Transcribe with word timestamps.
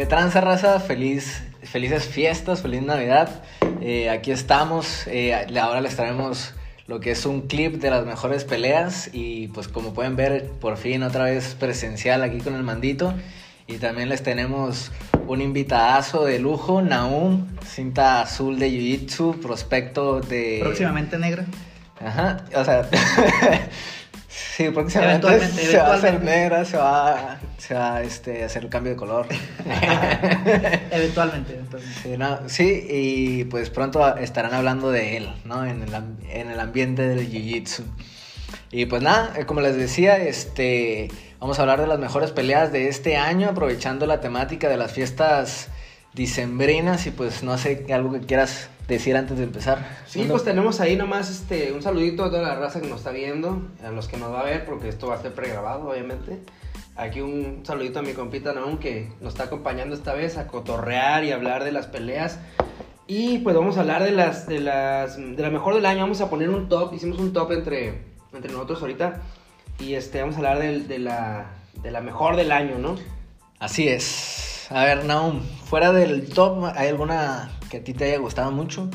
¿Qué 0.00 0.06
tranza, 0.06 0.40
raza? 0.40 0.80
Feliz, 0.80 1.42
felices 1.62 2.06
fiestas, 2.06 2.62
feliz 2.62 2.80
Navidad. 2.80 3.42
Eh, 3.82 4.08
aquí 4.08 4.30
estamos. 4.30 5.06
Eh, 5.08 5.34
ahora 5.60 5.82
les 5.82 5.94
traemos 5.94 6.54
lo 6.86 7.00
que 7.00 7.10
es 7.10 7.26
un 7.26 7.42
clip 7.42 7.74
de 7.82 7.90
las 7.90 8.06
mejores 8.06 8.46
peleas. 8.46 9.10
Y 9.12 9.48
pues 9.48 9.68
como 9.68 9.92
pueden 9.92 10.16
ver, 10.16 10.52
por 10.58 10.78
fin 10.78 11.02
otra 11.02 11.24
vez 11.24 11.54
presencial 11.54 12.22
aquí 12.22 12.38
con 12.38 12.54
el 12.54 12.62
mandito. 12.62 13.12
Y 13.66 13.76
también 13.76 14.08
les 14.08 14.22
tenemos 14.22 14.90
un 15.26 15.42
invitadazo 15.42 16.24
de 16.24 16.38
lujo, 16.38 16.80
Naum, 16.80 17.48
cinta 17.62 18.22
azul 18.22 18.58
de 18.58 18.70
Jiu-Jitsu, 18.70 19.38
prospecto 19.38 20.22
de... 20.22 20.60
Próximamente 20.62 21.18
negra. 21.18 21.44
Ajá, 22.02 22.46
o 22.56 22.64
sea... 22.64 22.88
Sí, 24.30 24.70
próximamente 24.70 25.26
eventualmente, 25.26 25.66
se 25.66 25.78
va 25.78 25.88
a 25.88 25.94
hacer 25.94 26.22
negra, 26.22 26.64
se 26.64 26.76
va, 26.76 27.40
se 27.58 27.74
va 27.74 28.00
este, 28.00 28.44
a 28.44 28.46
hacer 28.46 28.62
el 28.62 28.70
cambio 28.70 28.92
de 28.92 28.96
color. 28.96 29.26
eventualmente, 30.92 31.54
eventualmente. 31.54 32.00
Sí, 32.00 32.16
no, 32.16 32.48
sí, 32.48 32.86
y 32.88 33.44
pues 33.46 33.70
pronto 33.70 34.16
estarán 34.16 34.54
hablando 34.54 34.92
de 34.92 35.16
él, 35.16 35.34
¿no? 35.44 35.66
En 35.66 35.82
el, 35.82 35.92
en 36.30 36.48
el 36.48 36.60
ambiente 36.60 37.02
del 37.02 37.28
jiu-jitsu. 37.28 37.82
Y 38.70 38.86
pues 38.86 39.02
nada, 39.02 39.32
eh, 39.36 39.46
como 39.46 39.62
les 39.62 39.76
decía, 39.76 40.16
este, 40.18 41.08
vamos 41.40 41.58
a 41.58 41.62
hablar 41.62 41.80
de 41.80 41.88
las 41.88 41.98
mejores 41.98 42.30
peleas 42.30 42.70
de 42.70 42.86
este 42.86 43.16
año, 43.16 43.48
aprovechando 43.48 44.06
la 44.06 44.20
temática 44.20 44.68
de 44.68 44.76
las 44.76 44.92
fiestas 44.92 45.68
dicembrinas 46.14 47.06
y 47.06 47.10
pues 47.10 47.42
no 47.42 47.58
sé, 47.58 47.86
algo 47.92 48.12
que 48.12 48.20
quieras 48.20 48.68
decir 48.94 49.16
antes 49.16 49.38
de 49.38 49.44
empezar. 49.44 49.98
Sí, 50.06 50.26
pues 50.28 50.44
tenemos 50.44 50.80
ahí 50.80 50.96
nomás 50.96 51.30
este, 51.30 51.72
un 51.72 51.82
saludito 51.82 52.24
a 52.24 52.30
toda 52.30 52.42
la 52.42 52.54
raza 52.56 52.80
que 52.80 52.88
nos 52.88 52.98
está 52.98 53.10
viendo, 53.10 53.62
a 53.84 53.90
los 53.90 54.08
que 54.08 54.16
nos 54.16 54.32
va 54.32 54.40
a 54.40 54.44
ver, 54.44 54.64
porque 54.64 54.88
esto 54.88 55.08
va 55.08 55.14
a 55.14 55.22
ser 55.22 55.32
pregrabado, 55.32 55.88
obviamente. 55.88 56.40
Aquí 56.96 57.20
un 57.20 57.62
saludito 57.64 58.00
a 58.00 58.02
mi 58.02 58.12
compita 58.12 58.52
Naum 58.52 58.78
que 58.78 59.10
nos 59.20 59.32
está 59.32 59.44
acompañando 59.44 59.94
esta 59.94 60.12
vez 60.12 60.36
a 60.36 60.46
cotorrear 60.46 61.24
y 61.24 61.32
hablar 61.32 61.64
de 61.64 61.72
las 61.72 61.86
peleas. 61.86 62.38
Y 63.06 63.38
pues 63.38 63.56
vamos 63.56 63.76
a 63.76 63.80
hablar 63.80 64.04
de 64.04 64.12
las, 64.12 64.46
de 64.46 64.60
las, 64.60 65.16
de 65.16 65.42
la 65.42 65.50
mejor 65.50 65.74
del 65.74 65.86
año. 65.86 66.00
Vamos 66.00 66.20
a 66.20 66.28
poner 66.28 66.50
un 66.50 66.68
top, 66.68 66.92
hicimos 66.92 67.18
un 67.18 67.32
top 67.32 67.52
entre, 67.52 68.02
entre 68.34 68.52
nosotros 68.52 68.82
ahorita. 68.82 69.22
Y 69.78 69.94
este, 69.94 70.20
vamos 70.20 70.34
a 70.36 70.38
hablar 70.38 70.58
de, 70.58 70.80
de, 70.80 70.98
la, 70.98 71.46
de 71.82 71.90
la 71.90 72.00
mejor 72.00 72.36
del 72.36 72.52
año, 72.52 72.78
¿no? 72.78 72.96
Así 73.58 73.88
es. 73.88 74.66
A 74.70 74.84
ver, 74.84 75.04
Naum, 75.04 75.40
fuera 75.64 75.92
del 75.92 76.28
top, 76.28 76.66
¿hay 76.76 76.88
alguna 76.88 77.50
que 77.70 77.78
a 77.78 77.84
ti 77.84 77.94
te 77.94 78.04
haya 78.04 78.18
gustado 78.18 78.50
mucho? 78.50 78.90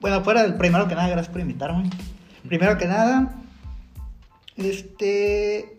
Bueno, 0.00 0.24
fuera 0.24 0.42
del 0.42 0.54
primero 0.54 0.88
que 0.88 0.94
nada, 0.94 1.08
gracias 1.08 1.30
por 1.30 1.40
invitarme. 1.40 1.90
Primero 2.48 2.76
que 2.78 2.86
nada, 2.86 3.36
este. 4.56 5.76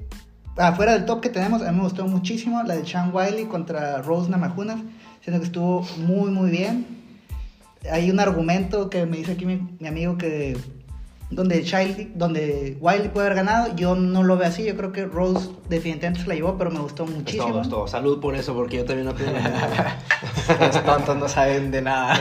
Afuera 0.55 0.93
del 0.93 1.05
top 1.05 1.21
que 1.21 1.29
tenemos, 1.29 1.61
a 1.61 1.71
mí 1.71 1.77
me 1.77 1.83
gustó 1.83 2.07
muchísimo 2.07 2.63
la 2.63 2.75
de 2.75 2.85
Sean 2.85 3.11
Wiley 3.13 3.45
contra 3.45 4.01
Rose 4.01 4.29
Namajunas. 4.29 4.79
Siento 5.21 5.39
que 5.39 5.45
estuvo 5.45 5.85
muy, 5.97 6.31
muy 6.31 6.49
bien. 6.49 6.87
Hay 7.91 8.09
un 8.09 8.19
argumento 8.19 8.89
que 8.89 9.05
me 9.05 9.17
dice 9.17 9.33
aquí 9.33 9.45
mi, 9.45 9.61
mi 9.79 9.87
amigo 9.87 10.17
que 10.17 10.57
donde, 11.29 11.63
Child, 11.63 12.15
donde 12.15 12.77
Wiley 12.79 13.09
puede 13.09 13.27
haber 13.27 13.37
ganado, 13.37 13.75
yo 13.75 13.95
no 13.95 14.23
lo 14.23 14.37
veo 14.37 14.47
así. 14.47 14.63
Yo 14.63 14.77
creo 14.77 14.91
que 14.91 15.05
Rose 15.05 15.49
definitivamente 15.69 16.23
se 16.23 16.27
la 16.27 16.35
llevó, 16.35 16.57
pero 16.57 16.71
me 16.71 16.79
gustó 16.79 17.05
muchísimo. 17.05 17.47
Todo, 17.47 17.69
todo. 17.69 17.87
Salud 17.87 18.19
por 18.19 18.35
eso, 18.35 18.55
porque 18.55 18.77
yo 18.77 18.85
también 18.85 19.07
opino. 19.09 19.31
Los 20.59 20.85
tontos 20.85 21.17
no 21.17 21.27
saben 21.27 21.71
de 21.71 21.81
nada. 21.81 22.17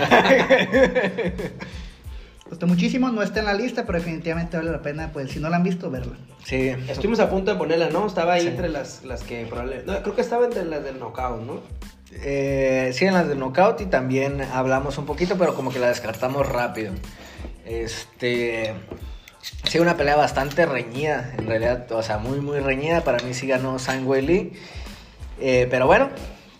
Gustó 2.48 2.66
muchísimo, 2.68 3.10
no 3.10 3.22
está 3.22 3.40
en 3.40 3.46
la 3.46 3.54
lista, 3.54 3.84
pero 3.86 3.98
definitivamente 3.98 4.56
vale 4.56 4.70
la 4.70 4.82
pena, 4.82 5.10
pues 5.12 5.30
si 5.30 5.40
no 5.40 5.48
la 5.48 5.56
han 5.56 5.62
visto, 5.62 5.90
verla. 5.90 6.16
Sí. 6.44 6.68
Estuvimos 6.88 7.20
a 7.20 7.28
punto 7.28 7.52
de 7.52 7.58
ponerla, 7.58 7.90
¿no? 7.90 8.06
Estaba 8.06 8.34
ahí 8.34 8.46
entre 8.46 8.68
las, 8.68 9.04
las 9.04 9.22
que 9.22 9.46
probablemente... 9.46 9.90
No, 9.90 10.02
creo 10.02 10.14
que 10.14 10.20
estaba 10.20 10.44
entre 10.44 10.64
las 10.64 10.84
del 10.84 10.98
knockout, 10.98 11.42
¿no? 11.42 11.60
Eh, 12.12 12.90
sí, 12.94 13.04
en 13.04 13.14
las 13.14 13.28
del 13.28 13.38
knockout 13.38 13.80
y 13.80 13.86
también 13.86 14.40
hablamos 14.40 14.96
un 14.98 15.06
poquito, 15.06 15.36
pero 15.36 15.54
como 15.54 15.72
que 15.72 15.78
la 15.78 15.88
descartamos 15.88 16.48
rápido. 16.48 16.92
Este. 17.64 18.74
Sí, 19.64 19.78
una 19.78 19.96
pelea 19.96 20.16
bastante 20.16 20.66
reñida, 20.66 21.34
en 21.36 21.46
realidad, 21.46 21.90
o 21.92 22.02
sea, 22.02 22.18
muy, 22.18 22.40
muy 22.40 22.60
reñida. 22.60 23.02
Para 23.02 23.18
mí 23.24 23.34
sí 23.34 23.46
ganó 23.46 23.78
Sangway 23.78 24.22
Lee. 24.22 24.52
Eh, 25.40 25.66
pero 25.70 25.86
bueno, 25.86 26.10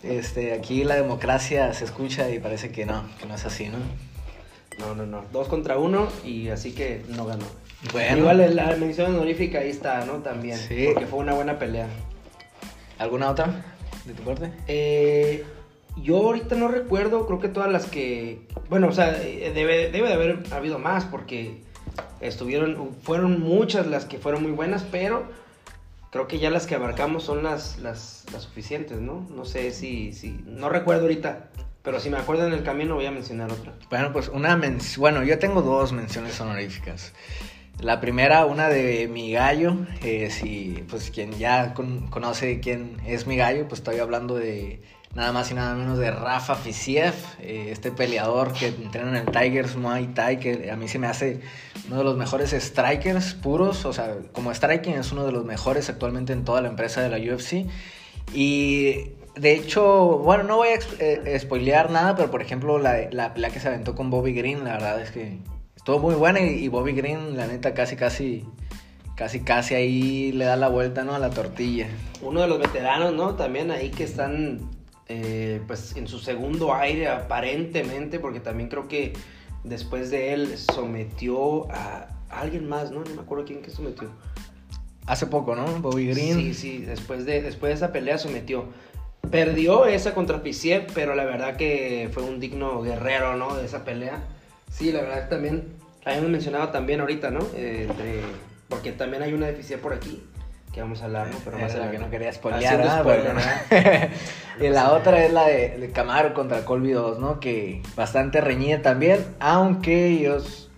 este, 0.03 0.53
aquí 0.53 0.83
la 0.83 0.95
democracia 0.95 1.73
se 1.73 1.85
escucha 1.85 2.29
y 2.29 2.39
parece 2.39 2.71
que 2.71 2.85
no, 2.85 3.03
que 3.19 3.25
no 3.25 3.35
es 3.35 3.45
así, 3.45 3.69
¿no? 3.69 3.77
No, 4.79 4.93
no, 4.93 5.05
no. 5.05 5.23
Dos 5.31 5.47
contra 5.47 5.77
uno 5.77 6.07
y 6.23 6.49
así 6.49 6.73
que 6.73 7.03
no 7.09 7.25
ganó. 7.25 7.45
Bueno. 7.91 8.17
Igual 8.17 8.55
la 8.55 8.75
mención 8.75 9.15
honorífica 9.15 9.59
ahí 9.59 9.69
está, 9.69 10.05
¿no? 10.05 10.17
También. 10.17 10.57
Sí. 10.57 10.89
Porque 10.93 11.07
fue 11.07 11.19
una 11.19 11.33
buena 11.33 11.57
pelea. 11.57 11.87
¿Alguna 12.99 13.29
otra 13.29 13.63
de 14.05 14.13
tu 14.13 14.23
parte? 14.23 14.51
Eh, 14.67 15.45
yo 15.97 16.17
ahorita 16.17 16.55
no 16.55 16.67
recuerdo, 16.67 17.25
creo 17.25 17.39
que 17.39 17.47
todas 17.47 17.71
las 17.71 17.87
que. 17.87 18.47
Bueno, 18.69 18.87
o 18.87 18.91
sea, 18.91 19.11
debe, 19.11 19.89
debe 19.89 20.07
de 20.07 20.13
haber 20.13 20.43
habido 20.51 20.79
más 20.79 21.05
porque 21.05 21.61
estuvieron. 22.19 22.95
Fueron 23.01 23.39
muchas 23.39 23.87
las 23.87 24.05
que 24.05 24.19
fueron 24.19 24.43
muy 24.43 24.51
buenas, 24.51 24.85
pero 24.91 25.25
creo 26.17 26.27
que 26.27 26.39
ya 26.39 26.49
las 26.49 26.65
que 26.65 26.73
abarcamos 26.73 27.23
son 27.23 27.43
las, 27.43 27.77
las, 27.77 28.25
suficientes, 28.39 28.99
¿no? 28.99 29.27
No 29.29 29.45
sé 29.45 29.69
si, 29.69 30.13
si. 30.13 30.31
No 30.47 30.67
recuerdo 30.67 31.03
ahorita. 31.03 31.49
Pero 31.83 31.99
si 31.99 32.09
me 32.09 32.17
acuerdo 32.17 32.47
en 32.47 32.53
el 32.53 32.63
camino 32.63 32.95
voy 32.95 33.05
a 33.05 33.11
mencionar 33.11 33.51
otra. 33.51 33.73
Bueno, 33.91 34.11
pues 34.11 34.27
una 34.27 34.57
mención. 34.57 34.99
Bueno, 34.99 35.23
yo 35.23 35.37
tengo 35.37 35.61
dos 35.61 35.93
menciones 35.93 36.41
honoríficas. 36.41 37.13
La 37.79 38.01
primera, 38.01 38.47
una 38.47 38.67
de 38.67 39.07
mi 39.07 39.31
gallo. 39.31 39.77
Eh, 40.01 40.31
si, 40.31 40.83
pues 40.89 41.11
quien 41.11 41.33
ya 41.33 41.75
conoce 41.75 42.61
quién 42.61 42.97
es 43.05 43.27
mi 43.27 43.37
gallo, 43.37 43.67
pues 43.67 43.81
estoy 43.81 43.99
hablando 43.99 44.33
de 44.35 44.81
nada 45.17 45.31
más 45.31 45.49
y 45.49 45.55
nada 45.55 45.73
menos 45.73 45.97
de 45.97 46.11
Rafa 46.11 46.53
Fisiev, 46.53 47.15
eh, 47.41 47.69
este 47.71 47.91
peleador 47.91 48.53
que 48.53 48.67
entrena 48.67 49.09
en 49.09 49.15
el 49.15 49.25
Tigers 49.25 49.75
Muay 49.75 50.13
Thai, 50.13 50.37
que 50.39 50.69
a 50.69 50.75
mí 50.75 50.87
se 50.87 50.99
me 50.99 51.07
hace 51.07 51.41
uno 51.87 51.97
de 51.97 52.03
los 52.03 52.15
mejores 52.15 52.51
strikers 52.51 53.33
puros, 53.33 53.83
o 53.85 53.93
sea, 53.93 54.15
como 54.31 54.53
striking 54.53 54.93
es 54.93 55.11
uno 55.11 55.25
de 55.25 55.31
los 55.31 55.43
mejores 55.43 55.89
actualmente 55.89 56.33
en 56.33 56.45
toda 56.45 56.61
la 56.61 56.67
empresa 56.67 57.01
de 57.01 57.09
la 57.09 57.17
UFC. 57.17 57.65
Y 58.31 59.09
de 59.35 59.53
hecho, 59.53 60.19
bueno, 60.19 60.43
no 60.43 60.57
voy 60.57 60.67
a 60.67 60.79
eh, 60.99 61.39
spoilear 61.39 61.89
nada, 61.89 62.15
pero 62.15 62.29
por 62.29 62.43
ejemplo, 62.43 62.77
la, 62.77 63.09
la 63.09 63.33
pelea 63.33 63.49
que 63.49 63.59
se 63.59 63.69
aventó 63.69 63.95
con 63.95 64.11
Bobby 64.11 64.33
Green, 64.33 64.63
la 64.65 64.73
verdad 64.73 65.01
es 65.01 65.09
que 65.09 65.39
estuvo 65.75 65.97
muy 65.97 66.13
buena 66.13 66.41
y, 66.41 66.63
y 66.63 66.67
Bobby 66.67 66.91
Green, 66.91 67.35
la 67.35 67.47
neta, 67.47 67.73
casi, 67.73 67.95
casi 67.95 68.45
casi 69.15 69.39
casi 69.39 69.73
ahí 69.73 70.31
le 70.31 70.45
da 70.45 70.57
la 70.57 70.67
vuelta, 70.67 71.03
¿no? 71.03 71.15
A 71.15 71.19
la 71.19 71.31
tortilla. 71.31 71.87
Uno 72.21 72.41
de 72.41 72.47
los 72.47 72.59
veteranos, 72.59 73.13
¿no? 73.15 73.33
También 73.33 73.71
ahí 73.71 73.89
que 73.89 74.03
están 74.03 74.76
eh, 75.09 75.61
pues 75.67 75.95
en 75.95 76.07
su 76.07 76.19
segundo 76.19 76.73
aire 76.73 77.07
aparentemente, 77.07 78.19
porque 78.19 78.39
también 78.39 78.69
creo 78.69 78.87
que 78.87 79.13
después 79.63 80.11
de 80.11 80.33
él 80.33 80.57
sometió 80.57 81.71
a 81.71 82.07
alguien 82.29 82.67
más, 82.67 82.91
¿no? 82.91 83.03
No 83.03 83.15
me 83.15 83.21
acuerdo 83.21 83.45
quién 83.45 83.61
que 83.61 83.71
sometió. 83.71 84.09
Hace 85.05 85.27
poco, 85.27 85.55
¿no? 85.55 85.65
Bobby 85.79 86.07
Green. 86.07 86.35
Sí, 86.35 86.53
sí, 86.53 86.77
después 86.79 87.25
de, 87.25 87.41
después 87.41 87.69
de 87.69 87.75
esa 87.75 87.93
pelea 87.93 88.17
sometió. 88.17 88.65
Perdió 89.31 89.85
esa 89.85 90.13
contra 90.13 90.43
Pisier, 90.43 90.87
pero 90.93 91.15
la 91.15 91.23
verdad 91.23 91.55
que 91.55 92.09
fue 92.13 92.23
un 92.23 92.39
digno 92.39 92.81
guerrero, 92.81 93.37
¿no? 93.37 93.55
De 93.55 93.65
esa 93.65 93.85
pelea. 93.85 94.21
Sí, 94.69 94.91
la 94.91 95.01
verdad 95.01 95.23
que 95.23 95.29
también, 95.29 95.73
habíamos 96.03 96.29
mencionado 96.29 96.69
también 96.69 96.99
ahorita, 96.99 97.31
¿no? 97.31 97.39
Eh, 97.55 97.87
porque 98.67 98.91
también 98.91 99.23
hay 99.23 99.33
una 99.33 99.47
deficiencia 99.47 99.81
por 99.81 99.93
aquí 99.93 100.21
vamos 100.79 101.01
a 101.01 101.05
hablar, 101.05 101.27
¿no? 101.29 101.37
Pero 101.43 101.57
más 101.57 101.75
la 101.75 101.91
que 101.91 101.99
no 101.99 102.09
quería 102.09 102.31
spoilear. 102.31 103.03
y 104.59 104.67
la 104.69 104.91
otra 104.91 105.25
es 105.25 105.33
la 105.33 105.47
de, 105.47 105.91
Camaro 105.93 106.33
contra 106.33 106.65
Colby 106.65 106.91
2, 106.91 107.19
¿no? 107.19 107.39
Que 107.39 107.81
bastante 107.95 108.41
reñida 108.41 108.81
también, 108.81 109.25
aunque 109.39 110.07
ellos... 110.07 110.69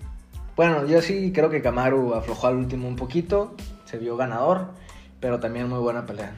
Bueno, 0.56 0.86
yo 0.86 1.01
sí 1.01 1.31
creo 1.34 1.50
que 1.50 1.62
Camaro 1.62 2.16
aflojó 2.16 2.48
al 2.48 2.56
último 2.56 2.88
un 2.88 2.98
poquito, 2.98 3.56
se 3.86 3.98
vio 3.98 4.18
ganador, 4.18 4.72
pero 5.19 5.40
también 5.40 5.69
muy 5.69 5.80
buena 5.80 6.06
pelea. 6.06 6.34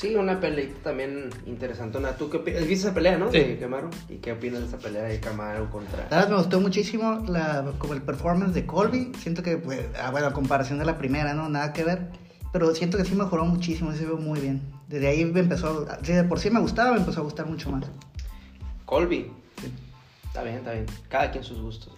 Sí, 0.00 0.14
una 0.14 0.40
pelea 0.40 0.66
también 0.82 1.28
interesantona. 1.44 2.16
¿Tú 2.16 2.30
qué 2.30 2.38
opinas? 2.38 2.60
¿Viste 2.66 2.86
esa 2.86 2.94
pelea, 2.94 3.18
no? 3.18 3.30
Sí. 3.30 3.38
De 3.38 3.58
Camaro. 3.58 3.90
¿Y 4.08 4.16
qué 4.16 4.32
opinas 4.32 4.60
de 4.60 4.68
esa 4.68 4.78
pelea 4.78 5.02
de 5.02 5.20
Camaro 5.20 5.68
contra...? 5.70 6.06
La 6.08 6.16
verdad 6.16 6.30
me 6.30 6.36
gustó 6.36 6.58
muchísimo 6.58 7.22
la, 7.28 7.70
como 7.76 7.92
el 7.92 8.00
performance 8.00 8.54
de 8.54 8.64
Colby. 8.64 9.12
Siento 9.18 9.42
que, 9.42 9.58
pues, 9.58 9.80
ah, 10.02 10.10
bueno, 10.10 10.28
a 10.28 10.32
comparación 10.32 10.78
de 10.78 10.86
la 10.86 10.96
primera, 10.96 11.34
¿no? 11.34 11.50
Nada 11.50 11.74
que 11.74 11.84
ver. 11.84 12.08
Pero 12.52 12.74
siento 12.74 12.98
que 12.98 13.04
sí 13.04 13.14
mejoró 13.14 13.44
muchísimo, 13.44 13.92
se 13.92 14.04
ve 14.04 14.14
muy 14.14 14.40
bien. 14.40 14.60
Desde 14.88 15.08
ahí 15.08 15.24
me 15.24 15.40
empezó, 15.40 15.86
si 16.02 16.12
de 16.12 16.24
por 16.24 16.40
sí 16.40 16.50
me 16.50 16.60
gustaba, 16.60 16.92
me 16.92 16.98
empezó 16.98 17.20
a 17.20 17.24
gustar 17.24 17.46
mucho 17.46 17.70
más. 17.70 17.84
Colby. 18.84 19.30
Sí. 19.60 19.72
Está 20.26 20.42
bien, 20.42 20.56
está 20.56 20.72
bien. 20.72 20.86
Cada 21.08 21.30
quien 21.30 21.44
sus 21.44 21.60
gustos. 21.60 21.92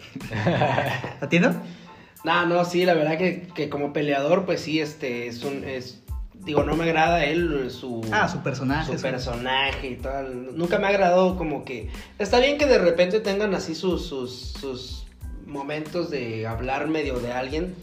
¿A 1.21 1.29
ti 1.29 1.41
no? 1.41 1.55
No, 2.25 2.47
no, 2.47 2.65
sí, 2.65 2.85
la 2.85 2.95
verdad 2.95 3.19
que, 3.19 3.49
que, 3.53 3.69
como 3.69 3.93
peleador, 3.93 4.47
pues 4.47 4.61
sí, 4.61 4.81
este, 4.81 5.27
es 5.27 5.43
un, 5.43 5.65
es, 5.65 6.03
digo, 6.45 6.63
no 6.63 6.77
me 6.77 6.85
agrada 6.85 7.25
él, 7.25 7.69
su... 7.71 8.01
Ah, 8.13 8.29
su 8.29 8.39
personaje. 8.45 8.97
Su 8.97 9.03
personaje 9.03 9.91
y 9.91 9.97
tal. 9.97 10.57
Nunca 10.57 10.79
me 10.79 10.87
ha 10.87 10.91
agradado 10.91 11.37
como 11.37 11.65
que... 11.65 11.91
Está 12.21 12.39
bien 12.39 12.59
que 12.59 12.67
de 12.67 12.79
repente 12.79 13.19
tengan 13.19 13.55
así 13.55 13.75
sus, 13.75 14.07
sus, 14.07 14.53
sus 14.61 15.07
momentos 15.47 16.11
de 16.11 16.47
hablar 16.47 16.89
medio 16.89 17.19
de 17.19 17.33
alguien, 17.33 17.75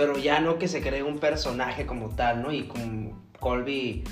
pero 0.00 0.16
ya 0.18 0.40
no 0.40 0.58
que 0.58 0.66
se 0.66 0.80
cree 0.80 1.02
un 1.02 1.18
personaje 1.18 1.84
como 1.84 2.08
tal, 2.08 2.42
¿no? 2.42 2.52
Y 2.52 2.62
como 2.62 3.20
Colby, 3.38 4.02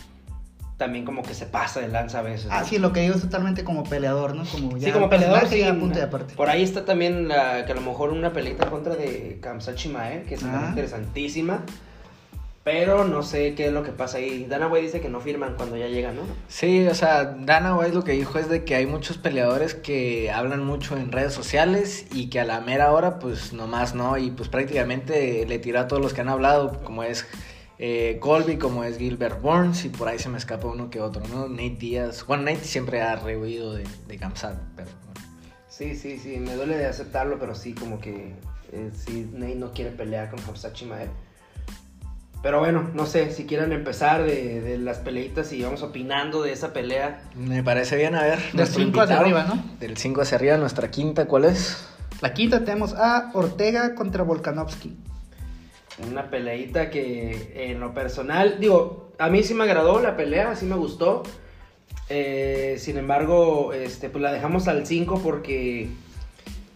también 0.76 1.04
como 1.06 1.22
que 1.22 1.32
se 1.32 1.46
pasa 1.46 1.80
de 1.80 1.88
lanza 1.88 2.18
a 2.18 2.22
veces. 2.22 2.46
¿no? 2.46 2.52
Ah, 2.52 2.62
sí, 2.64 2.78
lo 2.78 2.92
que 2.92 3.00
digo 3.00 3.14
es 3.14 3.22
totalmente 3.22 3.64
como 3.64 3.84
peleador, 3.84 4.36
¿no? 4.36 4.44
Como 4.44 4.78
Sí, 4.78 4.92
como 4.92 5.08
peleador, 5.08 5.46
sí. 5.48 5.60
ya 5.60 5.74
punto 5.74 5.98
y 5.98 6.02
aparte. 6.02 6.34
Por 6.34 6.50
ahí 6.50 6.62
está 6.62 6.84
también 6.84 7.26
la, 7.26 7.64
que 7.64 7.72
a 7.72 7.74
lo 7.74 7.80
mejor 7.80 8.10
una 8.10 8.32
peleita 8.34 8.64
en 8.64 8.70
contra 8.70 8.94
de 8.96 9.38
Kamsa 9.40 9.74
Chimaev, 9.74 10.26
que 10.26 10.34
es 10.34 10.42
Ah. 10.44 10.66
interesantísima. 10.68 11.64
Pero 12.70 13.02
no 13.04 13.22
sé 13.22 13.54
qué 13.54 13.68
es 13.68 13.72
lo 13.72 13.82
que 13.82 13.92
pasa 13.92 14.18
ahí. 14.18 14.44
Dana 14.44 14.66
White 14.68 14.84
dice 14.84 15.00
que 15.00 15.08
no 15.08 15.22
firman 15.22 15.54
cuando 15.54 15.78
ya 15.78 15.86
llegan, 15.86 16.16
¿no? 16.16 16.22
Sí, 16.48 16.86
o 16.86 16.94
sea, 16.94 17.24
Dana 17.24 17.74
White 17.74 17.94
lo 17.94 18.04
que 18.04 18.12
dijo 18.12 18.38
es 18.38 18.50
de 18.50 18.64
que 18.64 18.74
hay 18.74 18.84
muchos 18.84 19.16
peleadores 19.16 19.74
que 19.74 20.30
hablan 20.30 20.62
mucho 20.66 20.98
en 20.98 21.10
redes 21.10 21.32
sociales 21.32 22.04
y 22.12 22.28
que 22.28 22.40
a 22.40 22.44
la 22.44 22.60
mera 22.60 22.92
hora, 22.92 23.20
pues 23.20 23.54
nomás 23.54 23.94
no, 23.94 24.18
y 24.18 24.30
pues 24.32 24.50
prácticamente 24.50 25.46
le 25.46 25.58
tiró 25.58 25.80
a 25.80 25.86
todos 25.88 26.02
los 26.02 26.12
que 26.12 26.20
han 26.20 26.28
hablado, 26.28 26.78
como 26.84 27.04
es 27.04 27.26
eh, 27.78 28.18
Colby, 28.20 28.58
como 28.58 28.84
es 28.84 28.98
Gilbert 28.98 29.40
Burns, 29.40 29.86
y 29.86 29.88
por 29.88 30.08
ahí 30.08 30.18
se 30.18 30.28
me 30.28 30.36
escapa 30.36 30.68
uno 30.68 30.90
que 30.90 31.00
otro, 31.00 31.22
¿no? 31.28 31.48
Nate 31.48 31.76
Díaz. 31.78 32.26
Bueno, 32.26 32.42
Nate 32.42 32.64
siempre 32.64 33.00
ha 33.00 33.16
rehuido 33.16 33.72
de, 33.72 33.84
de 34.06 34.18
Kamsat, 34.18 34.58
pero 34.76 34.90
bueno. 35.06 35.20
Sí, 35.70 35.96
sí, 35.96 36.18
sí. 36.18 36.36
Me 36.38 36.54
duele 36.54 36.76
de 36.76 36.84
aceptarlo, 36.84 37.38
pero 37.38 37.54
sí, 37.54 37.72
como 37.72 37.98
que 37.98 38.34
eh, 38.72 38.90
sí, 38.92 39.26
Nate 39.32 39.54
no 39.54 39.72
quiere 39.72 39.90
pelear 39.90 40.28
con 40.28 40.38
Kamsa 40.42 40.74
Chimaev. 40.74 41.08
Pero 42.42 42.60
bueno, 42.60 42.88
no 42.94 43.06
sé, 43.06 43.32
si 43.32 43.46
quieran 43.46 43.72
empezar 43.72 44.22
de, 44.22 44.60
de 44.60 44.78
las 44.78 44.98
peleitas 44.98 45.52
y 45.52 45.62
vamos 45.62 45.82
opinando 45.82 46.42
de 46.42 46.52
esa 46.52 46.72
pelea. 46.72 47.22
Me 47.34 47.64
parece 47.64 47.96
bien, 47.96 48.14
a 48.14 48.22
ver. 48.22 48.38
Del 48.38 48.56
nuestro 48.56 48.84
cinco 48.84 49.00
hacia 49.00 49.16
invitado. 49.16 49.40
arriba, 49.40 49.54
¿no? 49.54 49.78
Del 49.80 49.96
5 49.96 50.20
hacia 50.20 50.36
arriba, 50.36 50.56
nuestra 50.56 50.90
quinta, 50.90 51.26
¿cuál 51.26 51.46
es? 51.46 51.88
La 52.20 52.34
quinta 52.34 52.64
tenemos 52.64 52.94
a 52.94 53.30
Ortega 53.34 53.94
contra 53.94 54.22
Volkanovski. 54.22 54.96
Una 56.10 56.30
peleita 56.30 56.90
que 56.90 57.70
en 57.70 57.80
lo 57.80 57.92
personal, 57.92 58.58
digo, 58.60 59.12
a 59.18 59.28
mí 59.28 59.42
sí 59.42 59.54
me 59.54 59.64
agradó 59.64 60.00
la 60.00 60.16
pelea, 60.16 60.54
sí 60.54 60.64
me 60.64 60.76
gustó. 60.76 61.24
Eh, 62.08 62.76
sin 62.78 62.98
embargo, 62.98 63.72
este, 63.72 64.08
pues 64.08 64.22
la 64.22 64.32
dejamos 64.32 64.68
al 64.68 64.86
5 64.86 65.20
porque, 65.22 65.88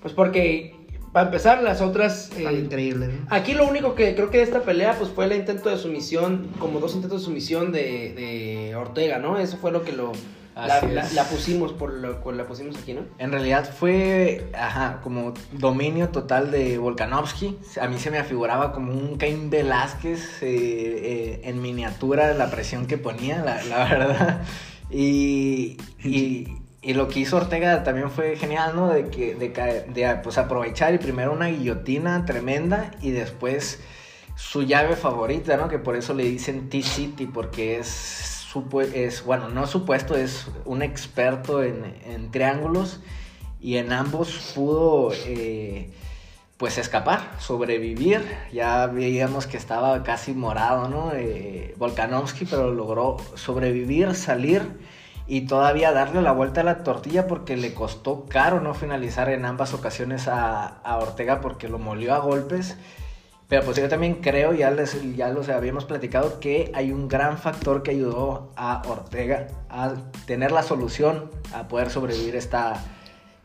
pues 0.03 0.13
porque, 0.13 0.75
para 1.13 1.27
empezar, 1.27 1.63
las 1.63 1.81
otras... 1.81 2.31
eh, 2.37 2.45
Tan 2.45 2.57
increíble, 2.59 3.09
¿no? 3.09 3.27
Aquí 3.31 3.53
lo 3.55 3.67
único 3.69 3.95
que 3.95 4.15
creo 4.15 4.31
que 4.31 4.39
de 4.39 4.45
esta 4.45 4.63
pelea 4.63 4.95
pues 4.99 5.11
fue 5.11 5.27
el 5.27 5.33
intento 5.35 5.69
de 5.69 5.77
sumisión, 5.77 6.49
como 6.59 6.81
dos 6.81 6.95
intentos 6.95 7.21
de 7.21 7.25
sumisión 7.27 7.71
de, 7.73 8.13
de 8.15 8.75
Ortega, 8.77 9.19
¿no? 9.19 9.39
Eso 9.39 9.57
fue 9.59 9.71
lo 9.73 9.83
que 9.85 9.93
lo... 9.93 10.13
La, 10.55 11.25
pusimos 11.31 11.73
por 11.73 11.95
lo 11.95 12.23
que 12.23 12.33
la 12.33 12.47
pusimos 12.47 12.77
aquí, 12.77 12.93
¿no? 12.93 13.01
En 13.17 13.33
realidad 13.33 13.73
fue, 13.75 14.51
ajá, 14.55 15.01
como 15.03 15.33
dominio 15.53 16.11
total 16.11 16.51
de 16.51 16.77
Volkanovski. 16.77 17.57
A 17.81 17.89
mí 17.89 17.99
se 17.99 18.11
me 18.11 18.19
afiguraba 18.19 18.73
como 18.73 18.93
un 18.93 19.17
Cain 19.17 19.49
Velázquez 19.49 20.43
eh, 20.43 20.47
eh, 20.51 21.41
en 21.45 21.63
miniatura 21.63 22.35
la 22.35 22.51
presión 22.51 22.87
que 22.87 22.99
ponía, 22.99 23.43
la, 23.43 23.63
la 23.65 23.85
verdad. 23.89 24.43
Y, 24.91 25.79
y, 26.05 26.49
y 26.85 26.95
lo 26.95 27.07
que 27.07 27.21
hizo 27.21 27.37
Ortega 27.37 27.85
también 27.85 28.11
fue 28.11 28.37
genial, 28.37 28.75
¿no? 28.75 28.89
De, 28.89 29.09
que, 29.09 29.37
de, 29.37 30.21
pues, 30.21 30.37
aprovechar 30.37 30.93
y 30.93 30.99
primero 30.99 31.33
una 31.33 31.47
guillotina 31.47 32.25
tremenda 32.25 32.91
y 33.01 33.13
después 33.13 33.81
su 34.35 34.65
llave 34.65 34.97
favorita, 34.97 35.57
¿no? 35.57 35.69
Que 35.69 35.79
por 35.79 35.95
eso 35.95 36.13
le 36.13 36.25
dicen 36.25 36.69
T-City, 36.69 37.27
porque 37.27 37.79
es, 37.79 38.49
es, 38.95 39.25
bueno, 39.25 39.49
no 39.49 39.69
supuesto, 39.69 40.17
es 40.17 40.49
un 40.65 40.83
experto 40.83 41.63
en, 41.63 41.85
en 42.05 42.33
triángulos 42.33 42.99
y 43.61 43.77
en 43.77 43.93
ambos 43.93 44.53
pudo, 44.53 45.13
eh, 45.25 45.93
pues, 46.57 46.79
escapar, 46.79 47.37
sobrevivir. 47.39 48.27
Ya 48.53 48.89
veíamos 48.89 49.47
que 49.47 49.57
estaba 49.57 50.03
casi 50.03 50.33
morado, 50.33 50.89
¿no? 50.89 51.13
Eh, 51.15 51.77
Volkanovski, 51.77 52.45
pero 52.45 52.73
logró 52.73 53.19
sobrevivir, 53.37 54.17
salir 54.17 54.63
y 55.27 55.43
todavía 55.43 55.93
darle 55.93 56.23
la 56.23 56.33
vuelta 56.33 56.63
a 56.63 56.65
la 56.65 56.83
tortilla 56.83 57.27
porque 57.27 57.57
le 57.57 57.75
costó 57.75 58.27
caro 58.27 58.61
no 58.61 58.75
finalizar 58.75 59.29
en 59.29 59.45
ambas 59.45 59.75
ocasiones 59.75 60.29
a, 60.29 60.67
a 60.67 60.99
Ortega 60.99 61.41
porque 61.41 61.69
lo 61.69 61.79
molió 61.79 62.15
a 62.15 62.19
golpes. 62.19 62.77
Pero 63.53 63.65
pues 63.65 63.77
yo 63.77 63.87
también 63.87 64.15
creo, 64.15 64.55
ya, 64.55 64.71
les, 64.71 65.15
ya 65.15 65.29
los 65.29 65.51
habíamos 65.51 65.85
platicado, 65.85 66.41
que 66.41 66.73
hay 66.75 66.91
un 66.91 67.07
gran 67.07 67.37
factor 67.37 67.83
que 67.83 67.91
ayudó 67.91 68.51
a 68.57 68.83
Ortega 68.89 69.49
a 69.69 69.93
tener 70.27 70.53
la 70.53 70.63
solución 70.63 71.31
a 71.53 71.69
poder 71.69 71.91
sobrevivir 71.91 72.35
esta 72.35 72.83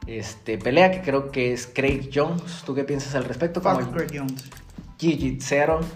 este, 0.06 0.58
pelea, 0.58 0.92
que 0.92 1.02
creo 1.02 1.30
que 1.30 1.52
es 1.52 1.68
Craig 1.68 2.10
Jones. 2.14 2.64
¿Tú 2.66 2.74
qué 2.74 2.86
piensas 2.86 3.16
al 3.16 3.26
respecto? 3.26 3.60
Fuck 3.60 3.94
Craig 3.94 4.08
Jones. 4.14 4.46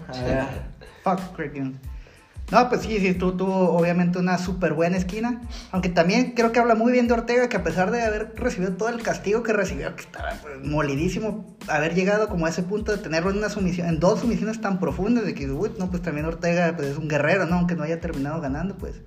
A 0.08 0.22
ver. 0.22 0.44
Fuck 1.02 1.34
Craig 1.34 1.52
Jones. 1.54 1.78
No, 2.52 2.68
pues 2.68 2.82
sí, 2.82 2.98
sí, 2.98 3.14
tú 3.14 3.34
tuvo 3.34 3.70
obviamente 3.72 4.18
una 4.18 4.36
súper 4.36 4.74
buena 4.74 4.98
esquina. 4.98 5.40
Aunque 5.70 5.88
también 5.88 6.32
creo 6.32 6.52
que 6.52 6.60
habla 6.60 6.74
muy 6.74 6.92
bien 6.92 7.08
de 7.08 7.14
Ortega, 7.14 7.48
que 7.48 7.56
a 7.56 7.62
pesar 7.62 7.90
de 7.90 8.02
haber 8.02 8.34
recibido 8.36 8.74
todo 8.74 8.90
el 8.90 9.02
castigo 9.02 9.42
que 9.42 9.54
recibió, 9.54 9.96
que 9.96 10.02
estaba 10.02 10.34
pues, 10.42 10.62
molidísimo, 10.62 11.46
haber 11.66 11.94
llegado 11.94 12.28
como 12.28 12.44
a 12.44 12.50
ese 12.50 12.62
punto 12.62 12.92
de 12.92 12.98
tenerlo 12.98 13.30
en 13.30 13.38
una 13.38 13.48
sumisión, 13.48 13.88
en 13.88 13.98
dos 14.00 14.20
sumisiones 14.20 14.60
tan 14.60 14.80
profundas, 14.80 15.24
de 15.24 15.32
que, 15.32 15.46
no, 15.46 15.90
pues 15.90 16.02
también 16.02 16.26
Ortega 16.26 16.74
pues, 16.76 16.88
es 16.88 16.98
un 16.98 17.08
guerrero, 17.08 17.46
¿no? 17.46 17.56
Aunque 17.56 17.74
no 17.74 17.84
haya 17.84 18.02
terminado 18.02 18.38
ganando, 18.42 18.76
pues 18.76 19.00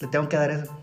le 0.00 0.08
tengo 0.08 0.28
que 0.28 0.36
dar 0.36 0.50
eso. 0.50 0.76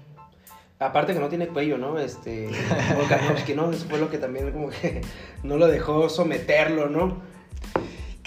Aparte 0.79 1.13
que 1.13 1.19
no 1.19 1.27
tiene 1.27 1.49
cuello, 1.49 1.77
¿no? 1.77 1.99
Este, 1.99 2.49
Volkanovski, 2.95 3.53
¿no? 3.53 3.69
Eso 3.69 3.85
fue 3.89 3.99
lo 3.99 4.09
que 4.09 4.17
también 4.17 4.53
como 4.53 4.69
que 4.69 5.01
no 5.43 5.57
lo 5.57 5.67
dejó 5.67 6.07
someterlo, 6.07 6.87
¿no? 6.87 7.17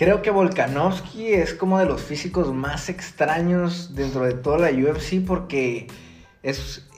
Creo 0.03 0.21
que 0.21 0.33
Volkanovski 0.33 1.33
es 1.33 1.55
como 1.55 1.79
de 1.79 1.87
los 1.87 2.03
físicos 2.03 2.53
más 2.53 2.89
extraños 2.89 3.95
dentro 3.95 4.25
de 4.25 4.33
toda 4.33 4.59
la 4.59 4.71
UFC 4.77 5.25
porque 5.25 5.87
es 6.43 6.89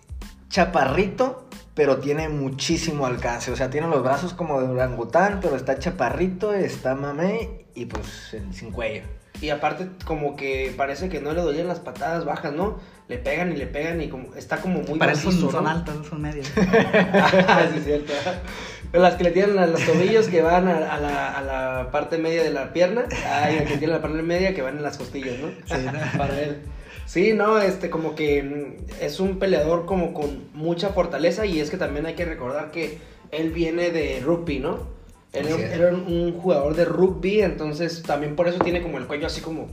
chaparrito, 0.48 1.46
pero 1.74 1.98
tiene 1.98 2.30
muchísimo 2.30 3.04
alcance. 3.04 3.52
O 3.52 3.56
sea, 3.56 3.68
tiene 3.68 3.88
los 3.88 4.02
brazos 4.02 4.32
como 4.32 4.58
de 4.62 4.68
orangután, 4.68 5.40
pero 5.42 5.54
está 5.54 5.78
chaparrito, 5.78 6.54
está 6.54 6.94
mamé 6.94 7.66
y 7.74 7.84
pues 7.84 8.34
sin 8.52 8.70
cuello. 8.72 9.02
Y 9.42 9.50
aparte 9.50 9.90
como 10.06 10.34
que 10.34 10.72
parece 10.74 11.10
que 11.10 11.20
no 11.20 11.34
le 11.34 11.42
dolían 11.42 11.68
las 11.68 11.80
patadas 11.80 12.24
bajas, 12.24 12.54
¿no? 12.54 12.78
Le 13.08 13.18
pegan 13.18 13.52
y 13.52 13.56
le 13.56 13.66
pegan 13.66 14.00
y 14.00 14.08
como 14.08 14.34
está 14.34 14.62
como 14.62 14.80
muy 14.80 14.98
Para 14.98 15.12
macizo, 15.12 15.50
son 15.50 15.64
¿no? 15.64 15.70
altas, 15.70 15.96
no 15.96 16.04
son 16.04 16.22
medias. 16.22 16.50
Ah, 16.56 17.66
sí, 17.70 17.80
es 17.80 17.84
cierto. 17.84 18.14
Las 18.94 19.14
que 19.16 19.24
le 19.24 19.30
tienen 19.32 19.58
a 19.58 19.66
los 19.66 19.84
tobillos 19.84 20.28
que 20.28 20.40
van 20.40 20.68
a, 20.68 20.94
a 20.94 21.00
la, 21.00 21.36
a 21.38 21.42
la 21.42 21.90
parte 21.90 22.16
media 22.16 22.42
de 22.42 22.50
la 22.50 22.72
pierna. 22.72 23.04
Ah, 23.26 23.50
y 23.50 23.56
las 23.56 23.64
que 23.64 23.76
tienen 23.78 23.90
la 23.96 24.00
parte 24.02 24.22
media 24.22 24.54
que 24.54 24.62
van 24.62 24.76
en 24.76 24.82
las 24.82 24.96
costillas, 24.98 25.34
¿no? 25.40 25.48
Sí, 25.66 25.82
¿no? 25.84 25.92
Para 26.18 26.40
él. 26.40 26.58
Sí, 27.06 27.32
no, 27.34 27.58
este, 27.58 27.90
como 27.90 28.14
que 28.14 28.42
mm, 28.42 29.02
es 29.02 29.20
un 29.20 29.38
peleador 29.38 29.84
como 29.84 30.14
con 30.14 30.44
mucha 30.54 30.88
fortaleza 30.90 31.44
y 31.44 31.60
es 31.60 31.70
que 31.70 31.76
también 31.76 32.06
hay 32.06 32.14
que 32.14 32.24
recordar 32.24 32.70
que 32.70 32.98
él 33.30 33.50
viene 33.50 33.90
de 33.90 34.22
rugby, 34.24 34.58
¿no? 34.60 34.78
Él 35.32 35.48
era, 35.48 35.88
un- 35.92 36.06
un 36.06 36.32
jugador 36.40 36.76
de 36.76 36.84
rugby, 36.84 37.40
entonces 37.42 38.02
también 38.04 38.36
por 38.36 38.46
eso 38.46 38.58
tiene 38.60 38.80
como 38.80 38.98
el 38.98 39.06
cuello 39.08 39.26
así 39.26 39.40
como, 39.40 39.66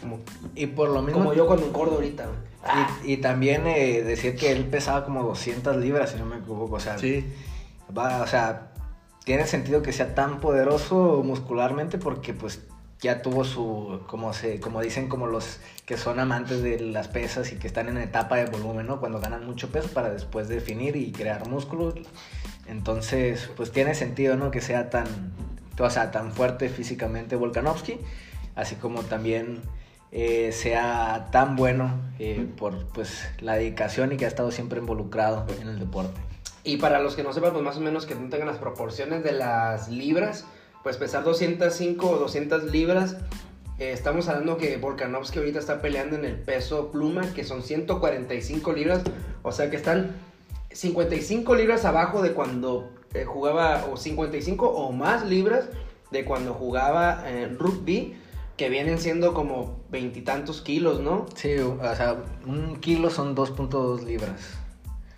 como, 0.00 0.20
Y 0.54 0.66
por 0.68 0.88
lo 0.88 1.02
mismo... 1.02 1.18
como 1.20 1.34
yo 1.34 1.46
cuando 1.46 1.66
engordo 1.66 1.96
ahorita. 1.96 2.26
Ah, 2.64 2.98
y 3.04 3.18
también 3.18 3.66
eh, 3.66 4.02
decir 4.02 4.34
que 4.34 4.50
él 4.50 4.64
pesaba 4.64 5.04
como 5.04 5.22
200 5.22 5.76
libras, 5.76 6.10
si 6.10 6.16
no 6.18 6.24
me 6.24 6.36
equivoco. 6.38 6.76
O 6.76 6.80
sea, 6.80 6.98
Sí. 6.98 7.24
Va, 7.96 8.22
o 8.22 8.26
sea, 8.26 8.72
tiene 9.24 9.46
sentido 9.46 9.82
que 9.82 9.92
sea 9.92 10.14
tan 10.14 10.40
poderoso 10.40 11.22
muscularmente 11.24 11.98
porque 11.98 12.32
pues 12.32 12.60
ya 13.00 13.22
tuvo 13.22 13.44
su, 13.44 14.00
como 14.06 14.32
se, 14.32 14.60
como 14.60 14.80
dicen 14.80 15.08
como 15.08 15.26
los 15.26 15.58
que 15.84 15.96
son 15.96 16.18
amantes 16.18 16.62
de 16.62 16.80
las 16.80 17.08
pesas 17.08 17.52
y 17.52 17.56
que 17.56 17.66
están 17.66 17.88
en 17.88 17.98
etapa 17.98 18.36
de 18.36 18.46
volumen, 18.46 18.86
¿no? 18.86 19.00
Cuando 19.00 19.20
ganan 19.20 19.44
mucho 19.44 19.70
peso 19.70 19.88
para 19.88 20.10
después 20.10 20.48
definir 20.48 20.96
y 20.96 21.12
crear 21.12 21.46
músculos. 21.48 21.94
Entonces, 22.66 23.50
pues 23.56 23.70
tiene 23.70 23.94
sentido, 23.94 24.36
¿no? 24.36 24.50
Que 24.50 24.60
sea 24.60 24.90
tan, 24.90 25.06
o 25.78 25.90
sea, 25.90 26.10
tan 26.10 26.32
fuerte 26.32 26.68
físicamente 26.68 27.36
Volkanovski, 27.36 27.98
así 28.54 28.76
como 28.76 29.02
también 29.02 29.60
eh, 30.10 30.52
sea 30.52 31.28
tan 31.30 31.56
bueno 31.56 32.00
eh, 32.18 32.48
por 32.56 32.86
pues 32.88 33.28
la 33.40 33.54
dedicación 33.54 34.12
y 34.12 34.16
que 34.16 34.24
ha 34.24 34.28
estado 34.28 34.50
siempre 34.50 34.80
involucrado 34.80 35.46
en 35.60 35.68
el 35.68 35.78
deporte. 35.78 36.20
Y 36.66 36.78
para 36.78 36.98
los 36.98 37.14
que 37.14 37.22
no 37.22 37.32
sepan, 37.32 37.52
pues 37.52 37.62
más 37.62 37.76
o 37.76 37.80
menos 37.80 38.06
que 38.06 38.16
no 38.16 38.28
tengan 38.28 38.48
las 38.48 38.58
proporciones 38.58 39.22
de 39.22 39.30
las 39.30 39.88
libras, 39.88 40.44
pues 40.82 40.96
pesar 40.96 41.22
205 41.22 42.10
o 42.10 42.18
200 42.18 42.64
libras, 42.72 43.18
eh, 43.78 43.92
estamos 43.92 44.28
hablando 44.28 44.56
que 44.56 44.76
Volkanovski 44.76 45.38
ahorita 45.38 45.60
está 45.60 45.80
peleando 45.80 46.16
en 46.16 46.24
el 46.24 46.34
peso 46.34 46.90
pluma, 46.90 47.32
que 47.34 47.44
son 47.44 47.62
145 47.62 48.72
libras, 48.72 49.02
o 49.44 49.52
sea 49.52 49.70
que 49.70 49.76
están 49.76 50.16
55 50.72 51.54
libras 51.54 51.84
abajo 51.84 52.20
de 52.20 52.32
cuando 52.32 52.90
eh, 53.14 53.24
jugaba, 53.24 53.86
o 53.92 53.96
55 53.96 54.66
o 54.68 54.90
más 54.90 55.24
libras 55.24 55.68
de 56.10 56.24
cuando 56.24 56.52
jugaba 56.52 57.22
eh, 57.26 57.46
rugby, 57.46 58.16
que 58.56 58.70
vienen 58.70 58.98
siendo 58.98 59.34
como 59.34 59.84
veintitantos 59.88 60.62
kilos, 60.62 60.98
¿no? 60.98 61.26
Sí, 61.36 61.58
o 61.58 61.78
sea, 61.94 62.16
un 62.44 62.80
kilo 62.80 63.08
son 63.10 63.36
2.2 63.36 64.02
libras. 64.02 64.65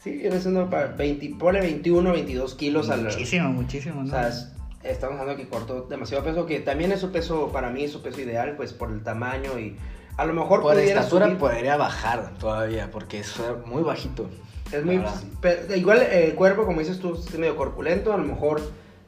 Sí, 0.02 0.12
viene 0.12 0.40
siendo 0.40 0.70
para 0.70 0.86
20, 0.88 1.34
ponle 1.38 1.60
21, 1.60 2.12
22 2.12 2.54
kilos 2.54 2.88
al... 2.90 3.02
Muchísimo, 3.02 3.48
muchísimo, 3.50 4.00
O 4.00 4.04
¿no? 4.04 4.10
sea, 4.10 4.28
es- 4.28 4.52
estamos 4.84 5.18
hablando 5.20 5.42
que 5.42 5.48
cortó 5.48 5.82
demasiado 5.82 6.22
peso, 6.24 6.46
que 6.46 6.60
también 6.60 6.92
es 6.92 7.00
su 7.00 7.10
peso, 7.10 7.50
para 7.52 7.70
mí 7.70 7.82
es 7.84 7.90
su 7.92 8.00
peso 8.02 8.20
ideal, 8.20 8.54
pues 8.56 8.72
por 8.72 8.90
el 8.90 9.02
tamaño 9.02 9.58
y 9.58 9.76
A 10.16 10.24
lo 10.24 10.34
mejor 10.34 10.62
Por 10.62 10.76
estatura 10.78 11.26
subir. 11.26 11.38
podría 11.38 11.76
bajar 11.76 12.32
todavía, 12.40 12.90
porque 12.90 13.20
es 13.20 13.36
muy 13.66 13.82
bajito. 13.84 14.28
Es 14.72 14.84
muy. 14.84 15.00
pero 15.40 15.76
igual 15.76 16.02
eh, 16.02 16.26
el 16.26 16.34
cuerpo, 16.34 16.64
como 16.66 16.80
dices 16.80 16.98
tú, 16.98 17.14
es 17.14 17.38
medio 17.38 17.54
corpulento. 17.56 18.12
A 18.12 18.16
lo 18.16 18.24
mejor 18.24 18.60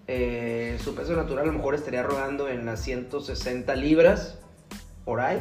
eh, 0.07 0.79
su 0.83 0.95
peso 0.95 1.15
natural, 1.17 1.45
a 1.45 1.47
lo 1.49 1.53
mejor 1.53 1.75
estaría 1.75 2.05
rodando 2.05 2.49
en 2.49 2.65
las 2.65 2.81
160 2.83 3.75
libras 3.75 4.39
por 5.05 5.21
ahí. 5.21 5.41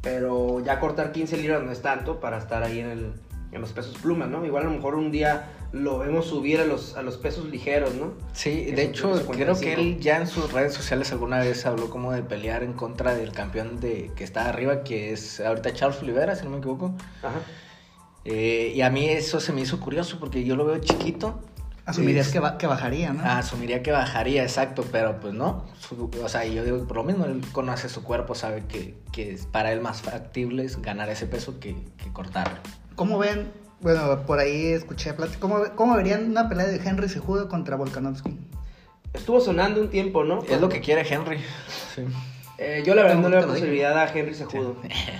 Pero 0.00 0.60
ya 0.60 0.80
cortar 0.80 1.12
15 1.12 1.36
libras 1.36 1.62
no 1.62 1.70
es 1.72 1.82
tanto 1.82 2.18
para 2.18 2.38
estar 2.38 2.62
ahí 2.62 2.80
en, 2.80 2.86
el, 2.90 3.12
en 3.52 3.60
los 3.60 3.72
pesos 3.72 3.96
plumas, 3.98 4.28
¿no? 4.28 4.44
Igual 4.44 4.62
a 4.64 4.66
lo 4.66 4.72
mejor 4.72 4.94
un 4.94 5.10
día 5.12 5.50
lo 5.72 5.98
vemos 5.98 6.26
subir 6.26 6.60
a 6.60 6.64
los, 6.64 6.96
a 6.96 7.02
los 7.02 7.16
pesos 7.18 7.44
ligeros, 7.50 7.94
¿no? 7.94 8.14
Sí, 8.32 8.64
Que 8.66 8.72
de 8.72 8.82
hecho, 8.84 9.14
55. 9.16 9.32
creo 9.32 9.60
que 9.60 9.74
él 9.80 10.00
ya 10.00 10.16
en 10.18 10.26
sus 10.26 10.52
redes 10.52 10.72
sociales 10.74 11.12
alguna 11.12 11.38
vez 11.38 11.64
habló 11.66 11.90
como 11.90 12.12
de 12.12 12.22
pelear 12.22 12.62
en 12.62 12.72
contra 12.72 13.14
del 13.14 13.32
campeón 13.32 13.78
de 13.80 14.10
que 14.16 14.24
está 14.24 14.48
arriba, 14.48 14.82
que 14.84 15.12
es 15.12 15.38
ahorita 15.40 15.72
Charles 15.74 16.00
Oliveira, 16.02 16.34
si 16.34 16.44
no 16.44 16.50
me 16.50 16.58
equivoco. 16.58 16.94
Ajá. 17.22 17.40
Eh, 18.24 18.72
y 18.74 18.80
a 18.82 18.90
mí 18.90 19.08
eso 19.08 19.40
se 19.40 19.52
me 19.52 19.60
hizo 19.62 19.80
curioso 19.80 20.18
porque 20.20 20.44
yo 20.44 20.56
lo 20.56 20.64
veo 20.64 20.78
chiquito. 20.78 21.40
Asumirías 21.84 22.28
Es- 22.28 22.32
que, 22.32 22.38
ba- 22.38 22.58
que 22.58 22.68
bajaría, 22.68 23.12
¿no? 23.12 23.22
Ah, 23.24 23.38
asumiría 23.38 23.82
que 23.82 23.90
bajaría, 23.90 24.44
exacto, 24.44 24.84
pero 24.92 25.18
pues 25.18 25.34
no. 25.34 25.66
Su- 25.80 26.08
o 26.22 26.28
sea, 26.28 26.44
yo 26.44 26.62
digo, 26.64 26.86
por 26.86 26.98
lo 26.98 27.04
mismo, 27.04 27.24
él 27.24 27.40
conoce 27.50 27.88
su 27.88 28.04
cuerpo, 28.04 28.36
sabe 28.36 28.62
que, 28.68 28.94
que 29.10 29.32
es 29.32 29.46
para 29.46 29.72
él 29.72 29.80
más 29.80 30.00
factible 30.02 30.64
es 30.64 30.80
ganar 30.80 31.08
ese 31.10 31.26
peso 31.26 31.58
que, 31.58 31.74
que 31.96 32.12
cortarlo. 32.12 32.60
¿Cómo 32.94 33.18
ven? 33.18 33.50
Bueno, 33.80 34.20
por 34.26 34.38
ahí 34.38 34.66
escuché 34.72 35.12
plática. 35.14 35.40
¿Cómo, 35.40 35.64
cómo 35.74 35.96
verían 35.96 36.30
una 36.30 36.48
pelea 36.48 36.66
de 36.66 36.76
Henry 36.76 37.08
Cejudo 37.08 37.48
contra 37.48 37.76
Volkanovski? 37.76 38.36
Estuvo 39.12 39.40
sonando 39.40 39.80
un 39.80 39.90
tiempo, 39.90 40.24
¿no? 40.24 40.42
Es 40.48 40.60
lo 40.60 40.68
que 40.68 40.80
quiere 40.80 41.02
Henry. 41.06 41.38
Sí. 41.94 42.02
Eh, 42.58 42.82
yo 42.86 42.94
la 42.94 43.02
verdad 43.02 43.18
no 43.18 43.28
le 43.28 43.38
veo 43.38 43.48
posibilidad 43.48 43.98
a 43.98 44.06
Henry 44.12 44.34
Sejudo. 44.34 44.76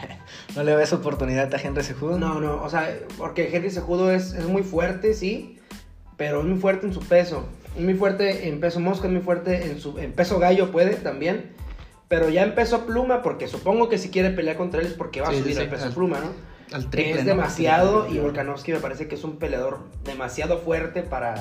¿No 0.56 0.62
le 0.62 0.76
ves 0.76 0.92
oportunidad 0.92 1.52
a 1.52 1.60
Henry 1.60 1.82
Cejudo? 1.82 2.18
No, 2.18 2.40
no, 2.40 2.62
o 2.62 2.70
sea, 2.70 2.96
porque 3.18 3.50
Henry 3.54 3.70
Sejudo 3.70 4.12
es, 4.12 4.32
es 4.34 4.46
muy 4.46 4.62
fuerte, 4.62 5.12
sí, 5.14 5.58
pero 6.16 6.40
es 6.40 6.46
muy 6.46 6.58
fuerte 6.58 6.86
en 6.86 6.92
su 6.94 7.00
peso. 7.00 7.48
Es 7.76 7.82
muy 7.82 7.94
fuerte 7.94 8.48
en 8.48 8.60
peso 8.60 8.78
mosca, 8.80 9.06
es 9.08 9.12
muy 9.12 9.22
fuerte 9.22 9.64
en, 9.70 9.80
su, 9.80 9.98
en 9.98 10.12
peso 10.12 10.38
gallo, 10.38 10.70
puede 10.70 10.94
también. 10.94 11.52
Pero 12.06 12.28
ya 12.28 12.42
en 12.44 12.54
peso 12.54 12.86
pluma, 12.86 13.22
porque 13.22 13.48
supongo 13.48 13.88
que 13.88 13.98
si 13.98 14.10
quiere 14.10 14.30
pelear 14.30 14.56
contra 14.56 14.80
él 14.80 14.86
es 14.86 14.92
porque 14.92 15.20
va 15.22 15.28
a 15.28 15.32
Sí, 15.32 15.40
subir 15.40 15.54
sí, 15.54 15.60
al 15.62 15.68
peso 15.68 15.90
pluma, 15.90 16.20
¿no? 16.20 16.51
Al 16.72 16.90
triple, 16.90 17.12
es 17.12 17.24
¿no? 17.24 17.30
demasiado 17.30 18.08
y 18.08 18.18
Volkanovski 18.18 18.72
me 18.72 18.78
parece 18.78 19.08
que 19.08 19.14
es 19.14 19.24
un 19.24 19.38
peleador 19.38 19.80
demasiado 20.04 20.58
fuerte 20.58 21.02
para 21.02 21.34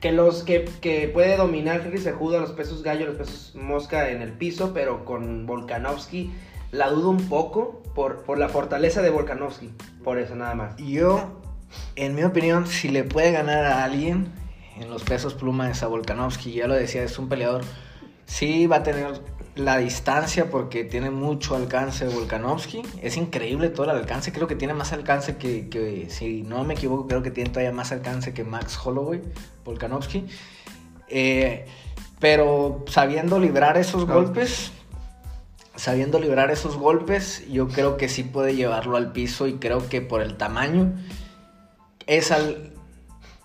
que 0.00 0.12
los 0.12 0.42
que, 0.42 0.64
que 0.80 1.08
puede 1.08 1.36
dominar 1.36 1.80
Henry 1.84 1.98
Sejudo 1.98 2.40
los 2.40 2.50
pesos 2.50 2.82
gallo, 2.82 3.06
los 3.06 3.16
pesos 3.16 3.54
mosca 3.54 4.10
en 4.10 4.20
el 4.20 4.32
piso, 4.32 4.72
pero 4.74 5.04
con 5.04 5.46
Volkanovski 5.46 6.32
la 6.72 6.88
dudo 6.90 7.10
un 7.10 7.28
poco 7.28 7.82
por, 7.94 8.22
por 8.22 8.38
la 8.38 8.48
fortaleza 8.48 9.02
de 9.02 9.10
Volkanovski, 9.10 9.70
por 10.02 10.18
eso 10.18 10.34
nada 10.34 10.54
más. 10.54 10.76
Yo, 10.76 11.40
en 11.96 12.14
mi 12.14 12.24
opinión, 12.24 12.66
si 12.66 12.88
le 12.88 13.04
puede 13.04 13.30
ganar 13.30 13.64
a 13.64 13.84
alguien 13.84 14.32
en 14.80 14.90
los 14.90 15.04
pesos 15.04 15.34
plumas 15.34 15.82
a 15.82 15.86
Volkanovski, 15.86 16.52
ya 16.52 16.66
lo 16.66 16.74
decía, 16.74 17.04
es 17.04 17.18
un 17.18 17.28
peleador, 17.28 17.62
sí 18.24 18.66
va 18.66 18.76
a 18.76 18.82
tener 18.82 19.06
la 19.54 19.78
distancia 19.78 20.50
porque 20.50 20.84
tiene 20.84 21.10
mucho 21.10 21.54
alcance 21.54 22.06
Volkanovski. 22.06 22.82
Es 23.02 23.16
increíble 23.16 23.68
todo 23.68 23.84
el 23.84 23.90
alcance, 23.90 24.32
creo 24.32 24.46
que 24.46 24.56
tiene 24.56 24.74
más 24.74 24.92
alcance 24.92 25.36
que, 25.36 25.68
que, 25.68 26.08
si 26.08 26.42
no 26.42 26.64
me 26.64 26.74
equivoco, 26.74 27.06
creo 27.06 27.22
que 27.22 27.30
tiene 27.30 27.50
todavía 27.50 27.72
más 27.72 27.92
alcance 27.92 28.32
que 28.32 28.44
Max 28.44 28.78
Holloway, 28.82 29.20
Volkanovski. 29.64 30.26
Eh, 31.08 31.66
pero 32.18 32.84
sabiendo 32.86 33.38
librar 33.38 33.76
esos 33.76 34.06
golpes, 34.06 34.72
sabiendo 35.76 36.18
librar 36.18 36.50
esos 36.50 36.76
golpes, 36.76 37.44
yo 37.50 37.68
creo 37.68 37.96
que 37.96 38.08
sí 38.08 38.22
puede 38.22 38.54
llevarlo 38.54 38.96
al 38.96 39.12
piso 39.12 39.46
y 39.46 39.54
creo 39.54 39.88
que 39.88 40.00
por 40.00 40.22
el 40.22 40.36
tamaño 40.36 40.92
es 42.06 42.30
al 42.30 42.71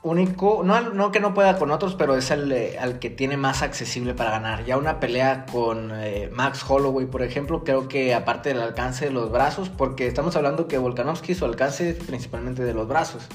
único, 0.03 0.61
no, 0.63 0.81
no 0.93 1.11
que 1.11 1.19
no 1.19 1.33
pueda 1.33 1.57
con 1.57 1.71
otros, 1.71 1.95
pero 1.95 2.15
es 2.15 2.31
al, 2.31 2.51
eh, 2.51 2.77
al 2.79 2.99
que 2.99 3.09
tiene 3.09 3.37
más 3.37 3.61
accesible 3.61 4.13
para 4.13 4.31
ganar. 4.31 4.65
Ya 4.65 4.77
una 4.77 4.99
pelea 4.99 5.45
con 5.51 5.91
eh, 5.93 6.29
Max 6.33 6.63
Holloway, 6.67 7.05
por 7.05 7.23
ejemplo, 7.23 7.63
creo 7.63 7.87
que 7.87 8.13
aparte 8.13 8.49
del 8.49 8.61
alcance 8.61 9.05
de 9.05 9.11
los 9.11 9.31
brazos, 9.31 9.69
porque 9.69 10.07
estamos 10.07 10.35
hablando 10.35 10.67
que 10.67 10.77
Volkanovski 10.77 11.35
su 11.35 11.45
alcance 11.45 11.89
es 11.89 11.95
principalmente 11.95 12.63
de 12.63 12.73
los 12.73 12.87
brazos. 12.87 13.27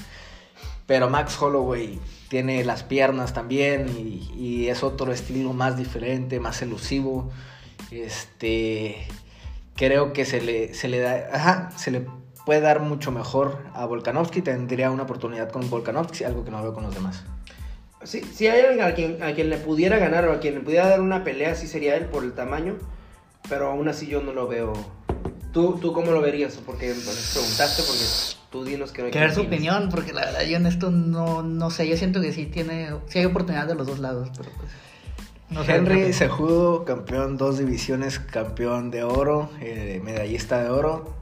Pero 0.85 1.09
Max 1.09 1.41
Holloway 1.41 1.99
tiene 2.27 2.63
las 2.65 2.83
piernas 2.83 3.33
también 3.33 3.87
y, 3.89 4.31
y 4.35 4.67
es 4.67 4.83
otro 4.83 5.13
estilo 5.13 5.53
más 5.53 5.77
diferente, 5.77 6.39
más 6.39 6.61
elusivo. 6.61 7.31
Este, 7.89 9.07
creo 9.75 10.13
que 10.13 10.25
se 10.25 10.41
le, 10.41 10.73
se 10.73 10.87
le 10.87 10.99
da, 10.99 11.29
ajá, 11.31 11.71
se 11.77 11.91
le 11.91 12.05
puede 12.45 12.61
dar 12.61 12.81
mucho 12.81 13.11
mejor 13.11 13.57
a 13.73 13.85
Volkanovski. 13.85 14.41
Tendría 14.41 14.91
una 14.91 15.03
oportunidad 15.03 15.49
con 15.51 15.69
Volkanovski, 15.69 16.23
algo 16.23 16.43
que 16.43 16.51
no 16.51 16.61
veo 16.61 16.73
con 16.73 16.83
los 16.83 16.93
demás. 16.93 17.23
Sí, 18.03 18.21
si 18.21 18.47
hay 18.47 18.61
alguien 18.61 18.85
a 18.85 18.93
quien, 18.93 19.23
a 19.23 19.33
quien 19.33 19.49
le 19.49 19.57
pudiera 19.57 19.97
ganar 19.97 20.27
o 20.27 20.33
a 20.33 20.39
quien 20.39 20.55
le 20.55 20.59
pudiera 20.59 20.87
dar 20.89 21.01
una 21.01 21.23
pelea, 21.23 21.55
sí 21.55 21.67
sería 21.67 21.95
él 21.95 22.05
por 22.05 22.23
el 22.23 22.33
tamaño, 22.33 22.75
pero 23.47 23.69
aún 23.69 23.87
así 23.87 24.07
yo 24.07 24.21
no 24.21 24.33
lo 24.33 24.47
veo. 24.47 24.73
¿Tú, 25.53 25.77
tú 25.79 25.93
cómo 25.93 26.11
lo 26.11 26.19
verías? 26.19 26.59
Porque 26.65 26.93
pues, 26.93 27.31
preguntaste, 27.33 27.83
porque 27.83 28.03
tú 28.49 28.65
dinos 28.65 28.91
que... 28.91 29.09
Quiero 29.09 29.27
ver 29.27 29.35
su 29.35 29.41
opinión, 29.41 29.89
porque 29.89 30.11
la 30.11 30.25
verdad 30.25 30.41
yo 30.41 30.57
en 30.57 30.65
esto 30.65 30.91
no, 30.91 31.43
no 31.43 31.69
sé. 31.69 31.87
Yo 31.87 31.95
siento 31.95 32.19
que 32.19 32.33
sí 32.33 32.47
tiene, 32.47 32.89
sí 33.07 33.19
hay 33.19 33.25
oportunidad 33.25 33.67
de 33.67 33.75
los 33.75 33.87
dos 33.87 33.99
lados, 33.99 34.29
pero 34.35 34.49
pues. 34.57 34.69
No 35.49 35.63
sé, 35.63 35.75
Henry 35.75 36.11
Cejudo, 36.13 36.83
campeón 36.83 37.37
dos 37.37 37.59
divisiones, 37.59 38.17
campeón 38.19 38.89
de 38.89 39.03
oro, 39.03 39.49
eh, 39.61 40.01
medallista 40.03 40.61
de 40.63 40.69
oro. 40.71 41.13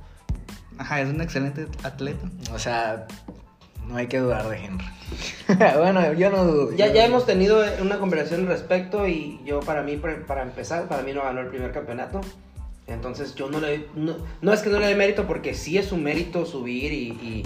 Ajá, 0.82 1.02
es 1.02 1.10
un 1.10 1.22
excelente 1.22 1.68
atleta. 1.84 2.28
O 2.54 2.58
sea, 2.60 3.06
no 3.88 3.98
hay 3.98 4.08
que 4.08 4.18
dudar 4.20 4.48
de 4.50 4.58
Henry. 4.58 4.86
bueno, 5.78 6.14
yo 6.14 6.30
no 6.32 6.44
dudo. 6.44 6.72
Ya, 6.76 6.88
yo 6.88 6.94
ya 6.96 7.06
hemos 7.06 7.26
tenido 7.26 7.64
una 7.82 8.00
conversación 8.00 8.42
al 8.42 8.48
respecto 8.48 9.08
y 9.08 9.40
yo 9.46 9.60
para 9.60 9.84
mí, 9.84 9.98
para 9.98 10.42
empezar, 10.42 10.88
para 10.88 11.04
mí 11.04 11.14
no 11.14 11.22
ganó 11.24 11.42
el 11.42 11.48
primer 11.48 11.72
campeonato. 11.72 12.22
Entonces 12.88 13.36
yo 13.36 13.50
no 13.50 13.60
le... 13.60 13.86
No, 13.96 14.16
no 14.42 14.54
es 14.54 14.62
que 14.62 14.70
no 14.70 14.80
le 14.80 14.88
dé 14.88 14.96
mérito 14.96 15.28
porque 15.28 15.54
sí 15.54 15.78
es 15.78 15.92
un 15.92 16.04
mérito 16.04 16.46
subir 16.46 16.92
y, 16.92 17.10
y- 17.12 17.44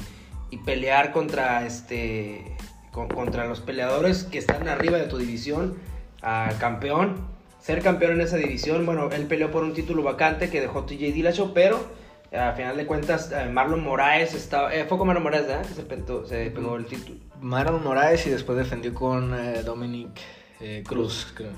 y 0.50 0.58
pelear 0.58 1.12
contra 1.12 1.65
este... 1.65 2.56
con- 2.92 3.10
contra 3.10 3.46
los 3.46 3.60
peleadores 3.60 4.24
que 4.24 4.38
están 4.38 4.68
arriba 4.70 4.98
de 4.98 5.06
tu 5.08 5.18
división, 5.18 5.75
al 6.22 6.58
campeón. 6.58 7.18
Ser 7.60 7.82
campeón 7.82 8.13
en 8.13 8.22
esa 8.22 8.38
división, 8.38 8.86
bueno, 8.86 9.10
él 9.12 9.25
peleó 9.25 9.51
por 9.51 9.63
un 9.63 9.74
título 9.74 10.04
vacante 10.04 10.50
que 10.50 10.62
dejó 10.62 10.84
TJ 10.86 11.12
Dillashaw, 11.12 11.51
pero 11.54 11.77
eh, 11.77 11.82
a 12.38 12.54
final 12.54 12.77
de 12.77 12.86
cuentas 12.86 13.32
eh, 13.32 13.46
Marlon 13.51 13.84
Moraes 13.84 14.34
estaba... 14.34 14.74
eh, 14.74 14.86
fue 14.86 14.98
con 14.98 15.08
Marlon 15.08 15.24
Moraes, 15.24 15.48
¿verdad? 15.48 15.65
Que 15.65 15.74
se, 15.74 15.84
pegó- 15.84 16.25
se 16.25 16.51
pegó 16.51 16.75
el 16.77 16.86
título. 16.86 17.18
Marlon 17.42 17.84
Moraes 17.84 18.25
y 18.27 18.30
después 18.30 18.58
defendió 18.58 18.94
con 18.94 19.34
eh, 19.34 19.62
Dominic 19.63 20.10
eh, 20.60 20.84
Cruz, 20.88 21.32
creo. 21.36 21.51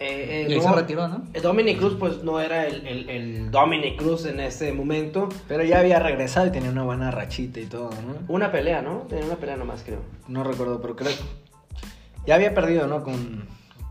Eh, 0.00 0.46
eh, 0.48 0.52
Y 0.52 0.56
no, 0.56 0.62
se 0.62 0.72
retiró, 0.72 1.08
¿no? 1.08 1.24
Dominic 1.42 1.78
Cruz, 1.78 1.96
pues 1.98 2.22
no 2.22 2.40
era 2.40 2.66
el, 2.68 2.86
el, 2.86 3.10
el 3.10 3.50
Dominic 3.50 3.96
Cruz 3.98 4.26
en 4.26 4.38
ese 4.38 4.72
momento. 4.72 5.28
Pero 5.48 5.64
ya 5.64 5.80
había 5.80 5.98
regresado 5.98 6.46
y 6.46 6.50
tenía 6.52 6.70
una 6.70 6.84
buena 6.84 7.10
rachita 7.10 7.58
y 7.58 7.66
todo, 7.66 7.90
¿no? 7.90 8.14
Una 8.28 8.52
pelea, 8.52 8.80
¿no? 8.80 9.06
Tenía 9.08 9.24
una 9.24 9.34
pelea 9.36 9.56
nomás, 9.56 9.82
creo. 9.84 9.98
No 10.28 10.44
recuerdo, 10.44 10.80
pero 10.80 10.94
creo 10.94 11.10
ya 12.26 12.34
había 12.34 12.54
perdido, 12.54 12.86
¿no? 12.86 13.02
Con 13.02 13.46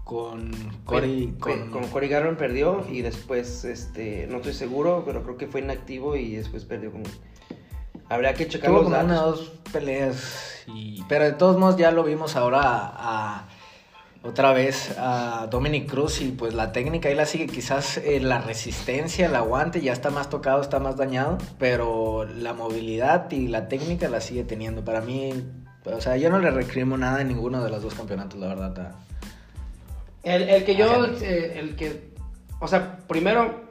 con 0.07 0.51
Cory, 0.85 1.35
Con, 1.37 1.69
con, 1.69 2.09
Garron 2.09 2.37
perdió 2.37 2.85
y 2.89 3.01
después, 3.01 3.65
este, 3.65 4.25
no 4.27 4.37
estoy 4.37 4.53
seguro, 4.53 5.03
pero 5.05 5.21
creo 5.21 5.35
que 5.35 5.47
fue 5.47 5.59
inactivo 5.59 6.15
y 6.15 6.37
después 6.37 6.63
perdió 6.63 6.93
con... 6.93 7.03
Habría 8.07 8.33
que 8.33 8.47
checar 8.47 8.69
tuvo 8.69 8.83
los 8.83 8.89
como 8.89 9.03
una 9.03 9.15
dos 9.21 9.51
peleas 9.73 10.63
y 10.65 11.03
pero 11.09 11.25
de 11.25 11.33
todos 11.33 11.57
modos 11.57 11.75
ya 11.75 11.91
lo 11.91 12.05
vimos 12.05 12.37
ahora 12.37 12.61
a, 12.61 12.93
a- 13.39 13.47
otra 14.23 14.53
vez 14.53 14.95
a 14.97 15.47
Dominic 15.51 15.89
Cruz 15.89 16.21
y 16.21 16.31
pues 16.31 16.53
la 16.53 16.71
técnica 16.71 17.09
ahí 17.09 17.15
la 17.15 17.25
sigue 17.25 17.47
quizás 17.47 17.97
eh, 17.97 18.21
la 18.21 18.39
resistencia, 18.39 19.25
el 19.25 19.35
aguante 19.35 19.81
ya 19.81 19.91
está 19.91 20.09
más 20.09 20.29
tocado, 20.29 20.61
está 20.61 20.79
más 20.79 20.95
dañado, 20.95 21.37
pero 21.59 22.23
la 22.23 22.53
movilidad 22.53 23.29
y 23.31 23.49
la 23.49 23.67
técnica 23.67 24.07
la 24.07 24.21
sigue 24.21 24.45
teniendo. 24.45 24.85
Para 24.85 25.01
mí, 25.01 25.33
o 25.85 25.99
sea, 26.01 26.15
yo 26.15 26.29
no 26.29 26.39
le 26.39 26.49
recrimo 26.51 26.97
nada 26.97 27.19
en 27.21 27.27
ninguno 27.27 27.61
de 27.61 27.69
los 27.69 27.83
dos 27.83 27.93
campeonatos, 27.93 28.39
la 28.39 28.47
verdad. 28.47 28.95
El, 30.27 30.49
el 30.49 30.63
que 30.65 30.75
yo, 30.75 30.91
Ajá. 30.91 31.11
eh, 31.21 31.55
el 31.59 31.75
que, 31.75 32.09
o 32.59 32.67
sea, 32.67 32.97
primero 33.07 33.65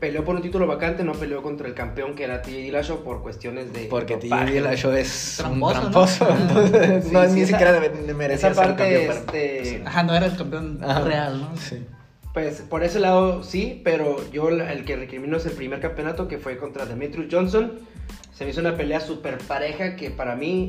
peleó 0.00 0.24
por 0.24 0.36
un 0.36 0.42
título 0.42 0.66
vacante, 0.66 1.02
no 1.04 1.12
peleó 1.12 1.42
contra 1.42 1.66
el 1.66 1.74
campeón 1.74 2.14
que 2.14 2.24
era 2.24 2.42
TJ 2.42 2.50
Dillashaw 2.56 3.02
por 3.02 3.22
cuestiones 3.22 3.72
de... 3.72 3.86
Porque 3.86 4.16
TJ. 4.16 4.44
Dillashaw 4.44 4.92
es 4.92 5.36
Tramposo, 5.38 5.78
un 5.78 5.84
¿no? 5.84 5.90
tramposo, 5.90 6.28
entonces 6.30 7.04
Sí, 7.06 7.10
no, 7.12 7.24
sí, 7.26 7.32
ni 7.34 7.40
esa- 7.40 7.58
siquiera 7.58 7.80
merecía 8.14 8.50
esa 8.50 8.62
ser 8.62 8.76
parte, 8.76 8.82
campeón. 8.82 9.06
para- 9.24 9.38
este, 9.38 9.82
Ajá, 9.86 10.02
no 10.02 10.14
era 10.14 10.26
el 10.26 10.36
campeón 10.36 10.80
Ajá. 10.82 11.00
real, 11.00 11.40
¿no? 11.40 11.56
Sí. 11.56 11.82
Pues 12.34 12.60
por 12.60 12.84
ese 12.84 13.00
lado 13.00 13.42
sí, 13.42 13.80
pero 13.82 14.18
yo 14.30 14.50
el 14.50 14.84
que 14.84 14.96
recrimino 14.96 15.38
es 15.38 15.46
el 15.46 15.52
primer 15.52 15.80
campeonato 15.80 16.28
que 16.28 16.36
fue 16.36 16.58
contra 16.58 16.84
Demetrius 16.84 17.28
Johnson. 17.32 17.78
Se 18.34 18.44
me 18.44 18.50
hizo 18.50 18.60
una 18.60 18.76
pelea 18.76 19.00
súper 19.00 19.38
pareja 19.38 19.96
que 19.96 20.10
para 20.10 20.36
mí 20.36 20.68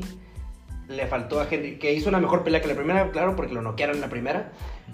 le 0.88 1.06
faltó 1.06 1.40
a 1.40 1.46
Henry, 1.50 1.78
que 1.78 1.92
hizo 1.92 2.08
una 2.08 2.18
mejor 2.18 2.44
pelea 2.44 2.60
que 2.60 2.68
la 2.68 2.74
primera, 2.74 3.10
claro, 3.10 3.36
porque 3.36 3.52
lo 3.52 3.62
noquearon 3.62 3.96
en 3.96 4.00
la 4.00 4.08
primera, 4.08 4.52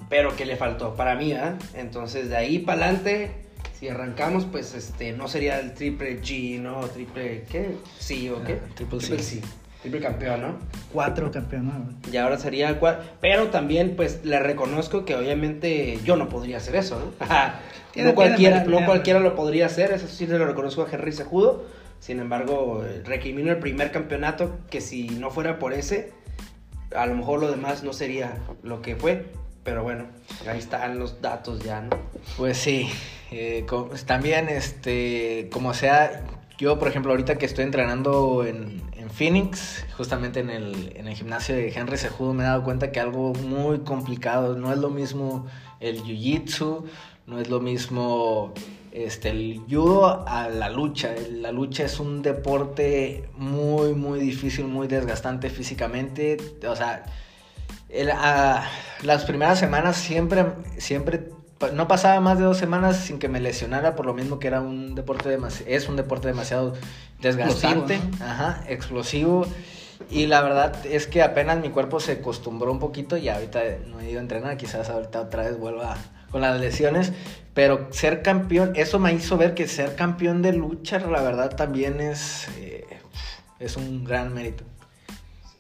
pero 0.09 0.35
que 0.37 0.45
le 0.45 0.57
faltó 0.57 0.95
para 0.95 1.15
mí, 1.15 1.33
¿ah? 1.33 1.57
Entonces 1.75 2.29
de 2.29 2.37
ahí 2.37 2.59
para 2.59 2.87
adelante 2.87 3.45
si 3.79 3.89
arrancamos, 3.89 4.47
pues 4.47 4.75
este, 4.75 5.13
no 5.13 5.29
sería 5.29 5.59
el 5.59 5.75
triple 5.75 6.21
G, 6.23 6.61
¿no? 6.61 6.81
Triple, 6.89 7.45
¿qué? 7.51 7.77
Sí, 7.99 8.29
¿o 8.31 8.43
qué? 8.45 8.61
Ah, 8.65 8.69
triple 8.75 9.01
C. 9.01 9.41
Triple 9.83 10.01
campeón, 10.01 10.41
¿no? 10.41 10.59
Cuatro 10.93 11.31
campeones. 11.31 11.73
Y 12.11 12.17
ahora 12.17 12.39
sería 12.39 12.79
cuatro. 12.79 13.05
Pero 13.21 13.49
también, 13.49 13.97
pues, 13.97 14.25
le 14.25 14.39
reconozco 14.39 15.05
que 15.05 15.17
obviamente 15.17 15.99
yo 16.05 16.17
no 16.17 16.29
podría 16.29 16.59
hacer 16.59 16.77
eso, 16.77 16.99
¿no? 16.99 17.27
No, 17.97 18.13
cualquiera, 18.17 18.65
no 18.65 18.85
cualquiera 18.87 19.21
lo 19.21 19.37
podría 19.37 19.67
hacer, 19.67 19.93
eso 19.93 20.09
sí 20.09 20.27
se 20.27 20.37
lo 20.37 20.45
reconozco 20.45 20.83
a 20.83 20.89
Henry 20.91 21.13
Sejudo. 21.13 21.65
Sin 22.05 22.21
embargo, 22.21 22.85
recrimino 23.07 23.51
el 23.51 23.61
primer 23.61 23.91
campeonato, 23.91 24.59
que 24.69 24.83
si 24.83 25.09
no 25.09 25.31
fuera 25.31 25.59
por 25.59 25.73
ese, 25.73 26.13
a 26.95 27.07
lo 27.07 27.15
mejor 27.15 27.41
lo 27.41 27.51
demás 27.51 27.83
no 27.83 27.95
sería 27.95 28.37
lo 28.63 28.83
que 28.83 28.95
fue. 28.95 29.33
Pero 29.63 29.83
bueno, 29.83 30.09
ahí 30.47 30.59
están 30.59 30.99
los 30.99 31.23
datos 31.23 31.61
ya, 31.61 31.81
¿no? 31.81 31.97
Pues 32.37 32.59
sí, 32.59 32.91
eh, 33.31 33.65
también, 34.05 34.51
este, 34.51 35.49
como 35.51 35.73
sea, 35.73 36.27
yo 36.59 36.79
por 36.79 36.89
ejemplo 36.89 37.11
ahorita 37.13 37.39
que 37.39 37.47
estoy 37.47 37.65
entrenando 37.65 38.45
en, 38.45 38.83
en 38.93 39.09
Phoenix, 39.09 39.87
justamente 39.97 40.41
en 40.41 40.51
el, 40.51 40.93
en 40.97 41.09
el 41.09 41.15
gimnasio 41.15 41.55
de 41.55 41.73
Henry 41.75 41.97
Sejudo, 41.97 42.35
me 42.35 42.43
he 42.43 42.47
dado 42.47 42.65
cuenta 42.65 42.93
que 42.93 43.01
algo 43.01 43.33
muy 43.33 43.79
complicado, 43.79 44.59
no 44.59 44.71
es 44.75 44.79
lo 44.79 44.91
mismo 44.91 45.47
el 45.81 46.03
Jiu-Jitsu, 46.03 46.85
no 47.27 47.41
es 47.41 47.49
lo 47.49 47.61
mismo 47.61 48.53
este, 48.95 49.31
el 49.31 49.61
judo 49.69 50.27
a 50.27 50.49
la 50.49 50.71
lucha. 50.71 51.15
La 51.31 51.53
lucha 51.53 51.85
es 51.85 52.01
un 52.01 52.23
deporte 52.23 53.29
muy, 53.37 53.93
muy 53.93 54.21
difícil, 54.21 54.67
muy 54.67 54.87
desgastante 54.87 55.51
físicamente, 55.51 56.37
o 56.67 56.77
sea 56.77 57.05
el- 57.89 58.11
ah, 58.13 58.65
las 59.03 59.25
primeras 59.25 59.59
semanas 59.59 59.97
siempre, 59.97 60.47
siempre, 60.79 61.29
no 61.75 61.87
pasaba 61.89 62.21
más 62.21 62.39
de 62.39 62.45
dos 62.45 62.57
semanas 62.59 62.97
sin 62.97 63.19
que 63.19 63.29
me 63.29 63.41
lesionara, 63.41 63.95
por 63.95 64.07
lo 64.07 64.15
mismo 64.15 64.39
que 64.39 64.49
era 64.49 64.61
un 64.61 64.95
deporte 64.95 65.37
demasi- 65.39 65.65
es 65.67 65.89
un 65.89 65.97
deporte 65.97 66.29
demasiado 66.29 66.75
desgastante, 67.21 67.95
Explosivo, 67.95 68.25
ajá, 68.25 68.65
explosivo. 68.69 69.47
Y 70.11 70.27
la 70.27 70.43
verdad 70.43 70.75
es 70.87 71.07
que 71.07 71.23
apenas 71.23 71.59
mi 71.61 71.71
cuerpo 71.71 72.01
se 72.01 72.13
acostumbró 72.13 72.71
un 72.73 72.79
poquito 72.81 73.17
y 73.17 73.29
ahorita 73.29 73.61
no 73.87 74.01
he 74.01 74.11
ido 74.11 74.19
a 74.19 74.23
entrenar, 74.23 74.57
quizás 74.57 74.91
ahorita 74.91 75.21
otra 75.23 75.45
vez 75.45 75.59
vuelva 75.59 75.97
con 76.35 76.43
las 76.43 76.61
lesiones, 76.61 77.13
pero 77.55 77.87
ser 77.91 78.21
campeón, 78.21 78.73
eso 78.75 78.99
me 78.99 79.13
hizo 79.13 79.37
ver 79.37 79.55
que 79.55 79.69
ser 79.69 79.95
campeón 79.95 80.43
de 80.43 80.53
lucha, 80.53 80.99
la 80.99 81.23
verdad 81.23 81.55
también 81.55 82.01
es, 82.01 82.49
eh, 82.59 82.85
es 83.61 83.77
un 83.77 84.03
gran 84.03 84.35
mérito. 84.35 84.65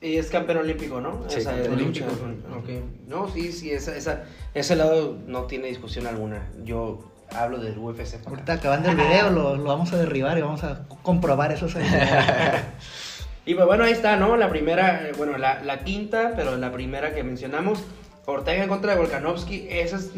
Y 0.03 0.17
es 0.17 0.31
campeón 0.31 0.59
olímpico, 0.59 1.01
¿no? 1.01 1.27
Sí, 1.29 1.39
o 1.39 1.43
sea, 1.43 1.53
de 1.53 1.69
campeón 1.69 1.87
lucha. 1.87 2.07
olímpico. 2.07 2.57
Ok. 2.57 2.69
No, 3.07 3.31
sí, 3.31 3.53
sí, 3.53 3.71
esa, 3.71 3.97
esa, 3.97 4.25
ese 4.53 4.75
lado 4.75 5.17
no 5.29 5.45
tiene 5.45 5.69
discusión 5.69 6.09
alguna. 6.09 6.43
Yo 6.65 7.09
hablo 7.31 7.59
del 7.59 7.79
UFC. 7.79 8.27
Ahorita 8.27 8.55
acabando 8.55 8.91
el 8.91 8.97
video 8.97 9.31
lo, 9.31 9.55
lo 9.55 9.63
vamos 9.63 9.93
a 9.93 9.97
derribar 9.97 10.37
y 10.37 10.41
vamos 10.41 10.65
a 10.65 10.89
comprobar 11.05 11.53
esos 11.53 11.77
Y 13.47 13.55
pues 13.55 13.65
bueno, 13.65 13.85
ahí 13.85 13.93
está, 13.93 14.17
¿no? 14.17 14.37
La 14.37 14.49
primera, 14.49 15.07
eh, 15.07 15.13
bueno, 15.17 15.39
la, 15.39 15.63
la 15.63 15.85
quinta, 15.85 16.33
pero 16.35 16.57
la 16.57 16.73
primera 16.73 17.15
que 17.15 17.23
mencionamos, 17.23 17.85
Ortega 18.27 18.63
en 18.63 18.69
contra 18.69 18.93
de 18.93 19.01
Volkanovski, 19.01 19.67
esa 19.71 19.97
es 19.97 20.13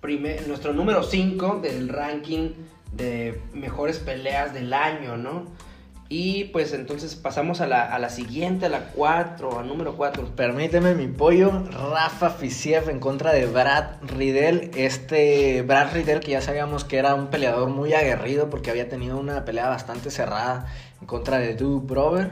primer, 0.00 0.46
nuestro 0.48 0.72
número 0.72 1.02
5 1.02 1.60
del 1.62 1.88
ranking 1.88 2.50
de 2.92 3.40
mejores 3.52 3.98
peleas 3.98 4.54
del 4.54 4.72
año, 4.72 5.16
¿no? 5.16 5.44
Y 6.08 6.44
pues 6.44 6.72
entonces 6.72 7.16
pasamos 7.16 7.60
a 7.60 7.66
la, 7.66 7.82
a 7.82 7.98
la 7.98 8.10
siguiente, 8.10 8.66
a 8.66 8.68
la 8.68 8.90
4, 8.94 9.58
al 9.58 9.66
número 9.66 9.96
4. 9.96 10.36
Permíteme 10.36 10.94
mi 10.94 11.08
pollo, 11.08 11.50
Rafa 11.68 12.30
Fisiev 12.30 12.88
en 12.88 13.00
contra 13.00 13.32
de 13.32 13.46
Brad 13.46 14.02
Riddell. 14.02 14.70
Este 14.76 15.62
Brad 15.62 15.92
Riddell 15.92 16.20
que 16.20 16.30
ya 16.30 16.40
sabíamos 16.40 16.84
que 16.84 16.98
era 16.98 17.16
un 17.16 17.26
peleador 17.26 17.70
muy 17.70 17.92
aguerrido 17.92 18.48
porque 18.48 18.70
había 18.70 18.88
tenido 18.88 19.18
una 19.18 19.44
pelea 19.44 19.68
bastante 19.68 20.12
cerrada 20.12 20.72
en 21.00 21.08
contra 21.08 21.38
de 21.38 21.56
Duke 21.56 21.86
Brover. 21.92 22.30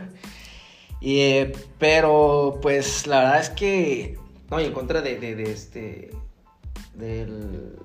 Eh, 1.00 1.52
pero 1.78 2.60
pues 2.62 3.08
la 3.08 3.18
verdad 3.18 3.40
es 3.40 3.50
que 3.50 4.18
No, 4.50 4.60
y 4.60 4.64
en 4.64 4.72
contra 4.72 5.00
de, 5.02 5.18
de, 5.18 5.34
de 5.34 5.42
este, 5.50 6.10
del 6.94 7.76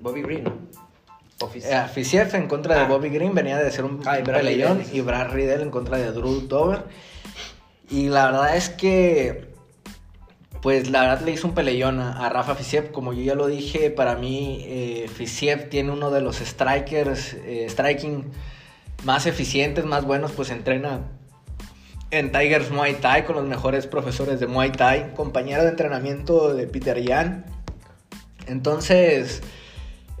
Bobby 0.00 0.22
Green, 0.22 0.44
¿no? 0.44 0.50
eh, 0.50 1.44
Oficial. 1.44 1.88
Fisiev 1.88 2.34
en 2.34 2.46
contra 2.48 2.74
de 2.74 2.80
Ah. 2.82 2.88
Bobby 2.88 3.08
Green 3.08 3.34
venía 3.34 3.56
de 3.58 3.70
ser 3.70 3.84
un 3.86 4.00
Ah, 4.06 4.18
y 4.18 4.22
Brad 4.22 4.40
peleón 4.40 4.78
Riddell. 4.78 4.96
y 4.96 5.00
Brad 5.00 5.30
Riddell 5.32 5.62
en 5.62 5.70
contra 5.70 5.96
de 5.96 6.12
Drew 6.12 6.40
Dover. 6.42 6.84
Y 7.88 8.08
la 8.08 8.26
verdad 8.26 8.56
es 8.56 8.68
que 8.70 9.48
Pues 10.62 10.90
la 10.90 11.00
verdad 11.00 11.22
le 11.24 11.30
hizo 11.32 11.48
un 11.48 11.54
peleón 11.54 11.98
a, 12.00 12.26
a 12.26 12.28
Rafa 12.28 12.54
Fisiev. 12.54 12.92
Como 12.92 13.14
yo 13.14 13.22
ya 13.22 13.34
lo 13.34 13.46
dije, 13.46 13.90
para 13.90 14.16
mí 14.16 14.62
eh, 14.66 15.08
Fisiev 15.12 15.70
tiene 15.70 15.90
uno 15.90 16.10
de 16.10 16.20
los 16.20 16.36
strikers, 16.36 17.32
eh, 17.46 17.66
striking 17.70 18.24
más 19.04 19.24
eficientes, 19.24 19.86
más 19.86 20.04
buenos. 20.04 20.32
Pues 20.32 20.50
entrena 20.50 21.00
en 22.10 22.32
Tigers 22.32 22.70
Muay 22.70 22.94
Thai 22.94 23.24
con 23.24 23.36
los 23.36 23.44
mejores 23.44 23.86
profesores 23.86 24.40
de 24.40 24.46
Muay 24.46 24.72
Thai. 24.72 25.14
Compañero 25.14 25.62
de 25.62 25.70
entrenamiento 25.70 26.54
de 26.54 26.66
Peter 26.66 27.00
Yan. 27.00 27.44
Entonces 28.46 29.42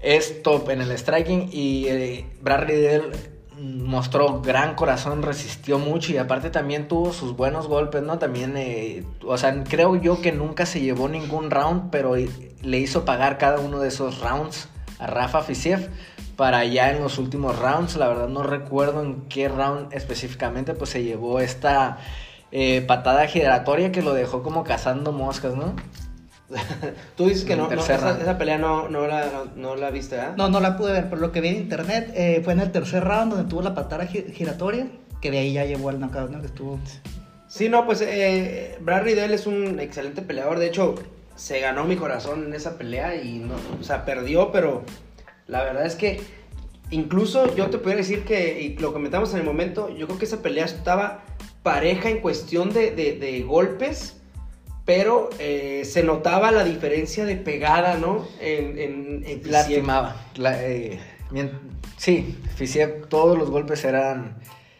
es 0.02 0.42
top 0.42 0.70
en 0.70 0.80
el 0.80 0.96
striking 0.96 1.48
y 1.52 1.86
eh, 1.88 2.26
Brad 2.40 2.64
Riddell 2.64 3.12
mostró 3.60 4.40
gran 4.40 4.74
corazón, 4.74 5.22
resistió 5.22 5.78
mucho 5.78 6.12
y 6.12 6.16
aparte 6.16 6.48
también 6.48 6.88
tuvo 6.88 7.12
sus 7.12 7.36
buenos 7.36 7.68
golpes, 7.68 8.02
¿no? 8.02 8.18
También, 8.18 8.56
eh, 8.56 9.04
o 9.26 9.36
sea, 9.36 9.64
creo 9.64 9.96
yo 9.96 10.22
que 10.22 10.32
nunca 10.32 10.64
se 10.64 10.80
llevó 10.80 11.08
ningún 11.08 11.50
round, 11.50 11.90
pero 11.90 12.14
le 12.14 12.78
hizo 12.78 13.04
pagar 13.04 13.36
cada 13.36 13.58
uno 13.60 13.80
de 13.80 13.88
esos 13.88 14.20
rounds 14.20 14.68
a 14.98 15.06
Rafa 15.06 15.42
Fisiev 15.42 15.90
para 16.40 16.64
ya 16.64 16.90
en 16.90 17.02
los 17.02 17.18
últimos 17.18 17.58
rounds, 17.58 17.96
la 17.96 18.08
verdad 18.08 18.26
no 18.28 18.42
recuerdo 18.42 19.02
en 19.02 19.26
qué 19.28 19.46
round 19.46 19.92
específicamente, 19.92 20.72
pues 20.72 20.88
se 20.88 21.04
llevó 21.04 21.38
esta 21.38 21.98
eh, 22.50 22.80
patada 22.80 23.26
giratoria 23.26 23.92
que 23.92 24.00
lo 24.00 24.14
dejó 24.14 24.42
como 24.42 24.64
cazando 24.64 25.12
moscas, 25.12 25.54
¿no? 25.54 25.74
Tú 27.14 27.26
dices 27.28 27.44
que 27.44 27.56
no, 27.56 27.68
no, 27.68 27.78
esa, 27.82 28.38
pelea 28.38 28.56
no, 28.56 28.88
no, 28.88 29.06
la, 29.06 29.26
no, 29.26 29.44
no 29.54 29.76
la 29.76 29.90
viste, 29.90 30.18
¿ah? 30.18 30.32
No, 30.34 30.48
no 30.48 30.60
la 30.60 30.78
pude 30.78 30.92
ver, 30.92 31.10
pero 31.10 31.20
lo 31.20 31.30
que 31.30 31.42
vi 31.42 31.48
en 31.48 31.56
internet 31.56 32.10
eh, 32.14 32.40
fue 32.42 32.54
en 32.54 32.60
el 32.60 32.72
tercer 32.72 33.04
round 33.04 33.34
donde 33.34 33.50
tuvo 33.50 33.60
la 33.60 33.74
patada 33.74 34.06
gi- 34.06 34.32
giratoria, 34.32 34.86
que 35.20 35.30
de 35.30 35.40
ahí 35.40 35.52
ya 35.52 35.66
llevó 35.66 35.90
al 35.90 36.00
knockout, 36.00 36.30
¿no? 36.30 36.40
Que 36.40 36.46
estuvo... 36.46 36.80
Sí, 37.48 37.68
no, 37.68 37.84
pues 37.84 38.00
eh, 38.00 38.78
Brad 38.80 39.02
Riddell 39.02 39.32
es 39.34 39.46
un 39.46 39.78
excelente 39.78 40.22
peleador. 40.22 40.58
De 40.58 40.68
hecho, 40.68 40.94
se 41.36 41.60
ganó 41.60 41.84
mi 41.84 41.96
corazón 41.96 42.44
en 42.46 42.54
esa 42.54 42.78
pelea 42.78 43.14
y 43.16 43.40
no, 43.40 43.56
o 43.78 43.84
sea, 43.84 44.06
perdió, 44.06 44.50
pero 44.50 44.84
la 45.50 45.62
verdad 45.64 45.84
es 45.84 45.96
que 45.96 46.20
incluso 46.90 47.54
yo 47.56 47.68
te 47.70 47.78
pudiera 47.78 47.98
decir 47.98 48.24
que, 48.24 48.60
y 48.62 48.76
lo 48.78 48.92
comentamos 48.92 49.32
en 49.34 49.40
el 49.40 49.44
momento, 49.46 49.88
yo 49.94 50.06
creo 50.06 50.18
que 50.18 50.24
esa 50.24 50.42
pelea 50.42 50.64
estaba 50.64 51.24
pareja 51.62 52.08
en 52.08 52.20
cuestión 52.20 52.72
de, 52.72 52.90
de- 52.92 53.16
de 53.16 53.42
golpes, 53.42 54.16
pero 54.86 55.30
eh, 55.38 55.82
se 55.84 56.02
notaba 56.02 56.50
la 56.50 56.64
diferencia 56.64 57.24
de 57.24 57.36
pegada, 57.36 57.96
¿no? 57.96 58.26
En, 58.40 58.78
en. 58.78 59.42
Lastimaba. 59.50 60.16
La- 60.36 60.62
eh, 60.64 60.98
sí, 61.96 62.34
Fisiev, 62.56 63.06
todos 63.08 63.38
los 63.38 63.50
golpes 63.50 63.84
eran... 63.84 64.36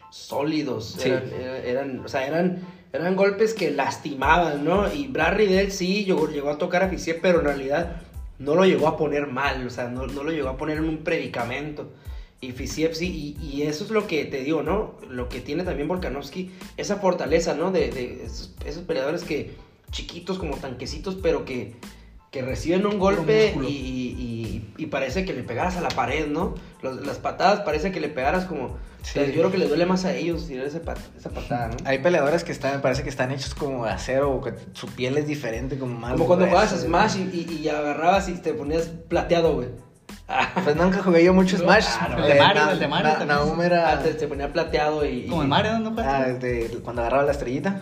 sólidos. 0.09 0.95
Sí. 0.99 1.09
Eran, 1.09 1.23
eran- 1.39 1.65
eran- 1.65 1.99
o 1.99 2.07
sea, 2.09 2.25
eran, 2.27 2.65
eran 2.91 3.15
golpes 3.15 3.53
que 3.53 3.71
lastimaban, 3.71 4.65
¿no? 4.65 4.91
Y 4.93 5.07
Brad 5.07 5.35
Riddell 5.35 5.71
sí 5.71 6.03
llegó, 6.03 6.27
llegó 6.27 6.49
a 6.49 6.57
tocar 6.57 6.83
a 6.83 6.89
Fisiev, 6.89 7.19
pero 7.21 7.39
en 7.39 7.45
realidad 7.45 8.01
no 8.41 8.55
lo 8.55 8.65
llegó 8.65 8.87
a 8.87 8.97
poner 8.97 9.27
mal, 9.27 9.65
o 9.65 9.69
sea, 9.69 9.87
no, 9.89 10.07
no 10.07 10.23
lo 10.23 10.31
llegó 10.31 10.49
a 10.49 10.57
poner 10.57 10.77
en 10.77 10.85
un 10.89 10.97
predicamento. 11.03 11.91
Y 12.41 12.53
Fisiev 12.53 12.95
sí, 12.95 13.35
y, 13.39 13.45
y 13.45 13.61
eso 13.63 13.83
es 13.83 13.91
lo 13.91 14.07
que 14.07 14.25
te 14.25 14.43
digo, 14.43 14.63
¿no? 14.63 14.95
Lo 15.09 15.29
que 15.29 15.41
tiene 15.41 15.63
también 15.63 15.87
Volkanovski, 15.87 16.49
esa 16.75 16.95
fortaleza, 16.97 17.53
¿no? 17.53 17.71
De, 17.71 17.91
de 17.91 18.23
esos, 18.25 18.55
esos 18.65 18.83
peleadores 18.83 19.23
que, 19.23 19.51
chiquitos 19.91 20.39
como 20.39 20.57
tanquecitos, 20.57 21.15
pero 21.21 21.45
que, 21.45 21.75
que 22.31 22.41
reciben 22.41 22.85
un 22.87 22.97
golpe 22.97 23.53
y- 23.69 24.15
y 24.81 24.87
parece 24.87 25.25
que 25.25 25.33
le 25.33 25.43
pegaras 25.43 25.77
a 25.77 25.81
la 25.81 25.89
pared, 25.89 26.27
¿no? 26.27 26.55
Los- 26.81 27.05
las 27.05 27.17
patadas 27.19 27.61
parece 27.61 27.91
que 27.91 27.99
le 27.99 28.09
pegaras 28.09 28.45
como... 28.45 28.77
Sí. 29.03 29.17
o 29.19 29.23
sea, 29.23 29.25
yo 29.25 29.33
creo 29.39 29.51
que 29.51 29.57
le 29.57 29.67
duele 29.67 29.85
más 29.87 30.05
a 30.05 30.13
ellos 30.13 30.47
tirar 30.47 30.65
ese 30.67 30.79
pat- 30.79 30.99
esa 31.17 31.31
patada, 31.31 31.69
¿no? 31.69 31.75
Hay 31.85 31.99
peleadores 31.99 32.43
que 32.43 32.51
están, 32.51 32.81
parece 32.81 33.01
que 33.01 33.09
están 33.09 33.31
hechos 33.31 33.55
como 33.55 33.85
de 33.85 33.91
acero, 33.91 34.31
o 34.31 34.41
que 34.41 34.53
su 34.73 34.87
piel 34.87 35.17
es 35.17 35.25
diferente, 35.25 35.79
como 35.79 35.97
más 35.97 36.11
Como 36.13 36.27
cuando 36.27 36.45
jugabas. 36.45 36.69
Smash 36.79 37.15
y, 37.17 37.45
y- 37.49 37.59
y 37.63 37.69
agarrabas 37.69 38.29
y 38.29 38.33
te 38.33 38.53
ponías 38.53 38.87
plateado, 39.07 39.55
güey. 39.55 39.69
Pues 40.63 40.75
nunca 40.75 41.01
jugué 41.03 41.23
yo 41.23 41.33
mucho 41.33 41.57
Smash. 41.57 41.85
claro. 41.97 42.23
El 42.23 42.33
de 42.33 42.39
Mario, 42.39 42.69
el 42.71 42.79
de 42.79 42.87
Mario. 42.87 43.25
Naum 43.25 43.61
era... 43.61 43.91
Ah, 43.91 43.99
te, 44.01 44.27
ponía 44.27 44.53
plateado 44.53 45.03
y... 45.05 45.25
Como 45.27 45.41
el 45.41 45.47
Mario, 45.47 45.79
¿no? 45.79 45.95
Ah, 45.99 46.23
de- 46.27 46.79
cuando 46.83 47.01
agarraba 47.01 47.23
la 47.23 47.31
estrellita. 47.31 47.81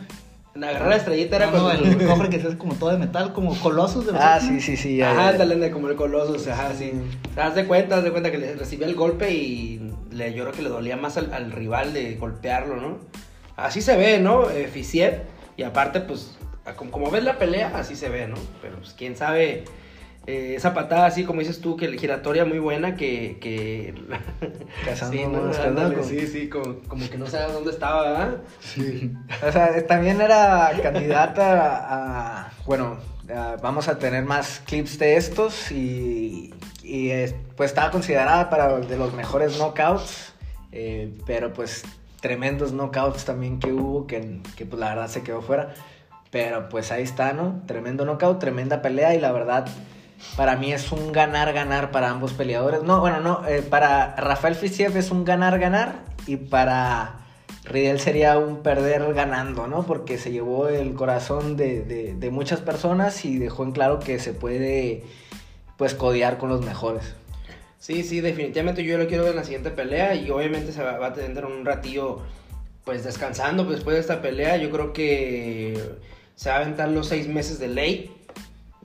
Agarrar 0.63 0.89
la 0.89 0.95
estrellita 0.97 1.35
era 1.37 1.45
No, 1.51 1.63
cuando... 1.63 1.85
el 1.85 2.07
cofre 2.07 2.29
que 2.29 2.35
es 2.37 2.55
como 2.55 2.73
todo 2.75 2.91
de 2.91 2.97
metal, 2.97 3.33
como 3.33 3.57
Colossus 3.59 4.05
de 4.05 4.11
los 4.13 4.21
Ah, 4.21 4.39
sí, 4.39 4.59
sí, 4.59 4.75
sí. 4.77 4.97
ya, 4.97 5.11
Ajá, 5.11 5.29
ándale, 5.29 5.71
como 5.71 5.89
el 5.89 5.95
Colossus, 5.95 6.47
ajá, 6.47 6.73
sí. 6.77 6.91
O 7.31 7.33
sea, 7.33 7.47
haz 7.47 7.55
de 7.55 7.65
cuenta, 7.65 7.97
haz 7.97 8.03
de 8.03 8.11
cuenta 8.11 8.31
que 8.31 8.37
le 8.37 8.55
recibía 8.55 8.87
el 8.87 8.95
golpe 8.95 9.31
y 9.31 9.91
le, 10.11 10.33
yo 10.33 10.43
creo 10.43 10.53
que 10.53 10.61
le 10.61 10.69
dolía 10.69 10.97
más 10.97 11.17
al, 11.17 11.33
al 11.33 11.51
rival 11.51 11.93
de 11.93 12.15
golpearlo, 12.15 12.75
¿no? 12.77 12.97
Así 13.55 13.81
se 13.81 13.95
ve, 13.97 14.19
¿no? 14.19 14.49
Eh, 14.49 14.67
Fisiev, 14.71 15.21
y 15.57 15.63
aparte, 15.63 15.99
pues, 16.01 16.37
como 16.91 17.11
ves 17.11 17.23
la 17.23 17.37
pelea, 17.37 17.71
así 17.75 17.95
se 17.95 18.09
ve, 18.09 18.27
¿no? 18.27 18.37
Pero, 18.61 18.77
pues, 18.77 18.93
quién 18.97 19.15
sabe 19.17 19.65
eh, 20.29 20.55
esa 20.55 20.73
patada 20.73 21.05
así 21.07 21.23
como 21.23 21.39
dices 21.39 21.59
tú, 21.61 21.75
que 21.75 21.87
giratoria 21.97 22.45
muy 22.45 22.59
buena, 22.59 22.95
que... 22.95 23.37
que... 23.41 23.93
Cazando 24.85 25.17
sí, 25.17 25.63
no, 25.73 26.03
sí, 26.03 26.27
sí, 26.27 26.49
como, 26.49 26.79
como 26.87 27.09
que 27.09 27.17
no 27.17 27.25
sabía 27.27 27.47
dónde 27.53 27.71
estaba, 27.71 28.03
¿verdad? 28.03 28.37
Sí. 28.59 29.11
O 29.47 29.51
sea, 29.51 29.85
también 29.87 30.21
era 30.21 30.71
candidata 30.81 32.45
a. 32.45 32.51
Bueno, 32.65 32.97
a- 33.33 33.57
vamos 33.61 33.87
a 33.87 33.97
tener 33.97 34.23
más 34.25 34.61
clips 34.65 34.99
de 34.99 35.17
estos 35.17 35.71
y. 35.71 36.53
y, 36.83 37.11
pues 37.55 37.71
estaba 37.71 37.91
considerada 37.91 38.49
para 38.49 38.77
de 38.79 38.97
los 38.97 39.13
mejores 39.13 39.57
knockouts. 39.57 40.33
eh, 40.71 41.11
pero 41.25 41.51
pues 41.53 41.83
tremendos 42.21 42.71
knockouts 42.73 43.25
también 43.25 43.59
que 43.59 43.71
hubo, 43.73 44.05
que, 44.05 44.41
que 44.55 44.65
pues 44.65 44.79
la 44.79 44.89
verdad 44.89 45.07
se 45.07 45.23
quedó 45.23 45.41
fuera. 45.41 45.73
Pero 46.31 46.69
pues 46.69 46.91
ahí 46.91 47.01
está, 47.03 47.33
¿no? 47.33 47.63
Tremendo 47.65 48.05
knockout, 48.05 48.39
tremenda 48.39 48.81
pelea 48.83 49.15
y 49.15 49.19
la 49.19 49.31
verdad. 49.31 49.67
Para 50.35 50.55
mí 50.55 50.71
es 50.71 50.91
un 50.91 51.11
ganar-ganar 51.11 51.91
para 51.91 52.09
ambos 52.09 52.33
peleadores. 52.33 52.83
No, 52.83 52.99
bueno, 52.99 53.19
no. 53.21 53.47
eh, 53.47 53.61
para 53.61 54.15
Rafael 54.15 54.55
Fisiev 54.55 54.95
es 54.97 55.11
un 55.11 55.25
ganar-ganar. 55.25 56.03
Y 56.27 56.37
para 56.37 57.19
Riddle 57.63 57.99
sería 57.99 58.37
un 58.37 58.61
perder 58.61 59.13
ganando, 59.13 59.67
¿no? 59.67 59.83
Porque 59.83 60.17
se 60.17 60.31
llevó 60.31 60.67
el 60.69 60.93
corazón 60.93 61.57
de, 61.57 61.81
de- 62.15 62.31
muchas 62.31 62.59
personas 62.61 63.25
y 63.25 63.37
dejó 63.37 63.63
en 63.63 63.71
claro 63.71 63.99
que 63.99 64.19
se 64.19 64.33
puede, 64.33 65.03
pues, 65.77 65.95
codear 65.95 66.37
con 66.37 66.49
los 66.49 66.63
mejores. 66.65 67.15
Sí, 67.79 68.03
sí, 68.03 68.21
definitivamente 68.21 68.83
yo 68.83 68.97
lo 68.97 69.07
quiero 69.07 69.23
ver 69.23 69.31
en 69.31 69.37
la 69.37 69.43
siguiente 69.45 69.71
pelea 69.71 70.13
y 70.15 70.29
obviamente 70.29 70.71
se 70.73 70.83
va, 70.83 71.03
a 71.05 71.13
tener 71.13 71.45
un 71.45 71.65
ratillo 71.65 72.19
pues 72.83 73.03
descansando 73.03 73.63
después 73.63 73.95
de 73.95 74.01
esta 74.01 74.21
pelea. 74.21 74.57
Yo 74.57 74.69
creo 74.69 74.93
que 74.93 75.81
se 76.35 76.49
va 76.49 76.57
a 76.57 76.59
aventar 76.59 76.89
los 76.89 77.07
seis 77.07 77.27
meses 77.27 77.57
de 77.59 77.69
ley 77.69 78.11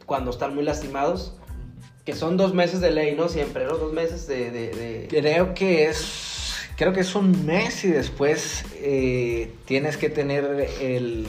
cuando 0.06 0.30
están 0.30 0.54
muy 0.54 0.64
lastimados. 0.64 1.34
Que 2.04 2.14
son 2.14 2.36
dos 2.36 2.52
meses 2.52 2.80
de 2.82 2.90
ley, 2.90 3.14
¿no? 3.16 3.28
Siempre, 3.28 3.64
¿no? 3.64 3.78
Dos 3.78 3.92
meses 3.94 4.26
de... 4.26 4.50
de- 4.50 4.68
de- 4.70 5.06
Creo 5.08 5.54
que 5.54 5.86
es, 5.88 6.54
creo 6.76 6.92
que 6.92 7.00
es 7.00 7.14
un 7.14 7.46
mes 7.46 7.82
y 7.84 7.88
después 7.88 8.64
eh, 8.74 9.54
tienes 9.64 9.96
que 9.96 10.10
tener 10.10 10.44
el, 10.80 11.26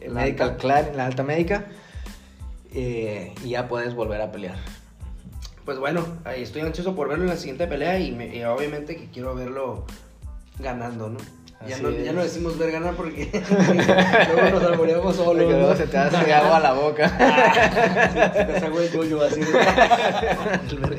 el 0.00 0.14
La 0.14 0.22
medical 0.22 0.48
alta. 0.50 0.60
clar, 0.60 0.92
la 0.96 1.04
alta 1.06 1.22
médica 1.22 1.66
eh, 2.72 3.34
y 3.44 3.50
ya 3.50 3.68
puedes 3.68 3.94
volver 3.94 4.20
a 4.22 4.32
pelear. 4.32 4.56
Pues 5.66 5.78
bueno, 5.78 6.06
ahí 6.24 6.42
estoy 6.42 6.62
ansioso 6.62 6.94
por 6.96 7.08
verlo 7.08 7.24
en 7.24 7.30
la 7.30 7.36
siguiente 7.36 7.66
pelea 7.66 7.98
y, 7.98 8.12
me- 8.12 8.34
y 8.34 8.42
obviamente 8.44 8.96
que 8.96 9.10
quiero 9.10 9.34
verlo 9.34 9.84
ganando, 10.58 11.10
¿no? 11.10 11.18
Ya 11.66 11.78
no, 11.78 11.90
ya 11.90 12.12
no 12.12 12.22
decimos 12.22 12.58
ver 12.58 12.72
ganar 12.72 12.94
porque 12.94 13.30
luego 14.34 14.50
nos 14.50 14.62
alboreamos 14.64 15.16
solos. 15.16 15.44
Luego 15.44 15.70
¿no? 15.70 15.76
se 15.76 15.86
te 15.86 15.96
hace 15.96 16.32
agua 16.32 16.58
a 16.58 16.60
la 16.60 16.72
boca. 16.74 17.08
Se 17.08 18.44
te 18.44 18.52
hace 18.52 18.66
agua 18.66 18.82
el 18.82 18.90
cuello 18.90 19.22
así. 19.22 19.40
El 19.40 20.80
¿no? 20.80 20.88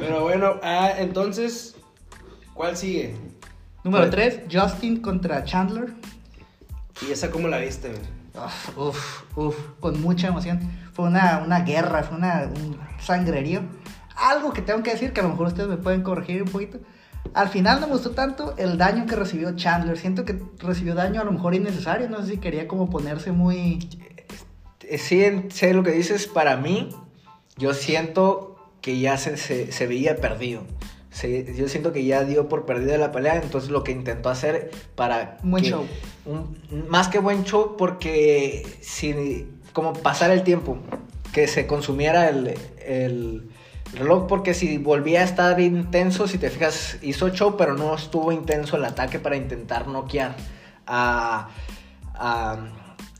Pero 0.00 0.22
bueno, 0.22 0.60
ah, 0.62 0.92
entonces, 0.98 1.74
¿cuál 2.54 2.76
sigue? 2.76 3.16
Número 3.82 4.08
3, 4.08 4.42
Justin 4.52 5.02
contra 5.02 5.42
Chandler. 5.44 5.92
¿Y 7.06 7.10
esa 7.10 7.30
cómo 7.30 7.48
la 7.48 7.58
viste? 7.58 7.92
Uf, 8.34 8.78
uf, 8.78 9.22
uf, 9.36 9.56
con 9.80 10.00
mucha 10.00 10.28
emoción. 10.28 10.60
Fue 10.92 11.06
una, 11.06 11.42
una 11.44 11.60
guerra, 11.60 12.04
fue 12.04 12.16
una, 12.16 12.44
un 12.44 12.78
sangrerío. 13.00 13.62
Algo 14.14 14.52
que 14.52 14.62
tengo 14.62 14.82
que 14.82 14.92
decir, 14.92 15.12
que 15.12 15.20
a 15.20 15.24
lo 15.24 15.30
mejor 15.30 15.48
ustedes 15.48 15.68
me 15.68 15.76
pueden 15.76 16.02
corregir 16.02 16.42
un 16.42 16.48
poquito. 16.48 16.78
Al 17.34 17.48
final 17.48 17.80
no 17.80 17.86
me 17.86 17.94
gustó 17.94 18.10
tanto 18.10 18.54
el 18.58 18.76
daño 18.78 19.06
que 19.06 19.16
recibió 19.16 19.54
Chandler. 19.56 19.96
Siento 19.98 20.24
que 20.24 20.38
recibió 20.58 20.94
daño 20.94 21.20
a 21.20 21.24
lo 21.24 21.32
mejor 21.32 21.54
innecesario. 21.54 22.08
No 22.10 22.20
sé 22.22 22.32
si 22.32 22.38
quería 22.38 22.68
como 22.68 22.90
ponerse 22.90 23.32
muy... 23.32 23.88
Eh, 24.80 24.98
Sí, 24.98 25.24
sé 25.50 25.72
lo 25.72 25.82
que 25.82 25.92
dices. 25.92 26.26
Para 26.26 26.56
mí, 26.56 26.90
yo 27.56 27.72
siento 27.72 28.56
que 28.82 28.98
ya 29.00 29.16
se, 29.16 29.36
se, 29.38 29.72
se 29.72 29.86
veía 29.86 30.16
perdido. 30.16 30.62
Se- 31.10 31.54
yo 31.56 31.68
siento 31.68 31.92
que 31.92 32.04
ya 32.04 32.24
dio 32.24 32.48
por 32.48 32.66
perdida 32.66 32.98
la 32.98 33.12
pelea. 33.12 33.36
Entonces, 33.36 33.70
lo 33.70 33.84
que 33.84 33.92
intentó 33.92 34.28
hacer 34.28 34.70
para. 34.94 35.38
Buen 35.42 35.62
que- 35.64 35.70
show. 35.70 35.86
un- 36.26 36.58
más 36.88 37.08
que 37.08 37.18
buen 37.20 37.44
show, 37.44 37.76
porque 37.78 38.66
si. 38.82 39.46
Como 39.72 39.94
pasar 39.94 40.30
el 40.30 40.42
tiempo. 40.42 40.76
Que 41.32 41.46
se 41.48 41.66
consumiera 41.66 42.28
el, 42.28 42.52
el 42.84 43.48
reloj. 43.94 44.26
Porque 44.26 44.54
si 44.54 44.78
volvía 44.78 45.20
a 45.20 45.24
estar 45.24 45.60
intenso, 45.60 46.26
si 46.28 46.38
te 46.38 46.50
fijas, 46.50 46.98
hizo 47.02 47.28
show, 47.30 47.56
pero 47.56 47.74
no 47.74 47.94
estuvo 47.94 48.32
intenso 48.32 48.76
el 48.76 48.84
ataque 48.84 49.18
para 49.18 49.36
intentar 49.36 49.88
noquear 49.88 50.34
a. 50.86 51.48
a 52.14 52.58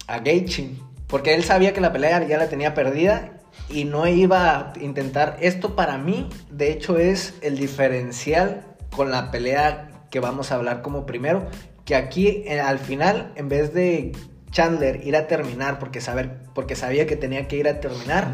a 0.07 0.19
Gaethje 0.19 0.71
porque 1.07 1.35
él 1.35 1.45
sabía 1.45 1.73
que 1.73 1.81
la 1.81 1.93
pelea 1.93 2.27
ya 2.27 2.39
la 2.39 2.49
tenía 2.49 2.75
perdida 2.75 3.41
y 3.69 3.85
no 3.85 4.07
iba 4.07 4.59
a 4.59 4.73
intentar 4.81 5.39
esto 5.41 5.77
para 5.77 5.99
mí 5.99 6.29
de 6.51 6.73
hecho 6.73 6.99
es 6.99 7.35
el 7.43 7.59
diferencial 7.59 8.67
con 8.95 9.11
la 9.11 9.31
pelea 9.31 9.89
que 10.11 10.21
vamos 10.21 10.53
a 10.53 10.57
hablar 10.57 10.83
como 10.83 11.07
primero 11.07 11.47
que 11.85 11.95
aquí 11.97 12.45
eh, 12.47 12.61
al 12.61 12.79
final 12.79 13.33
en 13.37 13.49
vez 13.49 13.73
de 13.73 14.13
Chandler 14.51 15.07
ir 15.07 15.17
a 15.17 15.27
terminar 15.27 15.79
porque 15.79 16.01
saber 16.01 16.43
porque 16.55 16.77
sabía 16.77 17.07
que 17.07 17.17
tenía 17.17 17.49
que 17.49 17.57
ir 17.57 17.69
a 17.69 17.81
terminar 17.81 18.29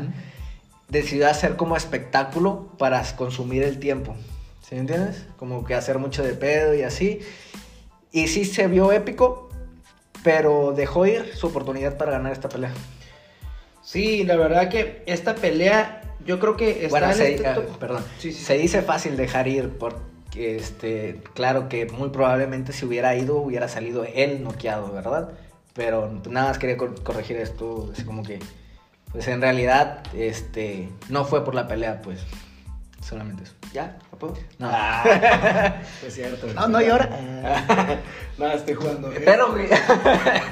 decidió 0.89 1.29
hacer 1.29 1.57
como 1.57 1.77
espectáculo 1.77 2.69
para 2.79 3.03
consumir 3.17 3.63
el 3.63 3.79
tiempo 3.79 4.17
¿sí 4.63 4.75
me 4.75 4.83
entiendes? 4.83 5.27
como 5.37 5.65
que 5.65 5.75
hacer 5.75 5.99
mucho 5.99 6.23
de 6.23 6.35
pedo 6.35 6.75
y 6.75 6.83
así 6.83 7.21
y 8.13 8.29
sí 8.29 8.45
se 8.45 8.67
vio 8.69 8.93
épico 8.93 9.49
pero 10.25 10.73
dejó 10.75 11.07
ir 11.07 11.35
su 11.37 11.47
oportunidad 11.47 11.97
para 11.97 12.11
ganar 12.13 12.33
esta 12.33 12.49
pelea. 12.49 12.73
Sí, 13.83 14.25
la 14.25 14.37
verdad 14.37 14.69
que 14.69 15.03
esta 15.07 15.35
pelea, 15.37 16.03
yo 16.27 16.39
creo 16.41 16.57
que 16.57 16.85
está 16.85 16.89
bueno, 16.89 17.07
en 17.11 17.15
se, 17.15 17.35
este 17.37 17.47
ah, 17.47 17.63
perdón. 17.79 18.05
Sí, 18.19 18.33
sí, 18.33 18.45
se 18.45 18.59
dice 18.59 18.83
fácil 18.83 19.17
dejar 19.17 19.47
ir 19.49 19.71
porque, 19.79 20.57
este, 20.57 21.21
claro 21.35 21.69
que 21.69 21.87
muy 21.87 22.11
probablemente 22.11 22.73
si 22.73 22.85
hubiera 22.85 23.15
ido 23.17 23.37
hubiera 23.37 23.69
salido 23.69 24.05
él 24.05 24.43
noqueado, 24.43 24.93
¿verdad? 24.93 25.31
Pero 25.75 26.11
nada 26.29 26.49
más 26.49 26.59
quería 26.59 26.77
cor- 26.77 27.03
corregir 27.03 27.37
esto, 27.37 27.89
así 27.93 28.03
como 28.03 28.25
que, 28.25 28.41
pues 29.13 29.27
en 29.29 29.41
realidad, 29.41 30.03
este, 30.15 30.89
no 31.09 31.25
fue 31.25 31.45
por 31.45 31.55
la 31.55 31.67
pelea, 31.67 32.03
pues, 32.03 32.21
solamente 33.03 33.45
eso. 33.45 33.55
¿Ya? 33.73 33.99
¿La 34.13 34.19
puedo? 34.19 34.35
No. 34.59 34.71
Es 36.07 36.15
cierto. 36.15 36.47
No, 36.55 36.69
no 36.69 36.81
llora. 36.81 37.09
Nada, 38.39 38.55
estoy 38.55 38.75
jugando. 38.75 39.13
¿eh? 39.13 39.23
Pero, 39.25 39.53
güey, 39.53 39.69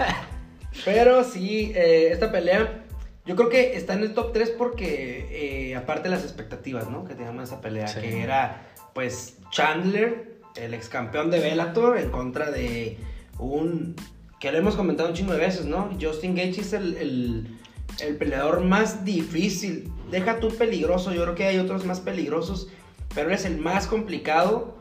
Pero 0.85 1.25
sí, 1.25 1.73
eh, 1.75 2.11
esta 2.12 2.31
pelea, 2.31 2.85
yo 3.25 3.35
creo 3.37 3.49
que 3.49 3.77
está 3.77 3.95
en 3.95 4.03
el 4.03 4.14
top 4.14 4.33
3 4.33 4.51
porque, 4.51 5.71
eh, 5.71 5.75
aparte 5.77 6.05
de 6.09 6.14
las 6.14 6.25
expectativas, 6.25 6.88
¿no? 6.88 7.05
Que 7.05 7.14
teníamos 7.14 7.45
esa 7.45 7.61
pelea, 7.61 7.88
Sí. 7.88 8.01
que 8.01 8.23
era, 8.23 8.62
pues, 8.95 9.38
Chandler, 9.51 10.37
el 10.57 10.75
ex 10.75 10.88
campeón 10.88 11.31
de 11.31 11.40
Bellator, 11.40 11.99
en 11.99 12.11
contra 12.11 12.51
de 12.51 12.99
un. 13.38 13.97
que 14.38 14.53
lo 14.53 14.59
hemos 14.59 14.77
comentado 14.77 15.09
un 15.09 15.14
chingo 15.14 15.33
de 15.33 15.38
veces, 15.38 15.64
¿no? 15.64 15.90
Justin 16.01 16.35
Gaethje 16.35 16.61
es 16.61 16.73
el, 16.75 16.97
el, 16.99 17.56
el 18.01 18.17
peleador 18.17 18.63
más 18.63 19.05
difícil. 19.05 19.93
Deja 20.11 20.39
tú 20.41 20.49
peligroso, 20.49 21.13
yo 21.13 21.23
creo 21.23 21.35
que 21.35 21.47
hay 21.47 21.59
otros 21.59 21.85
más 21.85 22.01
peligrosos, 22.01 22.69
pero 23.15 23.29
él 23.29 23.35
es 23.35 23.45
el 23.45 23.59
más 23.59 23.87
complicado. 23.87 24.77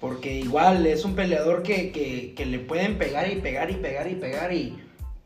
Porque 0.00 0.34
igual 0.34 0.86
es 0.86 1.06
un 1.06 1.14
peleador 1.14 1.62
que, 1.62 1.90
que, 1.90 2.34
que 2.36 2.44
le 2.44 2.58
pueden 2.58 2.98
pegar 2.98 3.32
y 3.32 3.36
pegar 3.36 3.70
y 3.70 3.74
pegar 3.74 4.10
y 4.10 4.14
pegar 4.14 4.52
y 4.52 4.78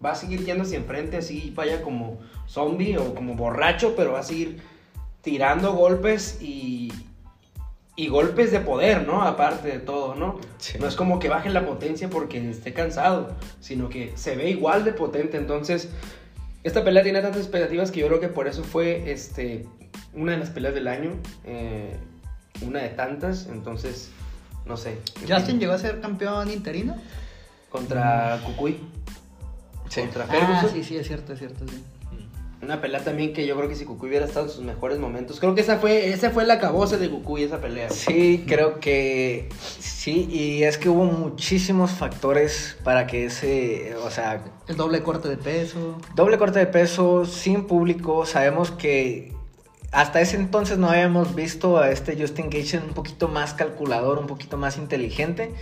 va 0.03 0.13
a 0.13 0.15
seguir 0.15 0.45
yendo 0.45 0.63
hacia 0.63 0.79
enfrente 0.79 1.17
así 1.17 1.53
vaya 1.55 1.83
como 1.83 2.19
zombie 2.47 2.97
o 2.97 3.15
como 3.15 3.35
borracho, 3.35 3.95
pero 3.97 4.13
va 4.13 4.21
a 4.21 4.25
seguir 4.25 4.61
tirando 5.23 5.75
golpes 5.75 6.39
y, 6.41 6.93
y 7.97 8.09
golpes 8.09 8.51
de 8.51 8.61
poder, 8.61 9.07
¿no? 9.07 9.23
Aparte 9.23 9.69
de 9.69 9.79
todo, 9.79 10.15
¿no? 10.15 10.39
Sí. 10.59 10.79
No 10.79 10.87
es 10.87 10.97
como 10.97 11.19
que 11.19 11.29
baje 11.29 11.51
la 11.51 11.67
potencia 11.67 12.09
porque 12.09 12.51
esté 12.51 12.73
cansado, 12.73 13.35
sino 13.61 13.89
que 13.89 14.13
se 14.15 14.37
ve 14.37 14.51
igual 14.51 14.85
de 14.85 14.93
potente. 14.93 15.37
Entonces, 15.37 15.91
esta 16.63 16.85
pelea 16.85 17.03
tiene 17.03 17.21
tantas 17.23 17.41
expectativas 17.43 17.91
que 17.91 18.01
yo 18.01 18.07
creo 18.09 18.21
que 18.21 18.29
por 18.29 18.47
eso 18.49 18.63
fue 18.65 19.11
este, 19.11 19.67
una 20.15 20.33
de 20.33 20.39
las 20.39 20.51
peleas 20.51 20.75
del 20.75 20.89
año, 20.89 21.13
eh, 21.45 21.97
una 22.67 22.81
de 22.81 22.89
tantas. 22.91 23.47
Entonces, 23.47 24.11
no 24.67 24.77
sé. 24.77 24.99
Justin 25.29 25.59
llegó 25.59 25.73
a 25.73 25.79
ser 25.79 26.01
campeón 26.01 26.51
interino. 26.51 26.97
Contra 27.71 28.41
Cucuy. 28.45 28.79
Sí. 29.89 30.01
Contra 30.03 30.25
Ah, 30.25 30.27
Ferguson. 30.27 30.71
sí, 30.73 30.85
sí, 30.85 30.97
es 30.97 31.07
cierto, 31.07 31.33
es 31.33 31.39
cierto, 31.39 31.67
sí. 31.69 31.83
Una 32.63 32.81
pelea 32.83 33.03
también 33.03 33.33
que 33.33 33.47
yo 33.47 33.57
creo 33.57 33.69
que 33.71 33.75
si 33.75 33.87
Cucuy 33.87 34.11
hubiera 34.11 34.27
estado 34.27 34.47
en 34.47 34.53
sus 34.53 34.63
mejores 34.63 34.99
momentos. 34.99 35.41
Creo 35.41 35.55
que 35.55 35.63
esa 35.63 35.79
fue, 35.79 36.11
ese 36.11 36.29
fue 36.29 36.43
el 36.43 36.51
acabose 36.51 36.99
de 36.99 37.09
Cucuy, 37.09 37.45
esa 37.45 37.59
pelea. 37.59 37.89
Sí, 37.89 38.45
creo 38.47 38.81
que 38.81 39.49
sí, 39.79 40.29
y 40.31 40.65
es 40.65 40.77
que 40.77 40.91
hubo 40.91 41.05
muchísimos 41.05 41.93
factores 41.93 42.77
para 42.85 43.07
que 43.07 43.25
ese, 43.27 43.95
o 44.05 44.11
sea, 44.11 44.45
El 44.69 44.77
doble 44.77 45.03
corte 45.03 45.29
de 45.29 45.39
peso. 45.39 45.99
doble 46.15 46.37
corte 46.37 46.59
de 46.59 46.67
peso, 46.67 47.25
sin 47.25 47.67
público, 47.67 48.27
sabemos 48.27 48.71
que 48.71 49.33
hasta 49.91 50.21
ese 50.21 50.37
entonces 50.37 50.77
no 50.77 50.91
habíamos 50.91 51.35
visto 51.35 51.79
a 51.79 51.91
este 51.91 52.17
Justin 52.21 52.51
Gaethje 52.51 52.79
un 52.79 52.93
poquito 52.93 53.27
más 53.27 53.55
calculador, 53.55 54.19
un 54.19 54.27
poquito 54.27 54.57
más 54.59 54.77
inteligente. 54.77 55.53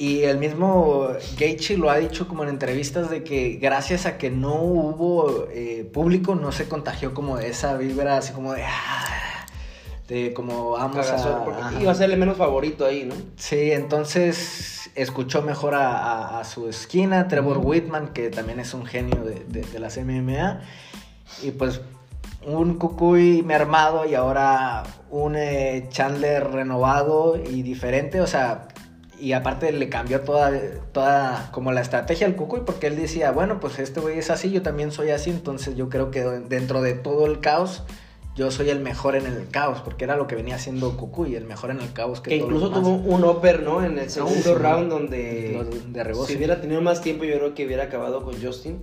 Y 0.00 0.22
el 0.22 0.38
mismo 0.38 1.08
Gaethje 1.38 1.76
lo 1.76 1.90
ha 1.90 1.98
dicho 1.98 2.26
como 2.26 2.42
en 2.42 2.48
entrevistas 2.48 3.10
de 3.10 3.22
que 3.22 3.58
gracias 3.60 4.06
a 4.06 4.16
que 4.16 4.30
no 4.30 4.54
hubo 4.54 5.46
eh, 5.52 5.86
público 5.92 6.34
no 6.34 6.52
se 6.52 6.66
contagió 6.70 7.12
como 7.12 7.36
esa 7.38 7.76
vibra 7.76 8.16
así 8.16 8.32
como 8.32 8.54
de, 8.54 8.62
ah, 8.64 9.44
de 10.08 10.32
como 10.32 10.70
vamos 10.70 11.04
Cagazón, 11.06 11.42
a... 11.62 11.82
iba 11.82 11.92
a 11.92 11.94
serle 11.94 12.16
menos 12.16 12.38
favorito 12.38 12.86
ahí, 12.86 13.04
¿no? 13.04 13.14
Sí, 13.36 13.72
entonces 13.72 14.90
escuchó 14.94 15.42
mejor 15.42 15.74
a, 15.74 15.98
a- 15.98 16.40
a 16.40 16.44
su 16.44 16.66
esquina, 16.66 17.28
Trevor 17.28 17.58
Ujú. 17.58 17.68
Whitman, 17.68 18.08
que 18.14 18.30
también 18.30 18.58
es 18.58 18.72
un 18.72 18.86
genio 18.86 19.22
de, 19.22 19.44
de- 19.48 19.66
de 19.70 19.78
las 19.78 19.98
MMA. 19.98 20.62
Y 21.42 21.50
pues 21.50 21.82
un 22.46 22.78
Cucuy 22.78 23.42
mermado 23.42 24.06
y 24.06 24.14
ahora 24.14 24.84
un 25.10 25.36
eh, 25.36 25.88
Chandler 25.90 26.50
renovado 26.50 27.36
y 27.36 27.60
diferente, 27.60 28.22
o 28.22 28.26
sea, 28.26 28.66
y 29.20 29.32
aparte 29.32 29.70
le 29.72 29.88
cambió 29.88 30.20
toda, 30.20 30.52
toda 30.92 31.50
como 31.52 31.72
la 31.72 31.80
estrategia 31.80 32.26
al 32.26 32.36
Cucuy, 32.36 32.60
porque 32.64 32.86
él 32.86 32.96
decía, 32.96 33.30
bueno, 33.32 33.60
pues 33.60 33.78
este 33.78 34.00
güey 34.00 34.18
es 34.18 34.30
así, 34.30 34.50
yo 34.50 34.62
también 34.62 34.92
soy 34.92 35.10
así, 35.10 35.30
entonces 35.30 35.76
yo 35.76 35.88
creo 35.88 36.10
que 36.10 36.22
dentro 36.22 36.82
de 36.82 36.94
todo 36.94 37.26
el 37.26 37.40
caos, 37.40 37.82
yo 38.34 38.50
soy 38.50 38.70
el 38.70 38.80
mejor 38.80 39.16
en 39.16 39.26
el 39.26 39.48
caos, 39.48 39.80
porque 39.82 40.04
era 40.04 40.16
lo 40.16 40.26
que 40.26 40.34
venía 40.34 40.54
haciendo 40.54 40.96
Cucuy, 40.96 41.34
el 41.34 41.44
mejor 41.44 41.70
en 41.70 41.80
el 41.80 41.92
caos 41.92 42.20
que 42.20 42.30
Que 42.30 42.36
incluso 42.36 42.70
tuvo 42.70 42.94
un 42.94 43.24
upper, 43.24 43.62
¿no? 43.62 43.84
En 43.84 43.98
el 43.98 44.08
segundo 44.08 44.42
sí. 44.42 44.54
round 44.54 44.88
donde 44.88 45.64
derribó, 45.88 46.24
si 46.26 46.36
hubiera 46.36 46.60
tenido 46.60 46.80
más 46.80 47.02
tiempo 47.02 47.24
yo 47.24 47.36
creo 47.36 47.54
que 47.54 47.66
hubiera 47.66 47.84
acabado 47.84 48.24
con 48.24 48.40
Justin. 48.42 48.80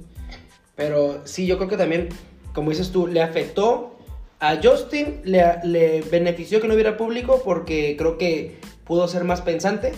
Pero 0.75 1.21
sí, 1.25 1.47
yo 1.47 1.57
creo 1.57 1.69
que 1.69 1.77
también, 1.77 2.09
como 2.53 2.69
dices 2.69 2.91
tú, 2.91 3.07
le 3.07 3.23
afectó 3.23 3.97
a 4.39 4.59
Justin, 4.61 5.21
le, 5.23 5.43
le 5.63 6.01
benefició 6.01 6.61
que 6.61 6.67
no 6.67 6.75
hubiera 6.75 6.97
público 6.97 7.41
porque 7.43 7.95
creo 7.97 8.19
que 8.19 8.59
pudo 8.83 9.07
ser 9.07 9.23
más 9.23 9.41
pensante. 9.41 9.93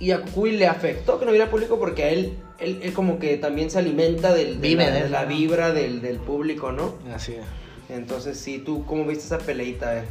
Y 0.00 0.10
a 0.12 0.22
Cucuy 0.22 0.52
le 0.52 0.66
afectó 0.66 1.18
que 1.18 1.24
no 1.26 1.30
hubiera 1.30 1.50
público 1.50 1.78
porque 1.78 2.02
a 2.04 2.08
él, 2.08 2.38
él, 2.58 2.80
él 2.82 2.92
como 2.94 3.18
que 3.18 3.36
también 3.36 3.70
se 3.70 3.78
alimenta 3.78 4.32
del, 4.34 4.60
de, 4.60 4.68
Vive 4.68 4.84
la, 4.86 4.90
de 4.90 4.92
de 4.94 5.00
eso, 5.04 5.10
la 5.12 5.22
¿no? 5.22 5.28
vibra 5.28 5.72
del, 5.72 6.00
del 6.00 6.16
público, 6.16 6.72
¿no? 6.72 6.94
Así 7.14 7.32
es. 7.34 7.44
Entonces 7.90 8.38
sí, 8.38 8.58
¿tú 8.64 8.84
cómo 8.86 9.04
viste 9.04 9.24
esa 9.26 9.38
peleita? 9.38 9.98
eh? 9.98 10.04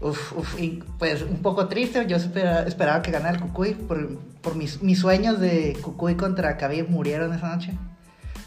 Uf, 0.00 0.32
uf, 0.36 0.60
y 0.60 0.82
pues 0.98 1.22
un 1.22 1.40
poco 1.42 1.68
triste, 1.68 2.04
yo 2.08 2.16
espera- 2.16 2.66
esperaba 2.66 3.02
que 3.02 3.10
ganara 3.12 3.36
el 3.36 3.40
Cucuy, 3.40 3.74
por, 3.74 4.18
por 4.42 4.56
mis, 4.56 4.82
mis 4.82 4.98
sueños 4.98 5.38
de 5.38 5.76
Cucuy 5.80 6.16
contra 6.16 6.56
Khabib 6.56 6.88
murieron 6.88 7.32
esa 7.32 7.54
noche. 7.54 7.72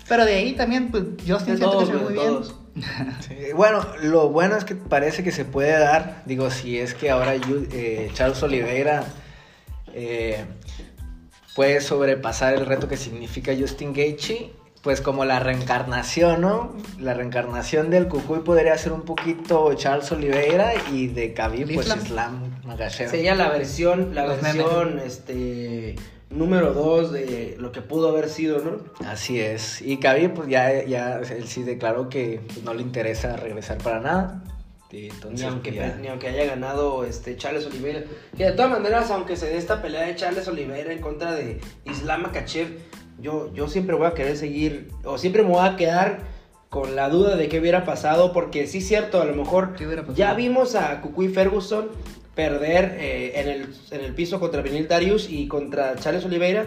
Pero 0.08 0.26
de 0.26 0.36
ahí 0.36 0.54
también, 0.54 0.92
pues 0.92 1.04
De 1.40 1.46
siento 1.46 1.72
todos, 1.72 1.90
que 1.90 1.96
se 1.98 2.04
muy 2.04 2.14
bien. 2.14 2.28
todos. 2.28 2.56
Sí, 3.28 3.36
Bueno, 3.56 3.86
lo 4.04 4.30
bueno 4.30 4.58
es 4.58 4.66
que 4.66 4.76
parece 4.76 5.24
que 5.24 5.32
se 5.32 5.46
puede 5.46 5.72
dar, 5.80 6.22
digo, 6.26 6.52
si 6.52 6.78
es 6.78 6.94
que 6.94 7.10
ahora 7.10 7.34
eh, 7.72 8.12
Charles 8.14 8.44
Oliveira 8.44 9.06
eh, 9.96 10.46
puede 11.56 11.82
sobrepasar 11.82 12.54
el 12.54 12.66
reto 12.66 12.88
que 12.88 12.98
significa 12.98 13.54
Justin 13.58 13.94
Gaethje, 13.94 14.52
pues 14.82 15.02
como 15.02 15.26
la 15.26 15.40
reencarnación, 15.40 16.42
¿no? 16.42 16.76
La 17.00 17.14
reencarnación 17.16 17.90
del 17.90 18.08
Cucuy 18.08 18.42
podría 18.42 18.78
ser 18.78 18.92
un 18.92 19.02
poquito 19.02 19.74
Charles 19.74 20.12
Oliveira 20.12 20.74
y 20.92 21.08
de 21.08 21.34
Khabib, 21.34 21.74
pues 21.74 21.88
Islam. 21.88 22.00
Islam. 22.04 22.90
Sería 22.90 23.36
la 23.36 23.50
versión, 23.50 24.14
la 24.14 24.28
Los 24.28 24.42
versión, 24.42 25.00
este, 25.00 25.96
número 26.30 26.74
2 26.74 27.12
de 27.14 27.56
lo 27.58 27.72
que 27.72 27.82
pudo 27.82 28.10
haber 28.10 28.30
sido, 28.30 28.60
¿no? 28.60 29.08
Así 29.08 29.40
es. 29.40 29.82
Y 29.82 29.98
Khabib, 29.98 30.34
pues 30.34 30.50
ya, 30.50 30.84
ya 30.84 31.20
él 31.20 31.48
sí 31.48 31.64
declaró 31.64 32.10
que 32.10 32.42
pues, 32.46 32.64
no 32.64 32.74
le 32.74 32.82
interesa 32.82 33.38
regresar 33.38 33.78
para 33.80 34.02
nada. 34.02 34.44
Y 34.96 35.10
entonces, 35.10 35.42
Ni 35.42 35.46
aunque, 35.52 35.72
ya- 35.74 35.98
ni 36.02 36.08
aunque 36.08 36.28
haya 36.28 36.46
ganado 36.46 37.04
este 37.04 37.36
Charles 37.36 37.66
Oliveira. 37.66 38.04
Que 38.38 38.46
de 38.46 38.52
todas 38.54 38.72
maneras, 38.72 39.12
aunque 39.12 39.36
se 39.36 39.48
dé 39.48 39.58
esta 39.58 39.82
pelea 39.82 40.04
de 40.04 40.16
Charles 40.16 40.48
Oliveira 40.48 40.92
en 40.94 41.00
contra 41.02 41.34
de 41.34 41.60
Islam 41.86 42.22
Makhachev, 42.22 42.68
yo, 43.20 43.54
yo 43.54 43.68
siempre 43.68 43.96
voy 43.96 44.08
a 44.08 44.14
querer 44.14 44.38
seguir, 44.38 44.90
o 45.04 45.18
siempre 45.18 45.44
me 45.44 45.50
voy 45.50 45.68
a 45.68 45.76
quedar 45.76 46.20
con 46.70 46.96
la 46.96 47.10
duda 47.10 47.36
de 47.36 47.48
qué 47.50 47.60
hubiera 47.60 47.84
pasado, 47.86 48.32
porque 48.34 48.68
sí 48.68 48.78
es 48.80 48.88
cierto, 48.88 49.22
a 49.22 49.26
lo 49.26 49.34
mejor 49.36 49.76
ya 50.14 50.34
vimos 50.34 50.76
a 50.76 51.02
Cucuy 51.02 51.30
Ferguson 51.30 51.90
perder 52.34 52.98
eh, 53.00 53.40
en, 53.40 53.48
el, 53.48 53.74
en 53.92 54.02
el 54.02 54.14
piso 54.14 54.40
contra 54.42 54.62
Benil 54.62 54.88
Darius 54.88 55.30
y 55.30 55.48
contra 55.48 55.96
Charles 55.96 56.26
Oliveira, 56.26 56.66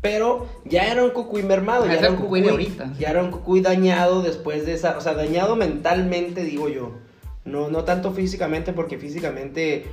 pero 0.00 0.48
ya 0.64 0.90
era 0.90 1.04
un 1.04 1.10
Cucuy 1.10 1.42
mermado, 1.42 1.86
ya 1.86 1.92
Es 1.94 1.98
era 2.00 2.10
un 2.10 2.16
Cucuy 2.16 2.48
ahorita. 2.48 2.92
ya 2.98 3.10
era 3.10 3.22
un 3.22 3.30
Cucuy 3.30 3.60
dañado 3.60 4.22
después 4.22 4.64
de 4.66 4.72
esa, 4.74 4.96
o 4.96 5.00
sea, 5.02 5.14
dañado 5.14 5.54
mentalmente, 5.56 6.42
digo 6.44 6.68
yo. 6.68 6.92
No, 7.44 7.68
no 7.70 7.84
tanto 7.84 8.12
físicamente, 8.12 8.72
porque 8.72 8.98
físicamente 8.98 9.84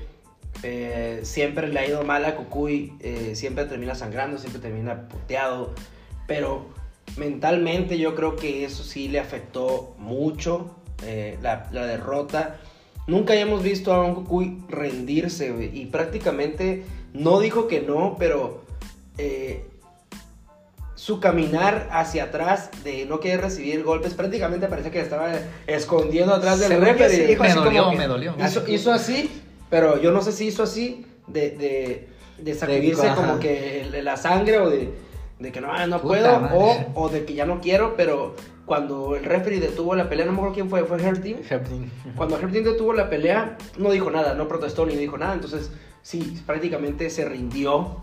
eh, 0.64 1.22
siempre 1.24 1.68
le 1.68 1.80
ha 1.80 1.88
ido 1.88 2.04
mal 2.04 2.26
a 2.26 2.36
Cucuy, 2.36 2.94
eh, 3.00 3.32
siempre 3.34 3.66
termina 3.66 3.96
sangrando, 3.96 4.38
siempre 4.38 4.62
termina 4.62 5.08
puteado, 5.08 5.74
pero 6.28 6.68
mentalmente 7.18 7.98
yo 7.98 8.14
creo 8.14 8.36
que 8.36 8.66
eso 8.66 8.84
sí 8.84 9.08
le 9.08 9.20
afectó 9.20 9.96
mucho 9.98 10.76
eh, 11.04 11.38
la, 11.42 11.68
la 11.72 11.86
derrota. 11.86 12.60
Nunca 13.08 13.34
habíamos 13.34 13.64
visto 13.64 13.94
a 13.94 14.04
un 14.04 14.14
Cucuy 14.14 14.62
rendirse, 14.70 15.72
y 15.74 15.88
prácticamente 15.88 16.84
no 17.14 17.40
dijo 17.40 17.68
que 17.68 17.82
no, 17.82 18.16
pero 18.20 18.64
su 21.10 21.20
caminar 21.20 21.90
hacia 21.92 22.26
atrás 22.26 22.70
de 22.84 23.08
no 23.08 23.20
querer 23.20 23.42
recibir 23.42 23.82
golpes, 23.82 24.14
prácticamente 24.14 24.68
parecía 24.68 24.92
que 24.92 25.00
estaba 25.02 25.32
escondiendo 25.66 26.36
atrás 26.36 26.60
del 26.60 26.80
referee. 26.80 27.30
sí, 27.30 27.36
Me 27.40 27.48
así 27.48 27.58
dolió, 27.58 27.92
me 27.94 28.06
dolió. 28.06 28.36
Hizo, 28.38 28.64
hizo 28.68 28.94
así, 28.94 29.28
pero 29.72 30.00
yo 30.00 30.12
no 30.12 30.22
sé 30.22 30.32
si 30.32 30.46
hizo 30.46 30.62
así 30.62 31.08
de, 31.26 31.50
de, 31.50 32.10
de 32.38 32.54
sacudirse 32.54 33.08
ajá. 33.08 33.16
como 33.16 33.40
que 33.40 33.90
la 34.04 34.18
sangre 34.18 34.60
o 34.60 34.70
de, 34.70 34.94
de 35.40 35.52
que 35.52 35.60
no, 35.62 35.74
ah, 35.74 35.88
no 35.88 36.00
Puta 36.00 36.48
puedo 36.48 36.60
o, 36.60 37.06
o 37.06 37.10
de 37.10 37.26
que 37.26 37.34
ya 37.34 37.48
no 37.48 37.60
quiero, 37.60 37.96
pero 37.98 38.36
cuando 38.68 39.16
el 39.16 39.24
referee 39.24 39.60
detuvo 39.60 39.96
la 39.96 40.10
pelea, 40.10 40.28
no 40.28 40.34
me 40.34 40.38
acuerdo 40.38 40.54
quién 40.54 40.70
fue, 40.70 40.86
fue. 40.86 40.98
Happening. 41.04 41.90
Cuando 42.16 42.38
Herb 42.38 42.52
Dean 42.52 42.66
detuvo 42.66 42.94
la 42.94 43.10
pelea, 43.10 43.58
no 43.80 43.90
dijo 43.90 44.12
nada, 44.12 44.36
no 44.36 44.48
protestó 44.48 44.86
ni 44.86 44.96
dijo 44.96 45.18
nada, 45.18 45.34
entonces 45.34 45.72
sí, 46.04 46.40
prácticamente 46.46 47.10
se 47.10 47.26
rindió. 47.26 47.98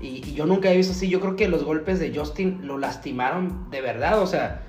Y, 0.00 0.26
y 0.28 0.34
yo 0.34 0.46
nunca 0.46 0.70
he 0.72 0.76
visto 0.76 0.92
así, 0.92 1.08
yo 1.08 1.20
creo 1.20 1.36
que 1.36 1.48
los 1.48 1.64
golpes 1.64 1.98
de 2.00 2.14
Justin 2.16 2.66
lo 2.66 2.78
lastimaron 2.78 3.70
de 3.70 3.80
verdad, 3.82 4.20
o 4.22 4.26
sea, 4.26 4.62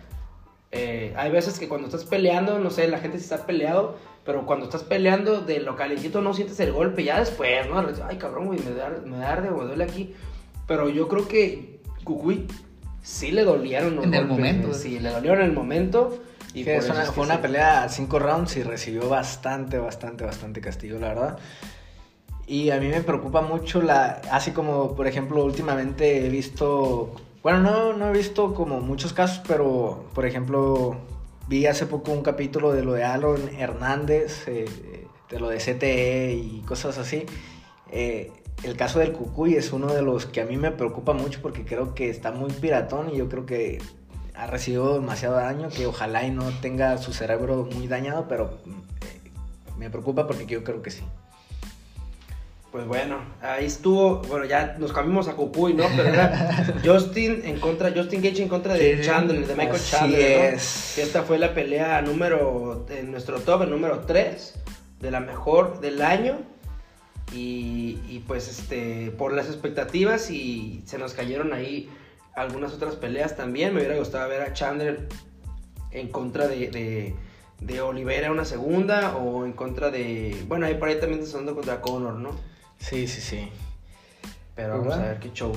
eh, 0.72 1.14
hay 1.18 1.32
veces 1.32 1.60
que 1.60 1.68
cuando 1.68 1.88
estás 1.88 2.06
peleando, 2.06 2.60
no 2.60 2.70
sé, 2.70 2.88
la 2.88 3.00
gente 3.00 3.18
sí 3.18 3.24
está 3.26 3.46
peleado, 3.46 3.98
pero 4.26 4.46
cuando 4.46 4.66
estás 4.66 4.84
peleando 4.84 5.42
de 5.42 5.60
lo 5.60 5.76
calentito 5.76 6.22
no 6.22 6.34
sientes 6.34 6.60
el 6.60 6.72
golpe, 6.72 7.04
ya 7.04 7.20
después, 7.20 7.68
¿no? 7.70 7.84
Ay, 8.08 8.18
cabrón, 8.18 8.48
güey, 8.48 8.60
me, 8.60 8.72
da- 8.72 9.02
me 9.06 9.24
arde 9.26 9.50
o 9.50 9.58
me 9.58 9.66
duele 9.66 9.84
aquí. 9.84 10.14
Pero 10.68 10.90
yo 10.90 11.08
creo 11.08 11.28
que 11.28 11.82
Cucuy 12.04 12.48
sí 13.02 13.32
le 13.32 13.44
dolieron 13.44 13.96
los 13.96 14.06
En 14.06 14.14
el 14.14 14.22
golpes, 14.28 14.38
momento, 14.38 14.68
güey, 14.70 14.80
eh. 14.80 14.84
Sí, 14.84 15.00
le 15.00 15.10
dolieron 15.10 15.40
en 15.42 15.46
el 15.48 15.54
momento. 15.54 16.22
Y 16.54 16.68
eso 16.70 16.92
una- 16.94 17.06
fue 17.06 17.24
una 17.26 17.42
pelea 17.42 17.84
a 17.84 17.90
cinco 17.90 18.20
rounds 18.20 18.56
y 18.58 18.64
recibió 18.64 19.10
bastante, 19.10 19.78
bastante, 19.78 20.24
bastante 20.26 20.62
castigo, 20.62 21.00
la 21.00 21.08
verdad. 21.10 21.40
Y 22.52 22.70
a 22.70 22.82
mí 22.82 22.90
me 22.90 23.00
preocupa 23.00 23.42
mucho 23.42 23.82
la, 23.82 24.22
así 24.30 24.52
como 24.52 24.94
por 24.94 25.08
ejemplo 25.08 25.46
últimamente 25.46 26.26
he 26.26 26.30
visto, 26.30 27.16
bueno, 27.44 27.60
no, 27.62 27.94
no 27.94 28.10
he 28.10 28.12
visto 28.12 28.54
como 28.54 28.82
muchos 28.82 29.14
casos, 29.14 29.42
pero 29.48 30.10
por 30.14 30.26
ejemplo 30.26 30.98
vi 31.48 31.66
hace 31.66 31.86
poco 31.86 32.12
un 32.12 32.24
capítulo 32.24 32.74
de 32.74 32.84
lo 32.84 32.92
de 32.92 33.06
Aaron 33.06 33.40
Hernández, 33.58 34.50
eh, 34.50 34.66
de 35.30 35.40
lo 35.40 35.48
de 35.48 35.60
CTE 35.60 36.34
y 36.34 36.62
cosas 36.68 36.98
así. 36.98 37.26
Eh, 37.90 38.34
el 38.64 38.76
caso 38.76 39.00
del 39.00 39.14
Cucuy 39.14 39.56
es 39.56 39.72
uno 39.72 39.94
de 39.94 40.02
los 40.02 40.26
que 40.26 40.42
a 40.42 40.46
mí 40.46 40.58
me 40.58 40.72
preocupa 40.72 41.14
mucho 41.14 41.40
porque 41.42 41.64
creo 41.64 41.96
que 41.96 42.10
está 42.10 42.34
muy 42.34 42.52
piratón 42.52 43.12
y 43.12 43.18
yo 43.18 43.30
creo 43.30 43.46
que 43.46 43.82
ha 44.36 44.48
recibido 44.48 44.96
demasiado 44.96 45.38
daño, 45.38 45.70
que 45.70 45.88
ojalá 45.88 46.26
y 46.26 46.32
no 46.32 46.50
tenga 46.60 46.98
su 46.98 47.14
cerebro 47.14 47.66
muy 47.74 47.88
dañado, 47.88 48.26
pero 48.28 48.60
eh, 48.66 49.32
me 49.78 49.90
preocupa 49.90 50.28
porque 50.28 50.46
yo 50.48 50.66
creo 50.66 50.82
que 50.82 50.92
sí. 50.92 51.06
Pues 52.72 52.88
bueno, 52.88 53.18
ahí 53.42 53.66
estuvo, 53.66 54.20
bueno, 54.30 54.46
ya 54.46 54.78
nos 54.80 54.94
cambiamos 54.94 55.28
a 55.28 55.36
Cucuy, 55.36 55.74
¿no? 55.74 55.84
Pero 55.94 56.08
era 56.08 56.66
Justin 56.86 57.42
en 57.44 57.60
contra, 57.60 57.92
Justin 57.94 58.22
Gage 58.22 58.44
en 58.44 58.48
contra 58.48 58.76
de 58.76 58.98
Sí. 58.98 59.04
Chandler, 59.04 59.46
de 59.46 59.56
Michael 59.56 59.76
Así 59.76 59.92
Chandler, 59.92 60.54
es. 60.54 60.98
Esta 60.98 61.24
fue 61.24 61.38
la 61.38 61.54
pelea 61.54 62.02
número, 62.02 62.86
en 62.90 63.12
nuestro 63.12 63.42
top, 63.42 63.64
el 63.64 63.72
número 63.72 64.00
3, 64.08 64.54
de 65.02 65.12
la 65.12 65.20
mejor 65.20 65.82
del 65.82 66.02
año. 66.02 66.38
Y, 67.34 68.00
y 68.10 68.24
pues 68.26 68.48
este, 68.50 69.12
por 69.12 69.34
las 69.34 69.48
expectativas 69.48 70.30
y 70.32 70.82
se 70.86 70.98
nos 70.98 71.14
cayeron 71.14 71.54
ahí 71.54 71.90
algunas 72.36 72.74
otras 72.74 72.96
peleas 72.96 73.36
también. 73.36 73.74
Me 73.74 73.82
hubiera 73.82 73.98
gustado 73.98 74.30
ver 74.30 74.42
a 74.44 74.54
Chandler 74.54 75.08
en 75.92 76.08
contra 76.08 76.48
de, 76.48 76.70
de, 76.70 77.16
de 77.60 77.82
Oliveira 77.82 78.32
una 78.32 78.46
segunda 78.46 79.18
o 79.18 79.46
en 79.46 79.52
contra 79.54 79.92
de, 79.92 80.42
bueno, 80.48 80.66
ahí 80.66 80.76
por 80.76 80.88
ahí 80.88 81.00
también 81.00 81.20
está 81.20 81.34
sonando 81.34 81.56
contra 81.56 81.82
Conor, 81.82 82.14
¿no? 82.16 82.51
Sí, 82.82 83.08
sí, 83.08 83.22
sí. 83.22 83.50
Pero 84.56 84.74
vamos 84.80 84.88
¿Verdad? 84.88 85.06
a 85.06 85.08
ver 85.10 85.20
qué 85.20 85.32
show. 85.32 85.54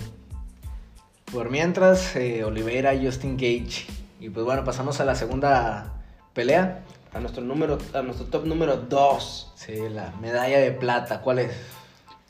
Por 1.33 1.51
mientras, 1.51 2.15
eh, 2.17 2.45
Oliveira 2.45 2.95
y 2.95 3.05
Justin 3.05 3.37
Gage. 3.37 3.87
Y 4.21 4.29
pues 4.31 4.45
bueno, 4.47 4.65
pasamos 4.65 5.01
a 5.01 5.05
la 5.05 5.15
segunda 5.15 5.93
pelea. 6.33 6.85
A 7.13 7.21
nuestro 7.21 7.43
número, 7.45 7.79
a 7.93 8.03
nuestro 8.03 8.27
top 8.27 8.45
número 8.47 8.77
2. 8.77 9.53
Sí, 9.57 9.75
la 9.91 10.13
medalla 10.21 10.59
de 10.59 10.73
plata. 10.73 11.21
¿Cuál 11.21 11.41
es? 11.41 11.53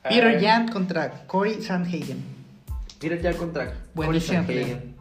Peter 0.02 0.36
Eh, 0.36 0.40
Yan 0.40 0.68
contra 0.68 1.26
Corey 1.26 1.62
Sandhagen. 1.62 2.22
Peter 3.00 3.20
Yan 3.20 3.34
contra 3.34 3.74
Corey 3.94 4.20
pelea. 4.20 4.42
Sandhagen. 4.42 4.94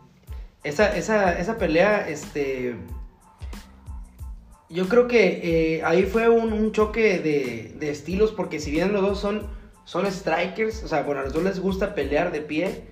Esa, 0.64 0.96
esa, 0.96 1.38
esa 1.38 1.58
pelea, 1.58 2.08
este. 2.08 2.78
Yo 4.70 4.88
creo 4.88 5.08
que 5.08 5.76
eh, 5.78 5.84
ahí 5.84 6.04
fue 6.04 6.30
un, 6.30 6.52
un 6.54 6.72
choque 6.72 7.20
de, 7.20 7.76
de 7.78 7.92
estilos, 7.92 8.32
porque 8.32 8.60
si 8.60 8.72
bien 8.72 8.92
los 8.94 9.02
dos 9.02 9.20
son, 9.20 9.48
son 9.86 10.10
strikers, 10.12 10.84
o 10.84 10.88
sea, 10.88 11.04
bueno, 11.04 11.22
a 11.22 11.24
los 11.26 11.34
dos 11.34 11.44
les 11.44 11.60
gusta 11.60 11.96
pelear 11.96 12.32
de 12.32 12.42
pie, 12.42 12.84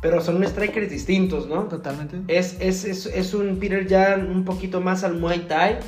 pero 0.00 0.20
son 0.20 0.46
strikers 0.46 0.90
distintos, 0.90 1.46
¿no? 1.46 1.64
Totalmente. 1.64 2.20
Es, 2.28 2.56
es, 2.60 2.84
es, 2.84 3.06
es 3.06 3.34
un 3.34 3.58
Peter 3.58 3.86
Yan 3.86 4.30
un 4.30 4.44
poquito 4.44 4.80
más 4.80 5.04
al 5.04 5.18
Muay 5.18 5.40
Thai 5.48 5.78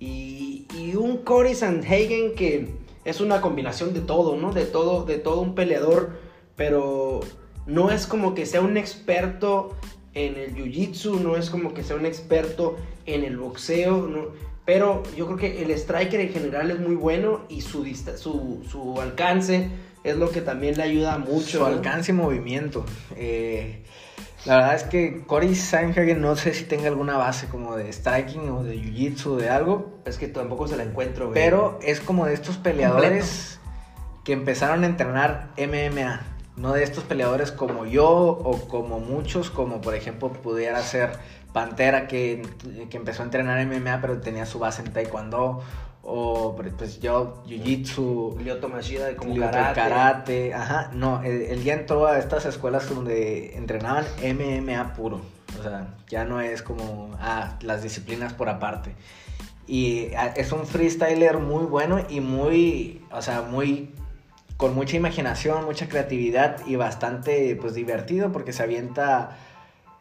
y, 0.00 0.66
y 0.76 0.96
un 0.96 1.18
Cory 1.18 1.54
Sandhagen 1.54 2.34
que 2.34 2.74
es 3.04 3.20
una 3.20 3.40
combinación 3.40 3.94
de 3.94 4.00
todo, 4.00 4.36
¿no? 4.36 4.52
De 4.52 4.64
todo, 4.64 5.04
de 5.04 5.18
todo 5.18 5.40
un 5.40 5.54
peleador, 5.54 6.18
pero 6.56 7.20
no 7.66 7.90
es 7.90 8.06
como 8.06 8.34
que 8.34 8.46
sea 8.46 8.60
un 8.60 8.76
experto 8.76 9.76
en 10.14 10.36
el 10.36 10.54
jiu-jitsu, 10.54 11.20
no 11.20 11.36
es 11.36 11.50
como 11.50 11.74
que 11.74 11.82
sea 11.82 11.96
un 11.96 12.06
experto 12.06 12.76
en 13.06 13.24
el 13.24 13.36
boxeo, 13.36 14.06
no, 14.06 14.28
pero 14.64 15.02
yo 15.16 15.26
creo 15.26 15.38
que 15.38 15.62
el 15.62 15.70
striker 15.72 16.20
en 16.20 16.30
general 16.30 16.70
es 16.70 16.78
muy 16.78 16.94
bueno 16.94 17.42
y 17.48 17.60
su, 17.60 17.84
su, 18.16 18.62
su 18.68 19.00
alcance 19.00 19.70
es 20.04 20.16
lo 20.16 20.30
que 20.30 20.42
también 20.42 20.76
le 20.76 20.82
ayuda 20.82 21.18
mucho. 21.18 21.58
Su 21.58 21.60
¿no? 21.60 21.66
alcance 21.66 22.12
y 22.12 22.14
movimiento. 22.14 22.84
Eh, 23.16 23.82
la 24.44 24.56
verdad 24.56 24.74
es 24.74 24.82
que 24.84 25.22
Cory 25.26 25.54
Sanhagen 25.54 26.20
no 26.20 26.36
sé 26.36 26.52
si 26.52 26.64
tenga 26.64 26.88
alguna 26.88 27.16
base 27.16 27.46
como 27.46 27.76
de 27.76 27.90
striking 27.90 28.50
o 28.50 28.62
de 28.62 28.76
jiu-jitsu 28.76 29.36
de 29.36 29.48
algo, 29.48 30.00
Es 30.04 30.18
que 30.18 30.28
tampoco 30.28 30.68
se 30.68 30.76
la 30.76 30.82
encuentro, 30.82 31.30
güey. 31.30 31.34
pero 31.34 31.78
es 31.82 32.00
como 32.00 32.26
de 32.26 32.34
estos 32.34 32.58
peleadores 32.58 33.58
que 34.22 34.34
empezaron 34.34 34.84
a 34.84 34.86
entrenar 34.86 35.50
MMA. 35.56 36.20
No 36.56 36.72
de 36.72 36.84
estos 36.84 37.02
peleadores 37.04 37.50
como 37.50 37.84
yo 37.86 38.06
o 38.08 38.68
como 38.68 39.00
muchos, 39.00 39.50
como 39.50 39.80
por 39.80 39.94
ejemplo 39.94 40.30
pudiera 40.32 40.80
ser 40.82 41.12
Pantera 41.52 42.06
que, 42.06 42.42
que 42.90 42.96
empezó 42.96 43.22
a 43.22 43.24
entrenar 43.24 43.64
MMA 43.66 44.00
pero 44.00 44.20
tenía 44.20 44.44
su 44.44 44.58
base 44.58 44.82
en 44.82 44.92
Taekwondo. 44.92 45.62
O 46.06 46.54
pues 46.54 47.00
yo, 47.00 47.42
Jiu-Jitsu, 47.46 48.38
Lyoto 48.38 48.68
de 48.68 49.16
como 49.16 49.36
karate. 49.36 49.80
karate, 49.80 50.54
ajá, 50.54 50.90
no, 50.92 51.22
él, 51.22 51.46
él 51.48 51.64
ya 51.64 51.72
entró 51.72 52.06
a 52.06 52.18
estas 52.18 52.44
escuelas 52.44 52.90
donde 52.90 53.56
entrenaban 53.56 54.04
MMA 54.22 54.92
puro, 54.92 55.22
o 55.58 55.62
sea, 55.62 55.94
ya 56.08 56.26
no 56.26 56.42
es 56.42 56.62
como, 56.62 57.10
ah, 57.18 57.56
las 57.62 57.82
disciplinas 57.82 58.34
por 58.34 58.50
aparte. 58.50 58.94
Y 59.66 60.08
ah, 60.14 60.34
es 60.36 60.52
un 60.52 60.66
freestyler 60.66 61.38
muy 61.38 61.64
bueno 61.64 62.04
y 62.10 62.20
muy, 62.20 63.02
o 63.10 63.22
sea, 63.22 63.40
muy, 63.40 63.94
con 64.58 64.74
mucha 64.74 64.96
imaginación, 64.98 65.64
mucha 65.64 65.88
creatividad 65.88 66.58
y 66.66 66.76
bastante, 66.76 67.56
pues, 67.56 67.72
divertido 67.72 68.30
porque 68.30 68.52
se 68.52 68.62
avienta 68.62 69.38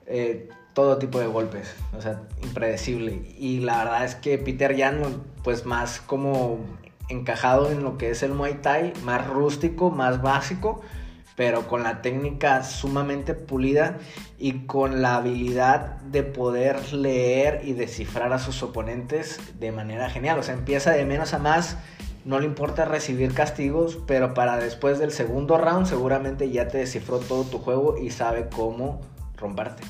eh, 0.05 0.49
todo 0.73 0.97
tipo 0.97 1.19
de 1.19 1.27
golpes, 1.27 1.73
o 1.97 2.01
sea, 2.01 2.23
impredecible. 2.41 3.21
Y 3.37 3.59
la 3.59 3.85
verdad 3.85 4.05
es 4.05 4.15
que 4.15 4.37
Peter 4.37 4.75
Yan, 4.75 5.23
pues 5.43 5.65
más 5.65 5.99
como 5.99 6.60
encajado 7.10 7.71
en 7.71 7.84
lo 7.84 7.97
que 7.97 8.10
es 8.10 8.23
el 8.23 8.34
Muay 8.34 8.56
Thai, 8.56 8.93
más 9.03 9.27
rústico, 9.27 9.91
más 9.91 10.21
básico, 10.21 10.82
pero 11.36 11.67
con 11.67 11.84
la 11.84 12.01
técnica 12.01 12.63
sumamente 12.63 13.34
pulida 13.34 13.97
y 14.38 14.65
con 14.65 15.01
la 15.01 15.15
habilidad 15.15 15.97
de 16.01 16.23
poder 16.23 16.93
leer 16.93 17.62
y 17.63 17.73
descifrar 17.73 18.34
a 18.34 18.39
sus 18.39 18.62
oponentes 18.62 19.39
de 19.60 19.71
manera 19.71 20.10
genial. 20.10 20.39
O 20.39 20.43
sea, 20.43 20.53
empieza 20.53 20.91
de 20.91 21.06
menos 21.06 21.34
a 21.34 21.39
más, 21.39 21.77
no 22.23 22.39
le 22.39 22.45
importa 22.45 22.86
recibir 22.86 23.34
castigos, 23.34 23.99
pero 24.08 24.34
para 24.34 24.58
después 24.58 24.99
del 24.99 25.12
segundo 25.12 25.58
round 25.58 25.88
seguramente 25.88 26.49
ya 26.51 26.67
te 26.67 26.77
descifró 26.77 27.19
todo 27.19 27.43
tu 27.43 27.58
juego 27.60 27.97
y 27.97 28.12
sabe 28.12 28.47
cómo 28.53 29.01
romperte. 29.38 29.84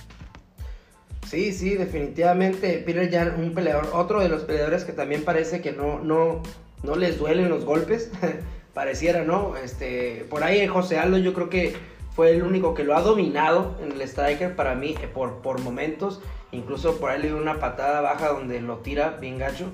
Sí, 1.34 1.52
sí, 1.52 1.74
definitivamente. 1.74 2.78
Peter 2.86 3.10
Yan, 3.10 3.44
un 3.44 3.56
peleador, 3.56 3.90
otro 3.94 4.22
de 4.22 4.30
los 4.30 4.44
peleadores 4.44 4.84
que 4.84 4.92
también 4.92 5.24
parece 5.24 5.62
que 5.62 5.72
no, 5.72 5.98
no, 5.98 6.44
no 6.84 6.96
les 6.96 7.18
duelen 7.18 7.50
los 7.50 7.66
golpes. 7.66 8.12
Pareciera, 8.76 9.24
¿no? 9.24 9.58
Este, 9.58 10.28
por 10.30 10.44
ahí 10.44 10.68
José 10.68 11.00
Aldo 11.00 11.18
yo 11.18 11.34
creo 11.34 11.50
que 11.50 11.76
fue 12.16 12.36
el 12.36 12.44
único 12.44 12.76
que 12.76 12.84
lo 12.84 12.96
ha 12.96 13.02
dominado 13.02 13.76
en 13.82 13.94
el 13.94 14.02
striker 14.04 14.56
para 14.56 14.76
mí 14.76 14.94
eh, 15.02 15.08
por, 15.12 15.42
por 15.42 15.60
momentos. 15.60 16.22
Incluso 16.52 17.00
por 17.00 17.10
ahí 17.10 17.20
le 17.20 17.30
dio 17.30 17.38
una 17.38 17.60
patada 17.60 18.02
baja 18.02 18.28
donde 18.28 18.62
lo 18.62 18.78
tira 18.78 19.18
bien 19.20 19.40
gacho. 19.40 19.72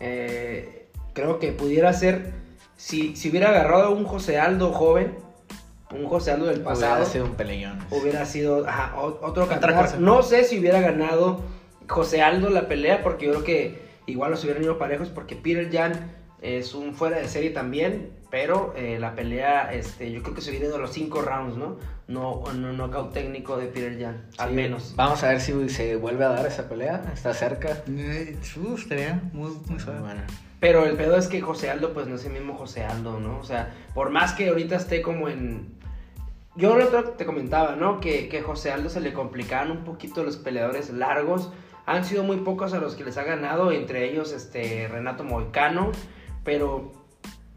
Eh, 0.00 0.88
creo 1.12 1.38
que 1.38 1.52
pudiera 1.52 1.92
ser, 1.92 2.32
si, 2.76 3.14
si 3.14 3.30
hubiera 3.30 3.50
agarrado 3.50 3.84
a 3.84 3.90
un 3.90 4.04
José 4.04 4.40
Aldo 4.40 4.72
joven, 4.72 5.14
un 5.94 6.06
José 6.06 6.32
Aldo 6.32 6.46
del 6.46 6.60
pasado 6.60 6.94
Hubiera 6.94 7.10
sido 7.10 7.24
un 7.26 7.34
peleón. 7.34 7.78
hubiera 7.90 8.24
sido 8.26 8.66
ajá, 8.68 8.94
otro 8.96 9.46
cosa. 9.48 9.96
No 9.98 10.22
sé 10.22 10.44
si 10.44 10.58
hubiera 10.58 10.80
ganado 10.80 11.40
José 11.88 12.22
Aldo 12.22 12.50
la 12.50 12.68
pelea, 12.68 13.02
porque 13.02 13.26
yo 13.26 13.32
creo 13.32 13.44
que 13.44 13.82
igual 14.06 14.30
los 14.30 14.42
hubieran 14.44 14.62
ido 14.62 14.78
parejos, 14.78 15.08
porque 15.08 15.36
Peter 15.36 15.68
Jan 15.70 16.12
es 16.40 16.74
un 16.74 16.94
fuera 16.94 17.18
de 17.18 17.28
serie 17.28 17.50
también, 17.50 18.10
pero 18.30 18.72
eh, 18.76 18.98
la 18.98 19.14
pelea, 19.14 19.72
este, 19.72 20.10
yo 20.10 20.22
creo 20.22 20.34
que 20.34 20.40
se 20.40 20.50
hubiera 20.50 20.66
ido 20.66 20.76
a 20.76 20.78
los 20.80 20.90
cinco 20.90 21.22
rounds, 21.22 21.56
¿no? 21.56 21.76
No, 22.08 22.42
no 22.52 22.72
knockout 22.72 23.12
técnico 23.12 23.56
de 23.56 23.66
Peter 23.66 23.96
Jan, 24.00 24.26
al 24.38 24.48
Sí, 24.48 24.54
menos. 24.54 24.94
Vamos 24.96 25.22
a 25.22 25.28
ver 25.28 25.40
si 25.40 25.68
se 25.68 25.96
vuelve 25.96 26.24
a 26.24 26.28
dar 26.30 26.46
esa 26.46 26.68
pelea. 26.68 27.02
Está 27.12 27.32
cerca. 27.32 27.82
Eh, 27.88 28.36
uf, 28.56 28.82
estaría 28.82 29.20
muy, 29.32 29.50
muy 29.68 29.78
suave. 29.78 30.00
Bueno, 30.00 30.22
Pero 30.58 30.84
el 30.86 30.96
pedo 30.96 31.16
es 31.16 31.28
que 31.28 31.40
José 31.40 31.70
Aldo, 31.70 31.92
pues 31.92 32.06
no 32.08 32.16
es 32.16 32.24
el 32.24 32.32
mismo 32.32 32.54
José 32.54 32.84
Aldo, 32.84 33.20
¿no? 33.20 33.38
O 33.38 33.44
sea, 33.44 33.72
por 33.94 34.10
más 34.10 34.32
que 34.32 34.48
ahorita 34.48 34.76
esté 34.76 35.00
como 35.02 35.28
en. 35.28 35.80
Yo 36.54 36.76
el 36.76 36.82
otro 36.82 37.10
te 37.10 37.24
comentaba, 37.24 37.76
¿no? 37.76 38.00
Que, 38.00 38.28
que 38.28 38.42
José 38.42 38.70
Aldo 38.70 38.90
se 38.90 39.00
le 39.00 39.14
complicaban 39.14 39.70
un 39.70 39.84
poquito 39.84 40.22
los 40.22 40.36
peleadores 40.36 40.90
largos. 40.90 41.50
Han 41.86 42.04
sido 42.04 42.24
muy 42.24 42.38
pocos 42.38 42.74
a 42.74 42.78
los 42.78 42.94
que 42.94 43.04
les 43.04 43.16
ha 43.16 43.24
ganado, 43.24 43.72
entre 43.72 44.10
ellos 44.10 44.32
este 44.32 44.86
Renato 44.88 45.24
Moicano. 45.24 45.92
Pero 46.44 46.92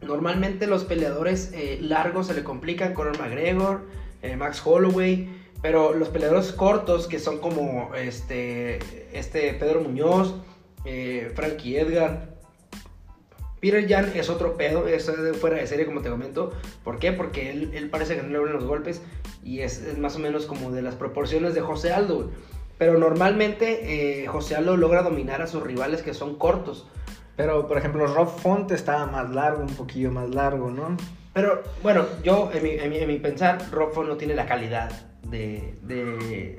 normalmente 0.00 0.66
los 0.66 0.84
peleadores 0.84 1.52
eh, 1.52 1.78
largos 1.82 2.28
se 2.28 2.34
le 2.34 2.42
complican. 2.42 2.94
Conor 2.94 3.18
McGregor, 3.18 3.86
eh, 4.22 4.36
Max 4.36 4.62
Holloway. 4.64 5.28
Pero 5.60 5.92
los 5.92 6.08
peleadores 6.08 6.52
cortos, 6.52 7.06
que 7.06 7.18
son 7.18 7.38
como 7.38 7.94
este, 7.94 8.78
este 9.12 9.52
Pedro 9.54 9.80
Muñoz, 9.82 10.34
eh, 10.84 11.32
Frankie 11.34 11.78
Edgar, 11.78 12.35
Peter 13.60 13.88
Jan 13.88 14.12
es 14.14 14.28
otro 14.28 14.56
pedo, 14.56 14.86
es 14.86 15.10
fuera 15.40 15.56
de 15.56 15.66
serie 15.66 15.86
como 15.86 16.02
te 16.02 16.10
comento. 16.10 16.52
¿Por 16.84 16.98
qué? 16.98 17.12
Porque 17.12 17.50
él, 17.50 17.70
él 17.74 17.90
parece 17.90 18.16
que 18.16 18.22
no 18.22 18.28
le 18.28 18.36
abren 18.36 18.52
los 18.52 18.64
golpes 18.64 19.02
y 19.42 19.60
es, 19.60 19.82
es 19.82 19.98
más 19.98 20.16
o 20.16 20.18
menos 20.18 20.46
como 20.46 20.70
de 20.70 20.82
las 20.82 20.94
proporciones 20.94 21.54
de 21.54 21.60
José 21.60 21.92
Aldo. 21.92 22.16
güey. 22.16 22.28
Pero 22.78 22.98
normalmente 22.98 24.22
eh, 24.22 24.26
José 24.26 24.56
Aldo 24.56 24.76
logra 24.76 25.02
dominar 25.02 25.40
a 25.40 25.46
sus 25.46 25.62
rivales 25.62 26.02
que 26.02 26.14
son 26.14 26.36
cortos. 26.36 26.86
Pero, 27.36 27.66
por 27.66 27.78
ejemplo, 27.78 28.06
Rob 28.06 28.28
Font 28.28 28.70
estaba 28.72 29.06
más 29.06 29.30
largo, 29.30 29.62
un 29.62 29.74
poquillo 29.74 30.10
más 30.10 30.30
largo, 30.30 30.70
¿no? 30.70 30.96
Pero 31.34 31.62
bueno, 31.82 32.06
yo 32.22 32.50
en 32.54 32.62
mi, 32.62 32.70
en 32.70 32.88
mi, 32.88 32.96
en 32.96 33.08
mi 33.08 33.18
pensar, 33.18 33.58
Rofo 33.70 34.02
no 34.04 34.16
tiene 34.16 34.34
la 34.34 34.46
calidad 34.46 34.90
de, 35.22 35.74
de, 35.82 36.58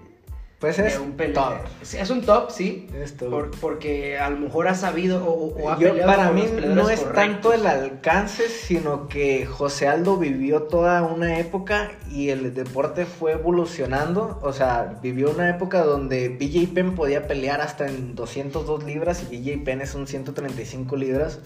Pues 0.59 0.79
es 0.79 0.97
un 0.97 1.15
top. 1.33 1.53
Es 1.93 2.09
un 2.09 2.21
top, 2.23 2.49
sí. 2.49 2.87
Es 2.99 3.15
top. 3.15 3.29
por- 3.29 3.51
porque 3.59 4.17
a 4.17 4.27
lo 4.31 4.37
mejor 4.39 4.67
ha 4.67 4.73
sabido 4.73 5.23
o, 5.23 5.53
o 5.55 5.69
ha 5.69 5.77
Yo, 5.77 5.89
peleado 5.89 6.11
para 6.11 6.27
con 6.29 6.35
mí 6.35 6.47
los 6.59 6.75
no 6.75 6.89
es 6.89 7.13
tanto 7.13 7.53
el 7.53 7.67
alcance, 7.67 8.49
sino 8.49 9.07
que 9.07 9.45
José 9.45 9.87
Aldo 9.87 10.17
vivió 10.17 10.63
toda 10.63 11.03
una 11.03 11.37
época 11.37 11.91
y 12.09 12.29
el 12.29 12.55
deporte 12.55 13.05
fue 13.05 13.33
evolucionando. 13.33 14.39
O 14.41 14.51
sea, 14.51 14.97
vivió 15.03 15.29
una 15.29 15.47
época 15.47 15.83
donde 15.83 16.29
BJ 16.29 16.73
Penn 16.73 16.95
podía 16.95 17.27
pelear 17.27 17.61
hasta 17.61 17.85
en 17.87 18.15
202 18.15 18.83
libras 18.83 19.25
y 19.29 19.37
BJ 19.37 19.63
Penn 19.63 19.81
es 19.81 19.93
un 19.93 20.07
135 20.07 20.95
libras. 20.95 21.39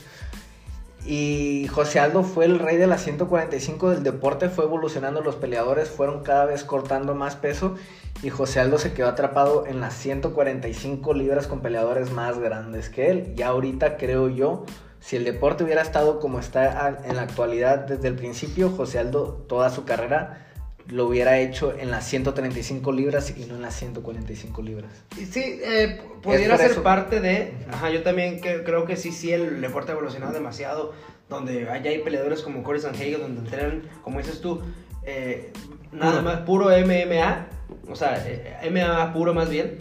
Y 1.05 1.67
José 1.69 1.99
Aldo 1.99 2.23
fue 2.23 2.45
el 2.45 2.59
rey 2.59 2.77
de 2.77 2.85
las 2.87 3.03
145 3.03 3.89
del 3.89 4.03
deporte, 4.03 4.49
fue 4.49 4.65
evolucionando, 4.65 5.21
los 5.21 5.35
peleadores 5.35 5.89
fueron 5.89 6.21
cada 6.23 6.45
vez 6.45 6.63
cortando 6.63 7.15
más 7.15 7.35
peso 7.35 7.75
y 8.23 8.29
José 8.29 8.59
Aldo 8.59 8.77
se 8.77 8.93
quedó 8.93 9.07
atrapado 9.07 9.65
en 9.67 9.79
las 9.81 9.93
145 9.95 11.13
libras 11.13 11.47
con 11.47 11.61
peleadores 11.61 12.11
más 12.11 12.37
grandes 12.39 12.89
que 12.89 13.09
él. 13.09 13.33
Y 13.37 13.41
ahorita 13.41 13.97
creo 13.97 14.29
yo, 14.29 14.65
si 14.99 15.15
el 15.15 15.23
deporte 15.23 15.63
hubiera 15.63 15.81
estado 15.81 16.19
como 16.19 16.39
está 16.39 16.99
en 17.03 17.15
la 17.15 17.23
actualidad 17.23 17.79
desde 17.79 18.07
el 18.07 18.15
principio, 18.15 18.69
José 18.69 18.99
Aldo 18.99 19.43
toda 19.47 19.69
su 19.69 19.85
carrera 19.85 20.47
lo 20.87 21.05
hubiera 21.07 21.39
hecho 21.39 21.73
en 21.77 21.89
las 21.89 22.05
135 22.05 22.91
libras 22.91 23.33
y 23.37 23.45
no 23.45 23.55
en 23.55 23.61
las 23.61 23.75
145 23.75 24.61
libras. 24.61 24.91
Y 25.17 25.25
Sí, 25.25 25.59
eh, 25.63 26.01
pudiera 26.21 26.57
ser 26.57 26.71
eso. 26.71 26.83
parte 26.83 27.21
de. 27.21 27.53
Ajá, 27.71 27.89
yo 27.91 28.03
también 28.03 28.41
que- 28.41 28.63
creo 28.63 28.85
que 28.85 28.97
sí, 28.97 29.11
sí, 29.11 29.31
el 29.31 29.61
deporte 29.61 29.91
ha 29.91 29.93
evolucionado 29.95 30.33
demasiado. 30.33 30.93
Donde 31.29 31.69
allá 31.69 31.91
hay 31.91 31.99
peleadores 31.99 32.41
como 32.41 32.61
Corey 32.61 32.81
Sanhagen, 32.81 33.21
donde 33.21 33.39
entrenan, 33.41 33.83
como 34.03 34.17
dices 34.17 34.41
tú, 34.41 34.61
eh, 35.03 35.53
nada 35.93 36.21
más 36.21 36.41
puro 36.41 36.69
MMA. 36.71 37.47
O 37.89 37.95
sea, 37.95 38.23
eh, 38.27 38.69
MMA 38.69 39.13
puro 39.13 39.33
más 39.33 39.49
bien. 39.49 39.79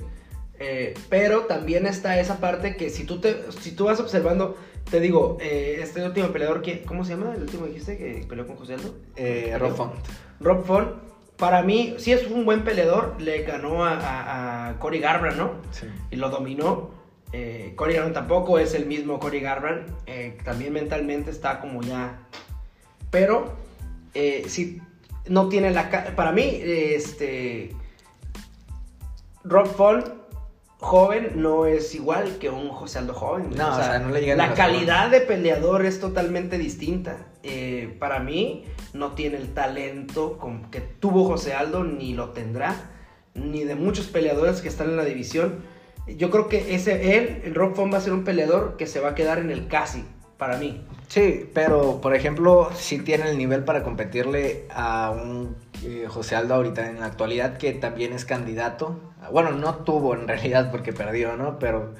Eh, 0.59 0.95
pero 1.09 1.47
también 1.47 1.87
está 1.87 2.21
esa 2.21 2.39
parte 2.39 2.77
que 2.77 2.91
si 2.91 3.05
tú, 3.05 3.19
te, 3.21 3.51
si 3.61 3.73
tú 3.73 3.85
vas 3.85 3.99
observando, 3.99 4.59
te 4.91 5.01
digo, 5.01 5.39
eh, 5.41 5.79
este 5.81 6.05
último 6.05 6.29
peleador, 6.29 6.61
que, 6.61 6.83
¿cómo 6.83 7.05
se 7.05 7.13
llama? 7.13 7.35
El 7.35 7.43
último 7.43 7.67
dijiste 7.67 7.97
que 7.97 8.27
peleó 8.29 8.47
con 8.47 8.57
José 8.57 8.75
Aldo. 8.75 8.95
Eh, 9.17 9.57
Rob 9.59 9.75
Font. 9.75 9.95
Rob 10.41 10.65
Font, 10.67 10.89
para 11.37 11.63
mí, 11.63 11.95
sí 11.99 12.13
es 12.13 12.27
un 12.27 12.45
buen 12.45 12.65
peleador, 12.65 13.17
le 13.21 13.43
ganó 13.43 13.85
a, 13.85 13.95
a, 13.95 14.69
a 14.69 14.79
Cory 14.79 15.01
Garbrandt, 15.01 15.39
¿no? 15.39 15.53
Sí. 15.71 15.87
Y 16.11 16.17
lo 16.17 16.29
dominó. 16.29 16.91
Eh, 17.33 17.73
Cory 17.77 17.95
Garbrandt 17.95 18.15
tampoco 18.15 18.59
es 18.59 18.75
el 18.75 18.87
mismo 18.87 19.19
Cory 19.21 19.41
Garbrandt, 19.41 19.89
eh, 20.07 20.37
también 20.45 20.73
mentalmente 20.73 21.31
está 21.31 21.61
como 21.61 21.81
ya... 21.83 22.19
Pero, 23.11 23.55
eh, 24.15 24.45
sí, 24.49 24.81
no 25.29 25.49
tiene 25.49 25.71
la... 25.71 26.15
Para 26.15 26.33
mí, 26.33 26.43
eh, 26.43 26.95
este... 26.97 27.75
Rob 29.45 29.67
Font 29.67 30.07
joven 30.79 31.33
no 31.37 31.67
es 31.67 31.95
igual 31.95 32.39
que 32.39 32.49
un 32.51 32.69
José 32.71 32.99
Aldo 32.99 33.13
joven. 33.15 33.51
No, 33.57 33.71
o 33.71 33.75
sea, 33.77 33.99
no 33.99 34.11
le 34.11 34.21
llega 34.21 34.35
ni 34.35 34.49
La 34.49 34.55
calidad 34.55 35.11
de 35.11 35.21
peleador 35.21 35.85
es 35.85 36.01
totalmente 36.01 36.57
distinta. 36.59 37.17
Eh, 37.43 37.97
para 37.99 38.19
mí, 38.19 38.65
no 38.93 39.13
tiene 39.13 39.37
el 39.37 39.53
talento 39.53 40.39
con- 40.39 40.71
que 40.71 40.81
tuvo 40.81 41.25
José 41.25 41.55
Aldo, 41.55 41.85
ni 41.85 42.15
lo 42.15 42.31
tendrá, 42.31 42.75
ni 43.35 43.65
de 43.65 43.75
muchos 43.75 44.07
peleadores 44.09 44.61
que 44.63 44.69
están 44.69 44.89
en 44.91 44.97
la 44.97 45.05
división. 45.05 45.61
Yo 46.07 46.31
creo 46.31 46.49
que 46.49 46.75
ese, 46.75 47.17
él, 47.19 47.43
el 47.45 47.55
Rob 47.55 47.75
Font, 47.75 47.93
va 47.93 47.99
a 47.99 48.01
ser 48.01 48.13
un 48.13 48.25
peleador 48.25 48.77
que 48.77 48.87
se 48.87 49.01
va 49.01 49.11
a 49.11 49.15
quedar 49.15 49.39
en 49.39 49.51
el 49.51 49.69
casi, 49.69 50.05
para 50.41 50.57
mí. 50.57 50.81
Sí, 51.07 51.49
pero 51.55 52.01
por 52.01 52.15
ejemplo, 52.17 52.71
sí 52.75 52.99
tiene 52.99 53.31
el 53.31 53.39
nivel 53.39 53.63
para 53.63 53.83
competirle 53.85 54.65
a 54.71 55.11
un 55.11 55.55
eh, 55.85 56.07
José 56.09 56.35
Aldo 56.35 56.55
ahorita 56.55 56.89
en 56.89 56.99
la 56.99 57.07
actualidad 57.07 57.59
que 57.59 57.73
también 57.75 58.15
es 58.15 58.25
candidato. 58.25 58.99
Bueno, 59.31 59.51
no 59.51 59.77
tuvo 59.77 60.15
en 60.15 60.27
realidad 60.27 60.71
porque 60.71 60.95
perdió, 60.95 61.37
¿no? 61.37 61.59
Pero 61.59 61.95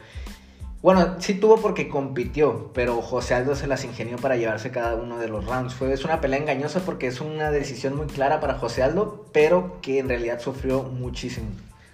bueno, 0.81 1.17
sí 1.19 1.35
tuvo 1.35 1.57
porque 1.59 1.91
compitió, 1.91 2.71
pero 2.73 3.03
José 3.03 3.35
Aldo 3.35 3.55
se 3.55 3.67
las 3.67 3.85
ingenió 3.85 4.17
para 4.17 4.37
llevarse 4.37 4.71
cada 4.71 4.95
uno 4.95 5.19
de 5.19 5.29
los 5.29 5.45
rounds. 5.45 5.75
Fue 5.75 5.93
es 5.93 6.07
una 6.07 6.23
pelea 6.23 6.39
engañosa 6.39 6.81
porque 6.81 7.09
es 7.09 7.21
una 7.21 7.51
decisión 7.51 7.95
muy 7.95 8.07
clara 8.07 8.41
para 8.41 8.55
José 8.55 8.83
Aldo, 8.83 9.27
pero 9.33 9.77
que 9.83 9.99
en 9.99 10.09
realidad 10.09 10.41
sufrió 10.41 10.83
muchísimo. 10.83 11.49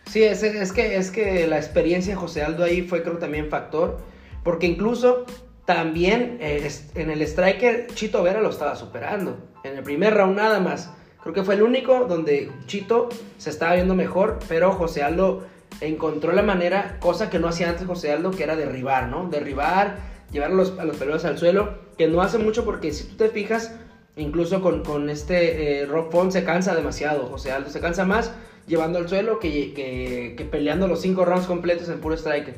Sí, 0.08 0.22
es, 0.22 0.44
es, 0.44 0.72
que, 0.72 0.96
es 0.96 1.10
que 1.10 1.48
la 1.48 1.56
experiencia 1.56 2.14
de 2.14 2.20
José 2.20 2.44
Aldo 2.44 2.62
ahí 2.62 2.82
fue 2.82 3.02
creo 3.02 3.18
también 3.18 3.50
factor, 3.50 3.98
porque 4.44 4.66
incluso 4.66 5.26
también 5.66 6.38
eh, 6.40 6.68
en 6.94 7.10
el 7.10 7.20
striker 7.22 7.88
Chito 7.94 8.22
Vera 8.22 8.40
lo 8.40 8.50
estaba 8.50 8.76
superando, 8.76 9.36
en 9.64 9.76
el 9.76 9.82
primer 9.82 10.14
round 10.14 10.36
nada 10.36 10.60
más. 10.60 10.90
Creo 11.22 11.34
que 11.34 11.42
fue 11.42 11.56
el 11.56 11.62
único 11.62 12.06
donde 12.06 12.50
Chito 12.66 13.08
se 13.36 13.50
estaba 13.50 13.74
viendo 13.74 13.96
mejor, 13.96 14.38
pero 14.48 14.72
José 14.72 15.02
Aldo 15.02 15.44
encontró 15.80 16.32
la 16.32 16.42
manera, 16.42 16.98
cosa 17.00 17.30
que 17.30 17.40
no 17.40 17.48
hacía 17.48 17.70
antes 17.70 17.86
José 17.86 18.12
Aldo, 18.12 18.30
que 18.30 18.44
era 18.44 18.54
derribar, 18.54 19.08
¿no? 19.08 19.28
Derribar, 19.28 19.96
llevar 20.30 20.52
a 20.52 20.54
los, 20.54 20.70
a 20.78 20.84
peleadores 20.84 21.24
al 21.24 21.36
suelo, 21.36 21.78
que 21.98 22.06
no 22.06 22.22
hace 22.22 22.38
mucho 22.38 22.64
porque 22.64 22.92
si 22.92 23.04
tú 23.08 23.16
te 23.16 23.28
fijas, 23.28 23.74
incluso 24.16 24.62
con, 24.62 24.84
con 24.84 25.10
este 25.10 25.80
eh, 25.80 25.86
Rob 25.86 26.12
Font 26.12 26.30
se 26.30 26.44
cansa 26.44 26.76
demasiado, 26.76 27.26
José 27.26 27.50
Aldo 27.50 27.70
se 27.70 27.80
cansa 27.80 28.04
más 28.04 28.32
llevando 28.68 28.98
al 28.98 29.08
suelo 29.08 29.38
que, 29.40 29.74
que, 29.74 30.34
que 30.36 30.44
peleando 30.44 30.86
los 30.86 31.00
cinco 31.00 31.24
rounds 31.24 31.46
completos 31.46 31.88
en 31.88 32.00
puro 32.00 32.16
striker. 32.16 32.54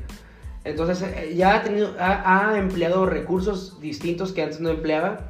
Entonces 0.64 1.02
eh, 1.02 1.34
ya 1.36 1.54
ha, 1.56 1.62
tenido, 1.62 1.94
ha, 1.98 2.50
ha 2.52 2.58
empleado 2.58 3.06
recursos 3.06 3.80
distintos 3.80 4.32
que 4.32 4.42
antes 4.42 4.60
no 4.60 4.68
empleaba, 4.70 5.28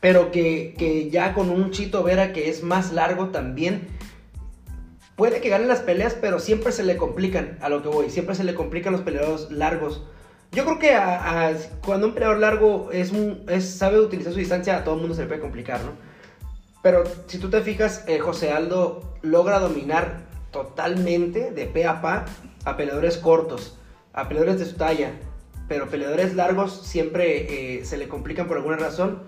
pero 0.00 0.30
que, 0.30 0.74
que 0.78 1.10
ya 1.10 1.34
con 1.34 1.50
un 1.50 1.70
Chito 1.70 2.02
Vera 2.02 2.32
que 2.32 2.48
es 2.48 2.62
más 2.62 2.92
largo 2.92 3.28
también, 3.28 3.88
puede 5.16 5.40
que 5.40 5.48
gane 5.48 5.66
las 5.66 5.80
peleas, 5.80 6.14
pero 6.20 6.38
siempre 6.38 6.72
se 6.72 6.84
le 6.84 6.96
complican 6.96 7.58
a 7.60 7.68
lo 7.68 7.82
que 7.82 7.88
voy, 7.88 8.10
siempre 8.10 8.34
se 8.34 8.44
le 8.44 8.54
complican 8.54 8.92
los 8.92 9.02
peleadores 9.02 9.50
largos. 9.50 10.04
Yo 10.52 10.64
creo 10.64 10.78
que 10.78 10.94
a- 10.94 11.48
a- 11.48 11.52
cuando 11.84 12.06
un 12.06 12.14
peleador 12.14 12.38
largo 12.38 12.90
es, 12.92 13.10
un- 13.10 13.44
es- 13.48 13.68
sabe 13.76 13.98
utilizar 14.00 14.32
su 14.32 14.38
distancia, 14.38 14.76
a 14.76 14.84
todo 14.84 14.94
el 14.94 15.00
mundo 15.00 15.14
se 15.16 15.22
le 15.22 15.28
puede 15.28 15.40
complicar, 15.40 15.80
¿no? 15.82 15.92
Pero 16.82 17.02
si 17.26 17.38
tú 17.38 17.50
te 17.50 17.62
fijas, 17.62 18.04
eh, 18.06 18.20
José 18.20 18.52
Aldo 18.52 19.14
logra 19.22 19.58
dominar 19.58 20.20
totalmente 20.52 21.50
de 21.50 21.66
pe 21.66 21.84
a 21.86 22.00
pa 22.00 22.24
a 22.64 22.76
peleadores 22.76 23.18
cortos, 23.18 23.76
a 24.16 24.28
peleadores 24.28 24.58
de 24.58 24.66
su 24.66 24.76
talla, 24.76 25.12
pero 25.68 25.88
peleadores 25.88 26.34
largos 26.34 26.82
siempre 26.82 27.78
eh, 27.78 27.84
se 27.84 27.96
le 27.96 28.08
complican 28.08 28.48
por 28.48 28.56
alguna 28.56 28.76
razón. 28.76 29.22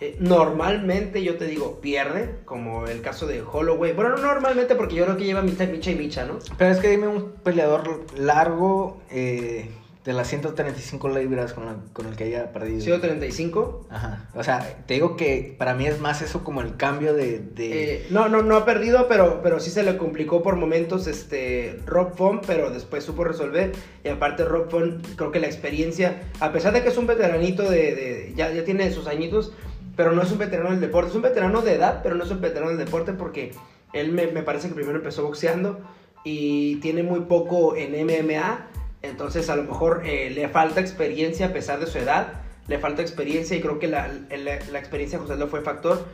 Eh, 0.00 0.16
normalmente 0.18 1.22
yo 1.22 1.36
te 1.36 1.46
digo, 1.46 1.80
pierde, 1.80 2.40
como 2.44 2.86
el 2.86 3.02
caso 3.02 3.26
de 3.28 3.42
Holloway. 3.42 3.92
Bueno, 3.92 4.16
no 4.16 4.22
normalmente 4.22 4.74
porque 4.74 4.96
yo 4.96 5.04
creo 5.04 5.16
que 5.16 5.24
lleva 5.24 5.42
micha, 5.42 5.66
micha 5.66 5.92
y 5.92 5.94
micha, 5.94 6.24
¿no? 6.24 6.38
Pero 6.58 6.72
es 6.72 6.78
que 6.78 6.88
dime 6.88 7.06
un 7.06 7.32
peleador 7.44 8.06
largo 8.16 9.00
eh, 9.10 9.70
de 10.04 10.12
las 10.12 10.26
135 10.28 11.08
libras 11.10 11.52
con, 11.52 11.64
la- 11.66 11.76
con 11.92 12.06
el 12.06 12.16
que 12.16 12.24
haya 12.24 12.52
perdido. 12.52 12.80
135. 12.80 13.86
Ajá. 13.88 14.28
O 14.34 14.42
sea, 14.42 14.78
te 14.86 14.94
digo 14.94 15.16
que 15.16 15.54
para 15.56 15.74
mí 15.74 15.86
es 15.86 16.00
más 16.00 16.22
eso 16.22 16.42
como 16.42 16.60
el 16.60 16.76
cambio 16.76 17.14
de... 17.14 17.38
de- 17.38 17.94
Eh, 17.94 18.06
no, 18.10 18.28
no, 18.28 18.42
no 18.42 18.56
ha 18.56 18.64
perdido, 18.64 19.06
pero, 19.08 19.40
pero 19.42 19.60
sí 19.60 19.70
se 19.70 19.84
le 19.84 19.96
complicó 19.96 20.42
por 20.42 20.56
momentos 20.56 21.06
este 21.06 21.78
Rob 21.86 22.16
Font, 22.16 22.44
pero 22.46 22.70
después 22.70 23.04
supo 23.04 23.22
resolver. 23.22 23.72
Y 24.02 24.08
aparte 24.08 24.44
Rob 24.44 24.68
Font, 24.70 25.06
creo 25.14 25.30
que 25.30 25.38
la 25.38 25.46
experiencia, 25.46 26.22
a 26.40 26.50
pesar 26.52 26.72
de 26.72 26.82
que 26.82 26.88
es 26.88 26.96
un 26.96 27.06
veteranito 27.06 27.62
de, 27.70 27.94
de- 27.94 28.32
ya, 28.34 28.50
ya 28.50 28.64
tiene 28.64 28.90
sus 28.90 29.06
añitos, 29.06 29.52
pero 29.94 30.10
no 30.12 30.22
es 30.22 30.32
un 30.32 30.38
veterano 30.38 30.70
del 30.70 30.80
deporte. 30.80 31.10
Es 31.10 31.16
un 31.16 31.22
veterano 31.22 31.62
de 31.62 31.74
edad, 31.74 32.00
pero 32.02 32.16
no 32.16 32.24
es 32.24 32.30
un 32.30 32.40
veterano 32.40 32.70
del 32.70 32.78
deporte 32.84 33.12
porque 33.12 33.52
él 33.92 34.10
me, 34.10 34.26
me 34.26 34.42
parece 34.42 34.66
que 34.68 34.74
primero 34.74 34.96
empezó 34.98 35.22
boxeando 35.22 35.78
y 36.24 36.76
tiene 36.76 37.02
muy 37.04 37.20
poco 37.20 37.76
en 37.76 37.92
MMA. 38.04 38.66
Entonces 39.02 39.50
a 39.50 39.56
lo 39.56 39.64
mejor 39.64 40.02
eh, 40.04 40.30
le 40.30 40.48
falta 40.48 40.80
experiencia 40.80 41.46
a 41.46 41.52
pesar 41.52 41.80
de 41.80 41.86
su 41.86 41.98
edad. 41.98 42.34
Le 42.68 42.78
falta 42.78 43.02
experiencia 43.02 43.56
y 43.56 43.60
creo 43.60 43.78
que 43.78 43.88
la, 43.88 44.08
la, 44.08 44.58
la 44.70 44.78
experiencia 44.78 45.18
de 45.18 45.22
José 45.22 45.34
Aldo 45.34 45.48
fue 45.48 45.60
factor. 45.62 46.04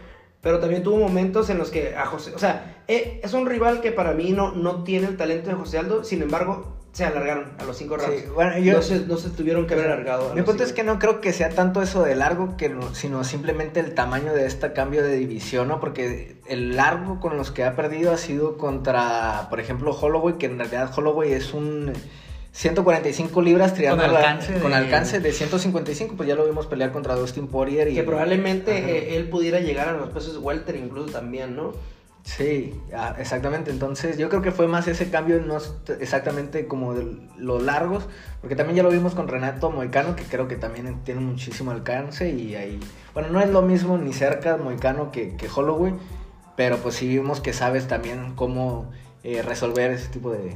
Pero 0.40 0.60
también 0.60 0.82
tuvo 0.82 0.96
momentos 0.98 1.50
en 1.50 1.58
los 1.58 1.70
que 1.70 1.96
a 1.96 2.06
José... 2.06 2.32
O 2.34 2.38
sea, 2.38 2.82
eh, 2.86 3.20
es 3.24 3.32
un 3.34 3.44
rival 3.46 3.80
que 3.80 3.90
para 3.92 4.12
mí 4.12 4.30
no, 4.32 4.52
no 4.52 4.84
tiene 4.84 5.08
el 5.08 5.16
talento 5.16 5.50
de 5.50 5.56
José 5.56 5.78
Aldo. 5.78 6.04
Sin 6.04 6.22
embargo, 6.22 6.76
se 6.92 7.04
alargaron 7.04 7.52
a 7.58 7.64
los 7.64 7.76
cinco 7.76 7.96
rounds. 7.96 8.20
Sí, 8.22 8.24
bueno, 8.32 8.56
yo- 8.58 8.74
no, 8.74 8.82
se, 8.82 9.00
no 9.00 9.16
se 9.16 9.30
tuvieron 9.30 9.66
que 9.66 9.74
haber 9.74 9.86
alargado. 9.86 10.32
Mi 10.34 10.42
punto 10.42 10.62
es 10.62 10.72
que 10.72 10.84
no 10.84 10.98
creo 11.00 11.20
que 11.20 11.32
sea 11.32 11.48
tanto 11.50 11.82
eso 11.82 12.02
de 12.04 12.14
largo, 12.14 12.56
que 12.56 12.68
no- 12.68 12.94
sino 12.94 13.24
simplemente 13.24 13.80
el 13.80 13.94
tamaño 13.94 14.32
de 14.32 14.46
este 14.46 14.72
cambio 14.72 15.02
de 15.02 15.16
división, 15.16 15.68
¿no? 15.68 15.80
Porque 15.80 16.36
el 16.46 16.76
largo 16.76 17.18
con 17.20 17.36
los 17.36 17.50
que 17.50 17.64
ha 17.64 17.74
perdido 17.74 18.12
ha 18.12 18.16
sido 18.16 18.56
contra, 18.58 19.48
por 19.50 19.58
ejemplo, 19.58 19.90
Holloway, 19.90 20.34
que 20.38 20.46
en 20.46 20.58
realidad 20.58 20.90
Holloway 20.96 21.32
es 21.32 21.52
un 21.52 21.92
145 22.58 23.40
libras 23.40 23.72
tirando 23.72 24.02
Con 24.02 24.12
la- 24.12 24.18
alcance 24.18 24.52
de- 24.54 24.60
con 24.60 24.74
alcance 24.74 25.20
de 25.20 25.32
155, 25.32 26.14
pues 26.16 26.28
ya 26.28 26.34
lo 26.34 26.44
vimos 26.44 26.66
pelear 26.66 26.90
contra 26.90 27.14
Dustin 27.14 27.46
Poirier 27.46 27.86
y 27.86 27.94
Que 27.94 28.02
probablemente 28.02 28.78
Ajá. 28.78 28.88
eh, 28.88 29.16
él 29.16 29.28
pudiera 29.28 29.60
llegar 29.60 29.88
a 29.88 29.92
los 29.92 30.08
pesos 30.10 30.38
welter 30.38 30.74
incluso 30.74 31.12
también, 31.12 31.54
¿no? 31.54 31.72
Sí, 32.24 32.74
ah, 32.92 33.14
exactamente. 33.20 33.70
Entonces, 33.70 34.18
yo 34.18 34.28
creo 34.28 34.42
que 34.42 34.50
fue 34.50 34.66
más 34.66 34.88
ese 34.88 35.08
cambio, 35.08 35.40
no 35.40 35.56
exactamente 36.00 36.66
como 36.66 36.94
de 36.94 37.06
los 37.38 37.62
largos, 37.62 38.06
porque 38.40 38.56
también 38.56 38.76
ya 38.76 38.82
lo 38.82 38.90
vimos 38.90 39.14
con 39.14 39.28
Renato 39.28 39.70
Moicano, 39.70 40.16
que 40.16 40.24
creo 40.24 40.48
que 40.48 40.56
también 40.56 40.96
tiene 41.04 41.20
muchísimo 41.20 41.70
alcance 41.70 42.28
y 42.30 42.56
ahí, 42.56 42.80
bueno, 43.14 43.28
no 43.30 43.40
es 43.40 43.48
lo 43.50 43.62
mismo 43.62 43.98
ni 43.98 44.12
cerca 44.12 44.56
Moicano 44.56 45.12
que, 45.12 45.36
que 45.36 45.46
Holloway, 45.48 45.94
pero 46.56 46.78
pues 46.78 46.96
sí 46.96 47.06
vimos 47.06 47.40
que 47.40 47.52
sabes 47.52 47.86
también 47.86 48.34
cómo 48.34 48.90
eh, 49.22 49.42
resolver 49.42 49.92
ese 49.92 50.08
tipo 50.08 50.32
de, 50.32 50.54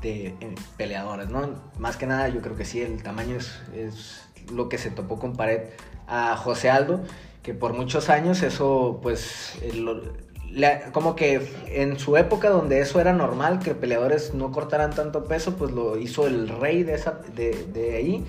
de 0.00 0.28
eh, 0.28 0.54
peleadores, 0.76 1.28
¿no? 1.28 1.48
Más 1.78 1.96
que 1.96 2.06
nada, 2.06 2.28
yo 2.28 2.40
creo 2.40 2.56
que 2.56 2.64
sí, 2.64 2.80
el 2.80 3.02
tamaño 3.02 3.36
es, 3.36 3.60
es 3.74 4.28
lo 4.52 4.68
que 4.68 4.78
se 4.78 4.90
topó 4.90 5.18
con 5.18 5.36
pared 5.36 5.62
a 6.06 6.36
José 6.36 6.70
Aldo, 6.70 7.00
que 7.42 7.54
por 7.54 7.72
muchos 7.72 8.10
años 8.10 8.42
eso, 8.42 8.98
pues, 9.02 9.58
eh, 9.62 10.82
como 10.92 11.14
que 11.14 11.48
en 11.68 11.98
su 11.98 12.16
época 12.16 12.50
donde 12.50 12.80
eso 12.80 13.00
era 13.00 13.12
normal, 13.12 13.60
que 13.60 13.74
peleadores 13.74 14.34
no 14.34 14.50
cortaran 14.50 14.90
tanto 14.90 15.24
peso, 15.24 15.56
pues 15.56 15.70
lo 15.70 15.96
hizo 15.96 16.26
el 16.26 16.48
rey 16.48 16.82
de, 16.82 16.94
esa, 16.94 17.20
de, 17.34 17.66
de 17.72 17.96
ahí. 17.96 18.24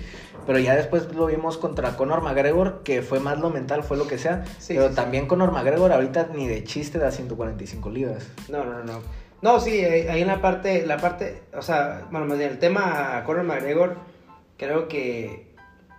Pero 0.46 0.58
ya 0.58 0.74
después 0.74 1.12
lo 1.14 1.26
vimos 1.26 1.56
contra 1.56 1.96
Conor 1.96 2.22
McGregor, 2.22 2.82
que 2.82 3.02
fue 3.02 3.20
más 3.20 3.38
lo 3.38 3.50
mental, 3.50 3.84
fue 3.84 3.96
lo 3.96 4.08
que 4.08 4.18
sea. 4.18 4.44
Sí, 4.58 4.74
pero 4.74 4.84
sí, 4.84 4.90
sí. 4.90 4.96
también 4.96 5.26
Conor 5.26 5.52
McGregor 5.52 5.92
ahorita 5.92 6.30
ni 6.34 6.48
de 6.48 6.64
chiste 6.64 6.98
da 6.98 7.10
145 7.10 7.90
libras. 7.90 8.28
No, 8.48 8.64
no, 8.64 8.82
no, 8.82 9.00
no. 9.42 9.60
Sí, 9.60 9.84
ahí 9.84 10.22
en 10.22 10.28
la 10.28 10.40
parte, 10.40 10.86
la 10.86 10.96
parte, 10.96 11.42
o 11.54 11.62
sea, 11.62 12.06
bueno, 12.10 12.26
más 12.26 12.38
bien 12.38 12.50
el 12.50 12.58
tema 12.58 13.22
Conor 13.26 13.44
McGregor, 13.44 13.96
creo 14.56 14.88
que 14.88 15.52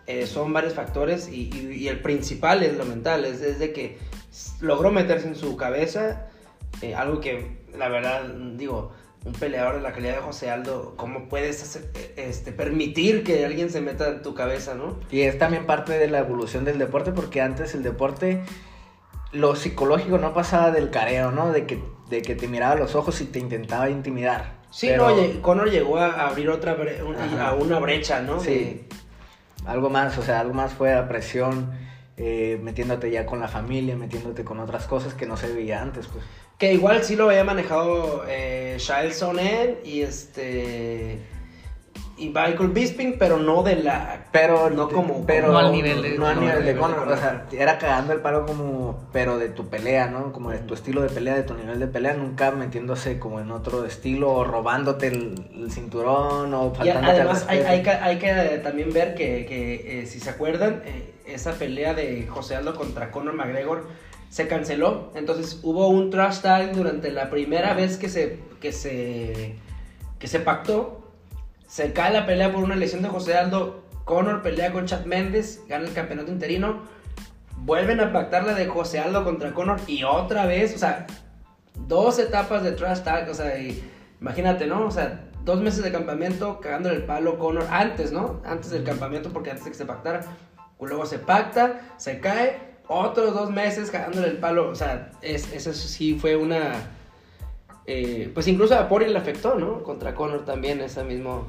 eh, 0.08 0.26
son 0.26 0.52
varios 0.52 0.74
factores 0.74 1.30
y, 1.30 1.88
el 1.88 2.02
principal 2.02 2.64
es 2.64 2.78
lo 2.78 2.86
mental, 2.86 3.26
es, 3.26 3.42
es 3.42 3.60
de 3.60 3.72
que 3.74 3.98
logró 4.62 4.92
meterse 4.92 5.28
en 5.28 5.36
su 5.36 5.56
cabeza, 5.58 6.28
eh, 6.82 6.96
algo 6.96 7.22
que 7.22 7.64
la 7.78 7.90
verdad, 7.90 8.24
digo, 8.56 8.92
un 9.26 9.34
peleador 9.34 9.76
de 9.76 9.82
la 9.82 9.94
calidad 9.94 10.16
de 10.16 10.22
José 10.22 10.52
Aldo, 10.52 10.96
¿cómo 10.98 11.30
puedes 11.30 11.62
hacer, 11.64 11.90
este, 12.18 12.52
permitir 12.52 13.24
que 13.24 13.46
alguien 13.46 13.70
se 13.70 13.82
meta 13.82 14.10
en 14.10 14.22
tu 14.22 14.34
cabeza, 14.34 14.76
no? 14.76 15.00
Y 15.12 15.22
es 15.22 15.38
también 15.38 15.66
parte 15.66 15.94
de 15.94 16.10
la 16.10 16.20
evolución 16.20 16.66
del 16.66 16.78
deporte, 16.78 17.12
porque 17.12 17.42
antes 17.42 17.74
el 17.74 17.84
deporte, 17.84 18.44
lo 19.34 19.56
psicológico 19.56 20.18
no 20.18 20.34
pasaba 20.34 20.72
del 20.72 20.90
careo, 20.90 21.32
¿no? 21.32 21.52
De 21.52 21.66
que, 21.66 21.80
de 22.10 22.22
que 22.22 22.36
te 22.36 22.48
miraba 22.48 22.74
a 22.74 22.78
los 22.78 22.96
ojos 22.96 23.20
y 23.22 23.26
te 23.26 23.40
intentaba 23.40 23.90
intimidar. 23.90 24.62
Sí, 24.72 24.88
Pero- 24.88 25.10
no, 25.10 25.14
oye, 25.16 25.40
Conor 25.42 25.70
llegó 25.70 25.98
a 25.98 26.28
abrir 26.28 26.50
otra 26.50 26.76
bre- 26.78 27.00
a 27.40 27.54
una 27.54 27.80
brecha, 27.80 28.22
¿no? 28.22 28.40
Sí. 28.40 28.88
Algo 29.66 29.90
más, 29.90 30.18
o 30.18 30.22
sea, 30.24 30.40
algo 30.40 30.54
más 30.54 30.74
fue 30.74 30.94
la 30.94 31.08
presión, 31.08 31.72
eh, 32.18 32.60
metiéndote 32.62 33.10
ya 33.12 33.26
con 33.26 33.40
la 33.40 33.48
familia, 33.48 33.96
metiéndote 33.96 34.44
con 34.44 34.60
otras 34.60 34.86
cosas 34.88 35.14
que 35.14 35.26
no 35.26 35.38
se 35.38 35.52
veía 35.52 35.82
antes, 35.82 36.08
pues. 36.08 36.24
Que 36.58 36.74
igual 36.74 37.04
sí 37.04 37.16
lo 37.16 37.30
había 37.30 37.44
manejado 37.44 38.24
eh, 38.28 38.76
Shael 38.80 39.14
Sonnen 39.14 39.78
y 39.84 40.02
este. 40.02 41.20
Y 42.16 42.28
Michael 42.28 42.70
Bisping, 42.70 43.16
pero 43.18 43.38
no 43.38 43.64
de 43.64 43.76
la. 43.78 44.26
Pero 44.32 44.70
No 44.70 44.88
como- 44.88 45.26
pero 45.26 45.48
no 45.52 45.58
al 45.58 45.72
nivel 45.72 46.02
de- 46.04 46.18
no 46.18 46.28
al 46.28 46.36
no 46.36 46.42
nivel 46.42 46.58
al 46.58 46.64
de 46.66 46.74
nivel 46.74 46.90
de 46.92 46.96
Conor, 46.96 47.12
o 47.12 47.18
sea, 47.18 47.48
era 47.52 47.80
cagando 47.80 48.14
el 48.14 48.20
palo 48.20 48.46
como 48.46 49.08
pero 49.12 49.40
de 49.40 49.50
tu 49.50 49.68
pelea, 49.68 50.08
¿no? 50.08 50.32
Como 50.32 50.52
de 50.52 50.60
tu 50.60 50.76
estilo 50.76 51.02
de 51.02 51.10
pelea, 51.10 51.34
de 51.34 51.42
tu 51.42 51.56
nivel 51.56 51.80
de 51.80 51.88
pelea, 51.88 52.14
nunca 52.14 52.52
metiéndose 52.52 53.18
como 53.18 53.40
en 53.40 53.50
otro 53.52 53.84
estilo 53.86 54.32
o 54.32 54.44
robándote 54.44 55.08
el, 55.08 55.50
el 55.56 55.72
cinturón 55.72 56.54
o 56.54 56.72
Y 56.84 56.90
además 56.90 57.46
hay, 57.50 57.60
hay 57.62 57.82
que, 57.82 57.90
hay 57.90 58.20
que 58.20 58.60
también 58.64 58.94
ver 58.94 59.16
que, 59.16 59.46
que, 59.48 60.02
eh, 60.02 60.06
si 60.06 60.20
se 60.20 60.30
acuerdan, 60.30 60.84
eh, 60.86 61.16
esa 61.26 61.54
pelea 61.54 61.96
de 61.96 62.28
José 62.28 62.56
Aldo 62.56 62.76
contra 62.76 63.10
Conor 63.12 63.34
McGregor 63.34 63.88
se 64.30 64.48
canceló. 64.48 65.12
Entonces 65.16 65.60
hubo 65.64 65.88
un 65.88 66.12
trash 66.12 66.42
talk 66.42 66.74
durante 66.74 67.10
la 67.12 67.32
primera 67.32 67.74
vez 67.74 67.98
que 67.98 68.08
se, 68.10 68.38
que 68.62 68.72
se, 68.72 69.56
que 70.20 70.28
se 70.28 70.40
pactó. 70.40 71.00
Se 71.68 71.94
cae 71.94 72.14
la 72.14 72.26
pelea 72.26 72.52
por 72.52 72.64
una 72.64 72.76
lesión 72.76 73.02
de 73.02 73.10
José 73.10 73.36
Aldo. 73.36 73.84
Conor 74.06 74.42
pelea 74.42 74.72
con 74.72 74.86
Chad 74.86 75.06
Méndez, 75.06 75.62
gana 75.68 75.88
el 75.88 75.94
campeonato 75.94 76.32
interino. 76.32 76.82
Vuelven 77.58 78.02
a 78.02 78.12
pactar 78.12 78.44
la 78.44 78.54
de 78.54 78.68
José 78.68 79.00
Aldo 79.00 79.24
contra 79.24 79.54
Conor 79.54 79.80
y 79.88 80.04
otra 80.04 80.46
vez, 80.46 80.76
o 80.76 80.78
sea, 80.78 81.08
dos 81.88 82.20
etapas 82.20 82.64
de 82.64 82.74
trash 82.74 83.00
talk, 83.00 83.30
o 83.30 83.34
sea, 83.34 83.58
y 83.58 83.82
imagínate, 84.20 84.68
¿no? 84.68 84.86
O 84.86 84.92
sea, 84.92 85.30
dos 85.46 85.62
meses 85.62 85.84
de 85.84 85.92
campamento 85.92 86.60
cagándole 86.60 86.96
el 86.98 87.04
palo 87.04 87.40
Conor 87.40 87.66
antes, 87.70 88.12
¿no? 88.12 88.42
Antes 88.46 88.72
del 88.72 88.84
campamento, 88.84 89.30
porque 89.32 89.52
antes 89.52 89.64
de 89.66 89.72
que 89.72 89.78
se 89.78 89.86
pactara, 89.86 90.22
luego 90.80 91.06
se 91.06 91.20
pacta, 91.20 91.82
se 91.98 92.20
cae, 92.20 92.74
otros 92.88 93.34
dos 93.34 93.50
meses 93.50 93.90
cagándole 93.90 94.28
el 94.28 94.38
palo, 94.38 94.70
o 94.70 94.76
sea, 94.76 95.12
es, 95.22 95.52
eso 95.54 95.74
sí 95.74 96.18
fue 96.20 96.36
una... 96.36 96.74
eh, 97.86 98.30
pues 98.34 98.48
incluso 98.48 98.76
a 98.78 98.88
Poirier 98.88 99.12
le 99.12 99.20
afectó, 99.20 99.56
¿no? 99.56 99.84
Contra 99.84 100.14
Conor 100.16 100.46
también, 100.46 100.80
esa 100.82 101.04
mismo... 101.04 101.48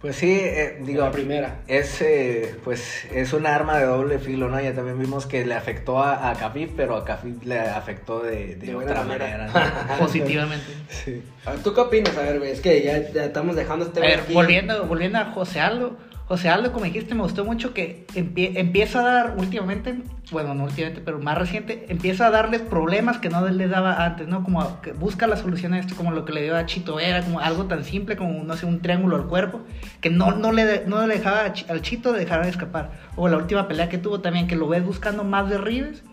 Pues 0.00 0.16
sí, 0.16 0.30
eh, 0.40 0.78
digo, 0.80 1.02
la 1.02 1.10
primera. 1.12 1.60
es 1.68 2.00
eh, 2.00 2.54
pues 2.64 3.04
es 3.12 3.34
un 3.34 3.46
arma 3.46 3.78
de 3.78 3.84
doble 3.84 4.18
filo, 4.18 4.48
¿no? 4.48 4.58
Ya 4.58 4.72
también 4.74 4.98
vimos 4.98 5.26
que 5.26 5.44
le 5.44 5.54
afectó 5.54 6.02
a, 6.02 6.30
a 6.30 6.34
Khabib, 6.34 6.70
pero 6.74 6.96
a 6.96 7.04
Khabib 7.04 7.42
le 7.44 7.60
afectó 7.60 8.20
de, 8.20 8.56
de 8.56 8.74
otra 8.74 9.02
manera. 9.04 9.46
manera. 9.52 9.86
¿no? 9.90 9.96
Positivamente. 9.98 10.64
sí. 10.88 11.22
A 11.44 11.50
ver, 11.52 11.62
¿Tú 11.62 11.74
qué 11.74 11.80
opinas? 11.82 12.16
A 12.16 12.22
ver, 12.22 12.38
güey, 12.38 12.50
es 12.50 12.60
que 12.62 12.82
ya, 12.82 13.12
ya 13.12 13.24
estamos 13.26 13.56
dejando 13.56 13.84
este 13.84 14.00
A 14.00 14.04
ver, 14.04 14.20
aquí. 14.20 14.32
volviendo, 14.32 14.86
volviendo 14.86 15.18
a 15.18 15.26
José 15.26 15.60
Aldo. 15.60 15.96
José 16.30 16.48
Aldo, 16.48 16.70
como 16.72 16.84
dijiste, 16.84 17.16
me 17.16 17.22
gustó 17.22 17.44
mucho 17.44 17.74
que 17.74 18.06
empie- 18.14 18.52
empieza 18.54 19.00
a 19.00 19.02
dar 19.02 19.34
últimamente, 19.36 20.00
bueno, 20.30 20.54
no 20.54 20.62
últimamente, 20.62 21.02
pero 21.04 21.18
más 21.18 21.36
reciente, 21.36 21.86
empieza 21.88 22.28
a 22.28 22.30
darles 22.30 22.60
problemas 22.60 23.18
que 23.18 23.28
no 23.28 23.48
les 23.48 23.68
daba 23.68 24.04
antes, 24.04 24.28
¿no? 24.28 24.44
Como 24.44 24.80
que 24.80 24.92
busca 24.92 25.26
la 25.26 25.36
solución 25.36 25.72
a 25.74 25.80
esto, 25.80 25.96
como 25.96 26.12
lo 26.12 26.24
que 26.24 26.32
le 26.32 26.44
dio 26.44 26.56
a 26.56 26.66
Chito 26.66 26.94
Vera, 26.94 27.22
como 27.24 27.40
algo 27.40 27.64
tan 27.64 27.82
simple 27.82 28.16
como, 28.16 28.44
no 28.44 28.56
sé, 28.56 28.64
un 28.64 28.80
triángulo 28.80 29.16
al 29.16 29.26
cuerpo, 29.26 29.62
que 30.00 30.08
no, 30.10 30.30
no, 30.30 30.52
le, 30.52 30.86
no 30.86 31.04
le 31.04 31.14
dejaba 31.16 31.52
al 31.68 31.82
Chito 31.82 32.12
dejar 32.12 32.44
de 32.44 32.50
escapar. 32.50 32.92
O 33.16 33.26
la 33.26 33.36
última 33.36 33.66
pelea 33.66 33.88
que 33.88 33.98
tuvo 33.98 34.20
también, 34.20 34.46
que 34.46 34.54
lo 34.54 34.68
ves 34.68 34.84
buscando 34.86 35.24
más 35.24 35.50
derribes. 35.50 36.04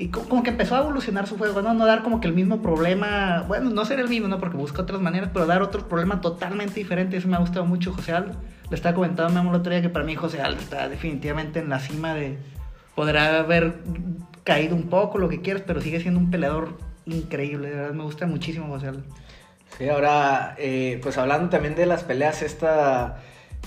Y 0.00 0.08
co- 0.08 0.26
como 0.30 0.42
que 0.42 0.48
empezó 0.48 0.76
a 0.76 0.78
evolucionar 0.80 1.26
su 1.26 1.36
juego, 1.36 1.60
¿no? 1.60 1.74
No 1.74 1.84
dar 1.84 2.02
como 2.02 2.22
que 2.22 2.26
el 2.26 2.32
mismo 2.32 2.62
problema, 2.62 3.44
bueno, 3.46 3.68
no 3.68 3.84
ser 3.84 4.00
el 4.00 4.08
mismo, 4.08 4.28
¿no? 4.28 4.38
Porque 4.40 4.56
busca 4.56 4.80
otras 4.80 4.98
maneras, 4.98 5.28
pero 5.30 5.44
dar 5.44 5.60
otro 5.60 5.86
problema 5.88 6.22
totalmente 6.22 6.74
diferente. 6.76 7.18
Eso 7.18 7.28
me 7.28 7.36
ha 7.36 7.40
gustado 7.40 7.66
mucho, 7.66 7.92
José 7.92 8.12
Aldo. 8.12 8.32
Le 8.70 8.76
estaba 8.76 8.94
comentando 8.94 9.30
a 9.30 9.34
Memo 9.34 9.50
el 9.50 9.60
otro 9.60 9.70
día 9.70 9.82
que 9.82 9.90
para 9.90 10.06
mí 10.06 10.14
José 10.14 10.40
Aldo 10.40 10.58
está 10.58 10.88
definitivamente 10.88 11.58
en 11.58 11.68
la 11.68 11.80
cima 11.80 12.14
de... 12.14 12.38
Podrá 12.94 13.40
haber 13.40 13.74
caído 14.42 14.74
un 14.74 14.84
poco, 14.88 15.18
lo 15.18 15.28
que 15.28 15.42
quieras, 15.42 15.64
pero 15.66 15.82
sigue 15.82 16.00
siendo 16.00 16.18
un 16.18 16.30
peleador 16.30 16.78
increíble. 17.04 17.68
De 17.68 17.74
verdad, 17.76 17.92
me 17.92 18.04
gusta 18.04 18.26
muchísimo 18.26 18.68
José 18.68 18.88
Aldo. 18.88 19.02
Sí, 19.76 19.86
ahora, 19.90 20.54
eh, 20.56 20.98
pues 21.02 21.18
hablando 21.18 21.50
también 21.50 21.74
de 21.74 21.84
las 21.84 22.04
peleas, 22.04 22.40
esta, 22.40 23.18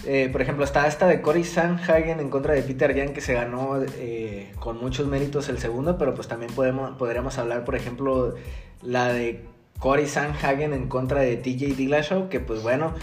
eh, 0.06 0.30
por 0.32 0.42
ejemplo, 0.42 0.66
está 0.66 0.88
esta 0.88 1.08
de 1.08 1.22
Cory 1.22 1.44
Sanhagen 1.44 2.20
en 2.20 2.30
contra 2.30 2.54
de 2.54 2.62
Peter 2.62 2.94
Yan, 2.94 3.14
que 3.14 3.22
se 3.22 3.34
ganó 3.34 3.82
eh, 3.82 4.52
con 4.60 4.78
muchos 4.78 5.08
méritos 5.08 5.48
el 5.50 5.60
segundo, 5.60 5.98
pero 5.98 6.14
pues 6.14 6.28
también 6.28 6.52
podemos, 6.54 6.98
podríamos 6.98 7.38
hablar, 7.38 7.64
por 7.64 7.76
ejemplo, 7.76 8.36
la 8.82 9.14
de 9.14 9.46
Cory 9.80 10.08
Sanhagen 10.08 10.74
en 10.74 10.88
contra 10.88 11.22
de 11.22 11.38
TJ 11.38 11.76
Dillashaw, 11.76 12.28
que 12.28 12.40
pues 12.42 12.62
bueno, 12.62 12.94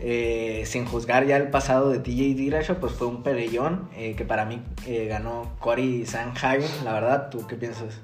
eh, 0.00 0.64
sin 0.66 0.84
juzgar 0.84 1.26
ya 1.26 1.36
el 1.36 1.48
pasado 1.48 1.90
de 1.90 2.00
TJ 2.00 2.34
Dillashaw, 2.34 2.76
pues 2.80 2.92
fue 2.92 3.06
un 3.06 3.22
peleón 3.22 3.88
que 3.94 4.24
para 4.24 4.44
mí 4.44 4.60
ganó 5.08 5.54
Cory 5.60 6.06
Sanhagen, 6.06 6.70
la 6.84 6.92
verdad, 6.92 7.30
¿tú 7.30 7.46
qué 7.46 7.54
piensas? 7.54 8.00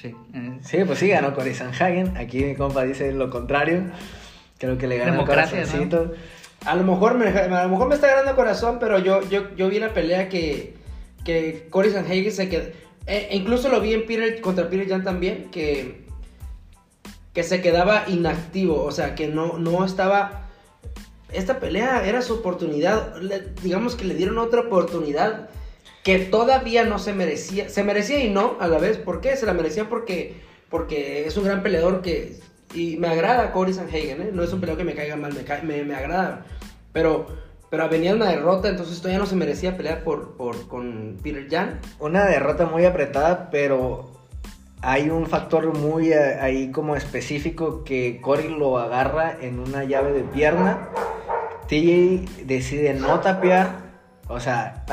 Sí. 0.00 0.14
Sí, 0.62 0.78
pues 0.86 0.98
sí, 1.00 1.08
ganó 1.08 1.34
Cory 1.34 1.54
Sanhagen. 1.54 2.16
Aquí 2.16 2.44
mi 2.44 2.54
compa 2.54 2.84
dice 2.84 3.10
lo 3.12 3.30
contrario. 3.30 3.82
Creo 4.58 4.78
que 4.78 4.86
le 4.86 4.98
ganó 4.98 5.24
corazoncito. 5.24 6.12
A 6.64 6.74
lo 6.74 6.84
mejor 6.84 7.14
me, 7.16 7.28
está 7.28 8.06
ganando 8.08 8.34
corazón, 8.34 8.78
pero 8.78 8.98
yo, 8.98 9.20
yo, 9.28 9.68
vi 9.68 9.78
la 9.78 9.94
pelea 9.94 10.28
que, 10.28 10.74
que 11.24 11.66
Cory 11.70 11.90
Sanhagen 11.90 12.32
se 12.32 12.48
quedó. 12.48 12.66
e 13.06 13.28
incluso 13.36 13.68
lo 13.68 13.80
vi 13.80 13.94
en 13.94 14.06
Peter, 14.06 14.40
contra 14.40 14.68
Peter 14.68 14.88
Jan 14.88 15.04
también, 15.04 15.50
que, 15.50 16.04
que 17.32 17.42
se 17.42 17.62
quedaba 17.62 18.04
inactivo, 18.08 18.82
o 18.82 18.90
sea, 18.90 19.14
que 19.14 19.28
no, 19.28 19.58
no 19.58 19.84
estaba... 19.84 20.48
Esta 21.32 21.60
pelea 21.60 22.06
era 22.06 22.22
su 22.22 22.34
oportunidad, 22.34 23.14
digamos 23.62 23.94
que 23.94 24.04
le 24.04 24.14
dieron 24.14 24.38
otra 24.38 24.62
oportunidad 24.62 25.50
que 26.02 26.18
todavía 26.18 26.84
no 26.84 26.98
se 26.98 27.12
merecía, 27.12 27.68
se 27.68 27.84
merecía 27.84 28.24
y 28.24 28.30
no 28.30 28.56
a 28.60 28.66
la 28.66 28.78
vez, 28.78 28.96
¿por 28.96 29.20
qué? 29.20 29.36
Se 29.36 29.44
la 29.44 29.52
merecía 29.52 29.90
porque, 29.90 30.36
porque 30.70 31.26
es 31.26 31.36
un 31.36 31.44
gran 31.44 31.62
peleador 31.62 32.00
que, 32.00 32.40
y 32.74 32.96
me 32.96 33.08
agrada 33.08 33.52
Cory 33.52 33.72
Sanhagen, 33.72 34.22
¿eh? 34.22 34.30
no 34.32 34.42
es 34.42 34.52
un 34.52 34.60
peleador 34.60 34.78
que 34.78 34.84
me 34.84 34.94
caiga 34.94 35.16
mal, 35.16 35.32
me, 35.32 35.62
me, 35.62 35.84
me 35.84 35.94
agrada, 35.94 36.44
pero, 36.92 37.26
pero 37.70 37.88
venía 37.88 38.14
una 38.14 38.30
derrota, 38.30 38.68
entonces 38.68 39.00
ya 39.02 39.18
no 39.18 39.26
se 39.26 39.36
merecía 39.36 39.76
pelear 39.76 40.04
por, 40.04 40.36
por, 40.36 40.68
con 40.68 41.16
Peter 41.22 41.46
Jan, 41.50 41.80
Una 41.98 42.24
derrota 42.26 42.66
muy 42.66 42.84
apretada, 42.84 43.50
pero 43.50 44.18
hay 44.80 45.10
un 45.10 45.26
factor 45.26 45.76
muy 45.76 46.12
eh, 46.12 46.38
ahí 46.40 46.70
como 46.70 46.94
específico 46.94 47.82
que 47.84 48.20
Cory 48.20 48.48
lo 48.48 48.78
agarra 48.78 49.36
en 49.40 49.58
una 49.58 49.84
llave 49.84 50.12
de 50.12 50.22
pierna. 50.22 50.88
TJ 51.68 52.44
decide 52.46 52.94
no 52.94 53.20
tapear. 53.20 53.88
O 54.28 54.40
sea, 54.40 54.84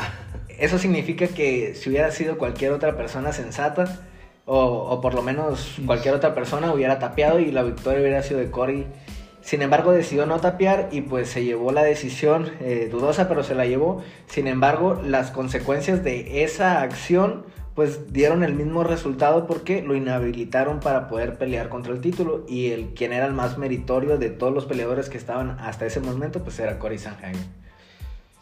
eso 0.48 0.80
significa 0.80 1.28
que 1.28 1.76
si 1.76 1.90
hubiera 1.90 2.12
sido 2.12 2.38
cualquier 2.38 2.72
otra 2.72 2.98
persona 2.98 3.32
sensata, 3.32 4.00
o, 4.46 5.02
por 5.02 5.14
lo 5.14 5.22
menos 5.22 5.76
cualquier 5.86 6.14
otra 6.14 6.34
persona 6.36 6.72
hubiera 6.74 7.00
tapeado 7.00 7.40
y 7.40 7.52
la 7.52 7.64
victoria 7.64 8.00
hubiera 8.02 8.22
sido 8.24 8.40
de 8.40 8.52
Cory. 8.52 8.86
Sin 9.42 9.62
embargo, 9.62 9.92
decidió 9.92 10.26
no 10.26 10.40
tapear 10.40 10.90
y 10.92 11.02
pues 11.02 11.30
se 11.30 11.44
llevó 11.44 11.72
la 11.72 11.84
decisión 11.84 12.50
eh, 12.62 12.90
dudosa, 12.92 13.28
pero 13.28 13.44
se 13.44 13.54
la 13.56 13.66
llevó. 13.66 14.02
Sin 14.28 14.48
embargo, 14.48 15.00
las 15.06 15.30
consecuencias 15.32 16.04
de 16.04 16.44
esa 16.44 16.82
acción 16.82 17.44
pues 17.76 18.14
dieron 18.14 18.44
el 18.44 18.54
mismo 18.54 18.84
resultado 18.86 19.46
porque 19.48 19.82
lo 19.82 19.96
inhabilitaron 19.96 20.80
para 20.80 21.10
poder 21.10 21.38
pelear 21.38 21.68
contra 21.68 21.92
el 21.94 22.00
título 22.00 22.46
y 22.48 22.72
el 22.72 22.94
quien 22.94 23.12
era 23.12 23.26
el 23.26 23.34
más 23.34 23.58
meritorio 23.58 24.18
de 24.18 24.30
todos 24.30 24.54
los 24.54 24.66
peleadores 24.66 25.10
que 25.10 25.18
estaban 25.18 25.58
hasta 25.60 25.86
ese 25.86 26.00
momento 26.00 26.42
pues 26.42 26.58
era 26.60 26.80
Cory 26.80 26.98
Sanhagen. 26.98 27.36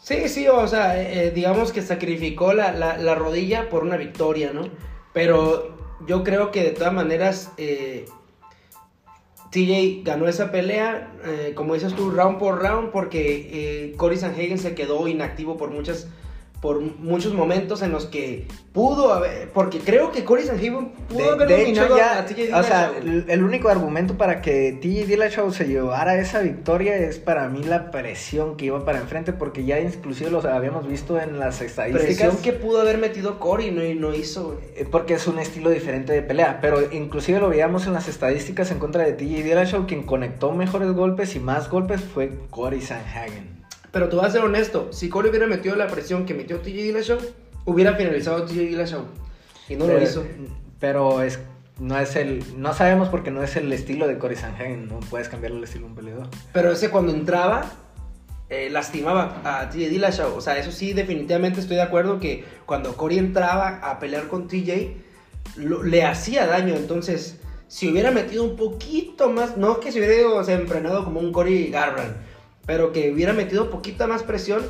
Sí, 0.00 0.28
sí, 0.28 0.46
o 0.48 0.66
sea, 0.68 1.00
eh, 1.02 1.26
eh, 1.26 1.30
digamos 1.32 1.72
que 1.72 1.82
sacrificó 1.82 2.52
la- 2.52 2.72
la 2.72 3.14
rodilla 3.14 3.68
por 3.70 3.82
una 3.82 3.96
victoria, 3.96 4.52
¿no? 4.54 4.68
Pero 5.12 5.83
yo 6.06 6.24
creo 6.24 6.50
que 6.50 6.62
de 6.62 6.70
todas 6.70 6.92
maneras 6.92 7.52
eh, 7.56 8.06
TJ 9.50 10.02
ganó 10.02 10.26
esa 10.28 10.50
pelea, 10.50 11.12
eh, 11.24 11.52
como 11.54 11.74
dices 11.74 11.94
tú, 11.94 12.10
round 12.10 12.38
por 12.38 12.60
round, 12.60 12.90
porque 12.90 13.48
eh, 13.52 13.94
Cory 13.96 14.16
Sanhagen 14.16 14.58
se 14.58 14.74
quedó 14.74 15.06
inactivo 15.06 15.56
por 15.56 15.70
muchas 15.70 16.08
por 16.64 16.80
muchos 16.80 17.34
momentos 17.34 17.82
en 17.82 17.92
los 17.92 18.06
que 18.06 18.46
pudo 18.72 19.12
haber, 19.12 19.50
porque 19.50 19.80
creo 19.80 20.10
que 20.12 20.24
Cory 20.24 20.44
Sanhagen 20.44 20.92
pudo 21.10 21.22
De, 21.22 21.28
haber 21.28 21.48
de 21.48 21.68
hecho, 21.68 21.94
ya, 21.94 22.20
a 22.20 22.24
TJ 22.24 22.54
o 22.54 22.62
sea, 22.62 22.90
Dillashaw. 22.90 23.02
el, 23.02 23.24
el 23.28 23.44
único 23.44 23.68
argumento 23.68 24.16
para 24.16 24.40
que 24.40 24.72
TJ 24.80 25.04
Dillashaw 25.06 25.52
se 25.52 25.66
llevara 25.66 26.18
esa 26.18 26.40
victoria 26.40 26.96
es 26.96 27.18
para 27.18 27.50
mí 27.50 27.62
la 27.64 27.90
presión 27.90 28.56
que 28.56 28.64
iba 28.64 28.82
para 28.82 28.98
enfrente, 28.98 29.34
porque 29.34 29.66
ya 29.66 29.78
inclusive 29.78 30.30
lo 30.30 30.40
habíamos 30.40 30.88
visto 30.88 31.20
en 31.20 31.38
las 31.38 31.60
estadísticas. 31.60 32.06
presión 32.06 32.38
que 32.38 32.54
pudo 32.54 32.80
haber 32.80 32.96
metido 32.96 33.38
Cory 33.38 33.70
no, 33.70 33.84
y 33.84 33.94
no 33.94 34.14
hizo. 34.14 34.58
Eh, 34.74 34.86
Porque 34.90 35.12
es 35.12 35.26
un 35.26 35.38
estilo 35.38 35.68
diferente 35.68 36.14
de 36.14 36.22
pelea, 36.22 36.60
pero 36.62 36.80
inclusive 36.94 37.40
lo 37.40 37.50
veíamos 37.50 37.86
en 37.86 37.92
las 37.92 38.08
estadísticas 38.08 38.70
en 38.70 38.78
contra 38.78 39.04
de 39.04 39.12
TJ 39.12 39.42
Dillashaw, 39.42 39.86
quien 39.86 40.04
conectó 40.04 40.52
mejores 40.52 40.90
golpes 40.92 41.36
y 41.36 41.40
más 41.40 41.68
golpes 41.68 42.00
fue 42.00 42.32
Cory 42.48 42.80
Sanhagen. 42.80 43.63
Pero 43.94 44.08
tú 44.10 44.18
vas 44.18 44.26
a 44.26 44.30
ser 44.32 44.40
honesto, 44.42 44.92
si 44.92 45.08
Corey 45.08 45.30
hubiera 45.30 45.46
metido 45.46 45.74
la 45.76 45.86
presión 45.86 46.26
que 46.26 46.34
metió 46.34 46.58
TJ 46.60 46.72
Dillashaw, 46.82 47.18
hubiera 47.64 47.94
finalizado 47.94 48.44
TJ 48.44 48.58
Dillashaw. 48.58 49.04
Y 49.70 49.76
no 49.76 49.86
lo 49.86 50.02
hizo. 50.02 50.24
Pero 50.80 51.22
es 51.22 51.38
no 51.78 51.98
es 51.98 52.14
el, 52.16 52.44
no 52.60 52.72
sabemos 52.74 53.08
porque 53.08 53.30
no 53.30 53.42
es 53.42 53.56
el 53.56 53.72
estilo 53.72 54.06
de 54.06 54.18
Cory 54.18 54.36
Sanhagen, 54.36 54.86
no 54.88 55.00
puedes 55.00 55.28
cambiarle 55.28 55.58
el 55.58 55.64
estilo 55.64 55.86
a 55.86 55.88
un 55.88 55.94
peleador. 55.94 56.28
Pero 56.52 56.70
ese 56.72 56.90
cuando 56.90 57.12
entraba, 57.12 57.64
eh, 58.50 58.68
lastimaba 58.70 59.40
a 59.44 59.70
TJ 59.70 59.88
Dillashaw. 59.88 60.36
O 60.36 60.40
sea, 60.40 60.58
eso 60.58 60.70
sí, 60.70 60.92
definitivamente 60.92 61.60
estoy 61.60 61.76
de 61.76 61.82
acuerdo 61.82 62.20
que 62.20 62.44
cuando 62.66 62.96
Cory 62.96 63.18
entraba 63.18 63.78
a 63.82 63.98
pelear 63.98 64.28
con 64.28 64.46
TJ, 64.48 64.96
lo- 65.56 65.82
le 65.82 66.04
hacía 66.04 66.46
daño. 66.46 66.74
Entonces, 66.74 67.40
si 67.68 67.88
hubiera 67.90 68.10
metido 68.10 68.44
un 68.44 68.56
poquito 68.56 69.30
más, 69.30 69.56
no 69.56 69.80
que 69.80 69.90
se 69.90 69.98
hubiera 69.98 70.14
ido, 70.14 70.36
o 70.36 70.44
sea, 70.44 70.60
como 71.04 71.20
un 71.20 71.32
Cory 71.32 71.70
Garbrandt, 71.70 72.16
pero 72.66 72.92
que 72.92 73.10
hubiera 73.12 73.32
metido 73.32 73.70
poquita 73.70 74.06
más 74.06 74.22
presión, 74.22 74.62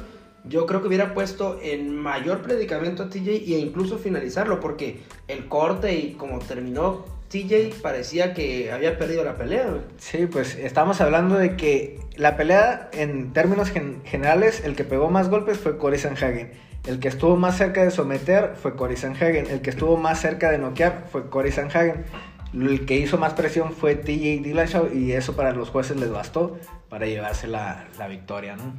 yo 0.45 0.66
creo 0.66 0.82
que 0.82 0.88
hubiera 0.88 1.14
puesto 1.14 1.59
en 1.62 1.97
mayor 1.97 2.42
predicamento 2.42 3.03
a 3.05 3.09
TJ 3.09 3.30
e 3.30 3.59
incluso 3.59 3.99
finalizarlo, 3.99 4.61
porque 4.61 5.01
el 5.28 5.49
corte 5.49 5.95
y 5.95 6.12
como 6.12 6.38
terminó 6.40 7.05
TJ 7.30 7.80
parecía 7.82 8.34
que 8.34 8.70
había 8.70 8.99
perdido 8.99 9.24
la 9.24 9.36
pelea. 9.36 9.78
Sí, 9.97 10.26
pues 10.26 10.55
estamos 10.57 11.01
hablando 11.01 11.36
de 11.36 11.57
que 11.57 11.99
la 12.16 12.36
pelea, 12.36 12.90
en 12.92 13.32
términos 13.32 13.70
gen- 13.70 14.03
generales, 14.05 14.62
el 14.64 14.76
que 14.76 14.84
pegó 14.84 15.09
más 15.09 15.30
golpes 15.30 15.59
fue 15.59 15.78
Cory 15.78 15.99
Sanhagen. 15.99 16.53
El 16.86 17.01
que 17.01 17.09
estuvo 17.09 17.36
más 17.36 17.57
cerca 17.57 17.82
de 17.82 17.90
someter 17.90 18.53
fue 18.61 18.76
Cory 18.76 18.97
Sanhagen. 18.99 19.47
El 19.51 19.62
que 19.62 19.70
estuvo 19.70 19.97
más 19.97 20.20
cerca 20.20 20.51
de 20.51 20.59
noquear 20.59 21.07
fue 21.11 21.30
Cory 21.30 21.51
Sanhagen. 21.51 22.05
El 22.53 22.84
que 22.84 22.99
hizo 22.99 23.16
más 23.18 23.32
presión 23.32 23.72
fue 23.72 23.97
TJ 23.97 24.42
Dillashaw 24.42 24.95
y 24.95 25.12
eso 25.12 25.34
para 25.34 25.53
los 25.53 25.70
jueces 25.70 25.97
les 25.97 26.11
bastó 26.11 26.59
para 26.95 27.07
llevarse 27.07 27.49
la, 27.49 27.88
la 27.99 28.07
victoria, 28.07 28.55
¿no? 28.55 28.72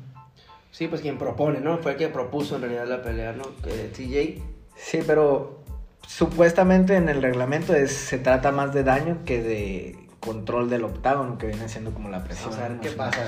Sí, 0.72 0.88
pues 0.88 1.02
quien 1.02 1.18
propone, 1.18 1.60
¿no? 1.60 1.80
Fue 1.80 1.92
el 1.92 1.98
que 1.98 2.08
propuso 2.08 2.56
en 2.56 2.62
realidad 2.62 2.88
la 2.88 3.02
pelea, 3.02 3.34
¿no? 3.34 3.44
Que 3.62 3.90
TJ. 3.94 4.42
Sí, 4.78 5.00
pero 5.06 5.60
supuestamente 6.08 6.96
en 6.96 7.10
el 7.10 7.22
reglamento 7.22 7.74
es- 7.76 7.92
se 7.92 8.18
trata 8.18 8.54
más 8.54 8.74
de 8.74 8.84
daño 8.86 9.18
que 9.26 9.42
de 9.44 9.98
control 10.22 10.70
del 10.70 10.86
octágono, 10.86 11.38
que 11.38 11.48
viene 11.48 11.68
siendo 11.68 11.92
como 11.94 12.08
la 12.08 12.24
presión. 12.24 12.52
Vamos 12.52 12.66
a 12.66 12.70
ver 12.70 12.80
qué 12.80 12.90
pasa. 12.92 13.20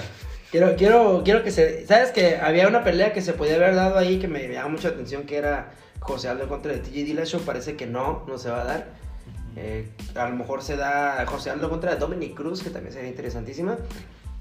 Quiero, 0.51 0.77
quiero, 0.77 1.21
quiero 1.25 1.43
que 1.43 1.51
se... 1.51 1.85
¿Sabes 1.85 2.11
que 2.11 2.37
había 2.37 2.69
una 2.69 2.85
pelea 2.85 3.11
que 3.11 3.21
se 3.21 3.33
podía 3.33 3.55
haber 3.55 3.75
dado 3.75 3.97
ahí 3.97 4.19
que 4.19 4.29
me 4.29 4.47
llama 4.47 4.69
mucha 4.69 4.87
atención 4.87 5.23
que 5.23 5.35
era 5.35 5.71
José 5.99 6.29
Aldo 6.29 6.47
contra 6.47 6.71
de 6.71 6.79
TJ 6.79 6.93
Dillashaw? 7.03 7.41
Parece 7.41 7.75
que 7.75 7.87
no, 7.87 8.23
no 8.29 8.37
se 8.37 8.49
va 8.49 8.61
a 8.61 8.63
dar. 8.63 8.87
Eh, 9.57 9.89
a 10.15 10.29
lo 10.29 10.35
mejor 10.37 10.61
se 10.63 10.77
da 10.77 11.25
José 11.27 11.49
Aldo 11.49 11.69
contra 11.69 11.97
Dominic 11.97 12.35
Cruz, 12.35 12.63
que 12.63 12.69
también 12.69 12.93
sería 12.93 13.09
interesantísima. 13.09 13.75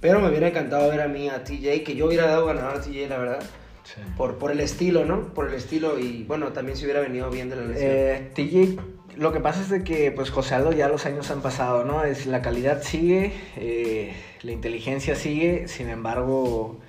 Pero 0.00 0.20
me 0.20 0.28
hubiera 0.28 0.48
encantado 0.48 0.90
ver 0.90 1.00
a 1.00 1.08
mí 1.08 1.28
a 1.28 1.44
TJ, 1.44 1.82
que 1.84 1.94
yo 1.94 2.06
hubiera 2.06 2.26
dado 2.26 2.46
ganador 2.46 2.76
a 2.76 2.80
TJ, 2.80 3.08
la 3.08 3.18
verdad. 3.18 3.42
Sí. 3.84 4.00
Por, 4.16 4.36
por 4.36 4.50
el 4.50 4.60
estilo, 4.60 5.04
¿no? 5.04 5.32
Por 5.32 5.48
el 5.48 5.54
estilo 5.54 5.98
y 5.98 6.24
bueno, 6.24 6.52
también 6.52 6.76
se 6.76 6.84
hubiera 6.84 7.00
venido 7.00 7.30
bien 7.30 7.48
de 7.48 7.56
la 7.56 7.62
lesión. 7.62 7.90
Eh, 7.90 8.30
TJ, 8.34 8.80
lo 9.16 9.32
que 9.32 9.40
pasa 9.40 9.60
es 9.60 9.70
de 9.70 9.84
que 9.84 10.10
pues 10.10 10.30
José 10.30 10.56
Aldo 10.56 10.72
ya 10.72 10.88
los 10.88 11.06
años 11.06 11.30
han 11.30 11.40
pasado, 11.40 11.84
¿no? 11.84 12.04
Es, 12.04 12.26
la 12.26 12.42
calidad 12.42 12.82
sigue, 12.82 13.32
eh, 13.56 14.12
la 14.42 14.52
inteligencia 14.52 15.14
sigue, 15.14 15.68
sin 15.68 15.88
embargo, 15.88 16.80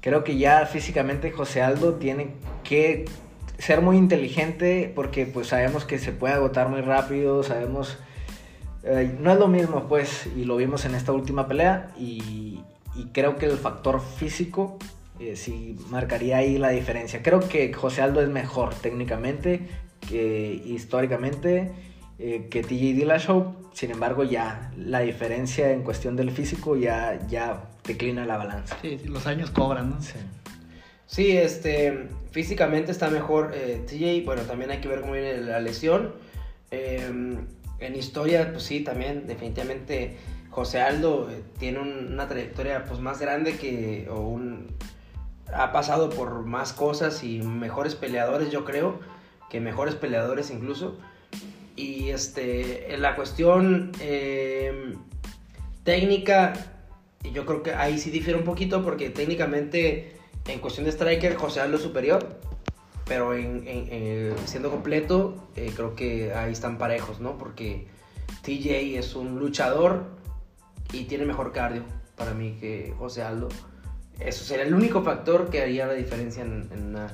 creo 0.00 0.24
que 0.24 0.38
ya 0.38 0.66
físicamente 0.66 1.30
José 1.30 1.62
Aldo 1.62 1.94
tiene 1.94 2.28
que 2.64 3.04
ser 3.58 3.82
muy 3.82 3.96
inteligente 3.96 4.90
porque 4.94 5.26
pues 5.26 5.48
sabemos 5.48 5.84
que 5.84 5.98
se 5.98 6.12
puede 6.12 6.34
agotar 6.34 6.68
muy 6.68 6.80
rápido, 6.80 7.42
sabemos... 7.42 7.98
eh, 8.86 9.16
no 9.20 9.32
es 9.32 9.38
lo 9.38 9.48
mismo 9.48 9.86
pues, 9.88 10.28
y 10.36 10.44
lo 10.44 10.56
vimos 10.56 10.84
en 10.84 10.94
esta 10.94 11.12
última 11.12 11.48
pelea, 11.48 11.92
y, 11.98 12.60
y 12.94 13.04
creo 13.12 13.36
que 13.36 13.46
el 13.46 13.58
factor 13.58 14.00
físico 14.00 14.78
eh, 15.18 15.36
sí 15.36 15.76
marcaría 15.90 16.38
ahí 16.38 16.58
la 16.58 16.70
diferencia. 16.70 17.22
Creo 17.22 17.40
que 17.40 17.72
José 17.72 18.02
Aldo 18.02 18.20
es 18.20 18.28
mejor 18.28 18.74
técnicamente, 18.74 19.66
que 20.08 20.62
históricamente, 20.64 21.72
eh, 22.18 22.48
que 22.50 22.62
TJ 22.62 22.94
Dillashaw. 22.94 23.66
Sin 23.72 23.90
embargo, 23.90 24.24
ya 24.24 24.72
la 24.78 25.00
diferencia 25.00 25.70
en 25.70 25.82
cuestión 25.82 26.16
del 26.16 26.30
físico 26.30 26.76
ya, 26.76 27.20
ya 27.28 27.64
declina 27.84 28.24
la 28.24 28.38
balanza. 28.38 28.76
Sí, 28.80 28.98
los 29.04 29.26
años 29.26 29.50
cobran, 29.50 29.90
¿no? 29.90 30.00
Sí. 30.00 30.14
Sí, 31.06 31.36
este, 31.36 32.08
físicamente 32.30 32.90
está 32.90 33.10
mejor 33.10 33.52
eh, 33.54 33.80
TJ, 33.86 34.24
bueno, 34.24 34.42
también 34.42 34.70
hay 34.70 34.78
que 34.78 34.88
ver 34.88 35.02
cómo 35.02 35.12
viene 35.12 35.36
la 35.38 35.60
lesión. 35.60 36.14
Eh, 36.70 37.38
en 37.80 37.94
historia, 37.96 38.50
pues 38.52 38.64
sí, 38.64 38.80
también, 38.80 39.26
definitivamente, 39.26 40.16
José 40.50 40.80
Aldo 40.80 41.28
eh, 41.30 41.42
tiene 41.58 41.80
un- 41.80 42.12
una 42.12 42.28
trayectoria 42.28 42.84
pues 42.84 43.00
más 43.00 43.20
grande 43.20 43.56
que, 43.56 44.08
un, 44.10 44.68
ha 45.52 45.72
pasado 45.72 46.08
por 46.10 46.44
más 46.44 46.72
cosas 46.72 47.22
y 47.22 47.40
mejores 47.42 47.94
peleadores, 47.94 48.50
yo 48.50 48.64
creo, 48.64 49.00
que 49.50 49.60
mejores 49.60 49.94
peleadores 49.94 50.50
incluso. 50.50 50.98
Y 51.76 52.08
este, 52.08 52.94
en 52.94 53.02
la 53.02 53.14
cuestión 53.16 53.92
eh, 54.00 54.94
técnica, 55.84 56.54
yo 57.32 57.44
creo 57.44 57.62
que 57.62 57.74
ahí 57.74 57.98
sí 57.98 58.10
difiere 58.10 58.38
un 58.38 58.44
poquito 58.44 58.82
porque 58.82 59.10
técnicamente 59.10 60.16
en 60.48 60.60
cuestión 60.60 60.84
de 60.86 60.92
striker 60.92 61.34
José 61.36 61.60
Aldo 61.60 61.76
superior, 61.78 62.35
pero 63.06 63.34
en, 63.34 63.62
en- 63.66 63.88
en- 63.92 64.36
siendo 64.46 64.70
completo 64.70 65.48
eh, 65.56 65.72
creo 65.74 65.94
que 65.94 66.34
ahí 66.34 66.52
están 66.52 66.76
parejos, 66.76 67.20
¿no? 67.20 67.38
Porque 67.38 67.86
TJ 68.42 68.98
es 68.98 69.14
un 69.14 69.38
luchador 69.38 70.04
y 70.92 71.04
tiene 71.04 71.24
mejor 71.24 71.52
cardio 71.52 71.82
para 72.16 72.34
mí 72.34 72.56
que 72.60 72.94
José 72.98 73.22
Aldo. 73.22 73.48
Eso 74.18 74.44
sería 74.44 74.64
el 74.64 74.74
único 74.74 75.02
factor 75.02 75.50
que 75.50 75.62
haría 75.62 75.86
la 75.86 75.92
diferencia 75.92 76.42
en, 76.42 76.68
en 76.72 76.86
una 76.88 77.08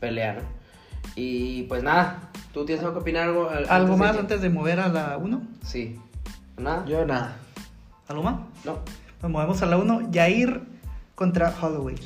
pelea, 0.00 0.34
¿no? 0.34 0.40
Y 1.14 1.64
pues 1.64 1.82
nada, 1.82 2.30
¿tú 2.52 2.64
tienes 2.64 2.82
algo 2.84 2.94
que 2.96 3.00
opinar? 3.02 3.28
¿Algo, 3.28 3.48
al- 3.50 3.68
¿Algo 3.68 3.96
más 3.96 4.16
antes 4.16 4.40
de 4.40 4.48
mover 4.50 4.80
a 4.80 4.88
la 4.88 5.16
1? 5.18 5.42
Sí. 5.64 5.98
¿Nada? 6.56 6.84
Yo 6.86 7.04
nada. 7.04 7.36
¿Algo 8.08 8.22
más? 8.22 8.36
No. 8.64 8.78
Nos 9.22 9.30
movemos 9.30 9.62
a 9.62 9.66
la 9.66 9.76
1. 9.78 10.10
Jair 10.12 10.62
contra 11.14 11.52
Holloway. 11.60 11.96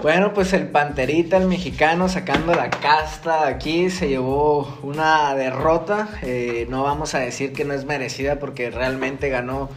Bueno, 0.00 0.32
pues 0.34 0.52
el 0.52 0.68
Panterita, 0.68 1.36
el 1.36 1.46
mexicano, 1.46 2.08
sacando 2.08 2.54
la 2.54 2.70
casta 2.70 3.46
aquí, 3.46 3.88
se 3.90 4.08
llevó 4.08 4.78
una 4.82 5.34
derrota. 5.36 6.08
Eh, 6.22 6.66
no 6.70 6.82
vamos 6.82 7.14
a 7.14 7.20
decir 7.20 7.52
que 7.52 7.64
no 7.64 7.72
es 7.72 7.84
merecida 7.84 8.40
porque 8.40 8.70
realmente 8.70 9.28
ganó 9.28 9.68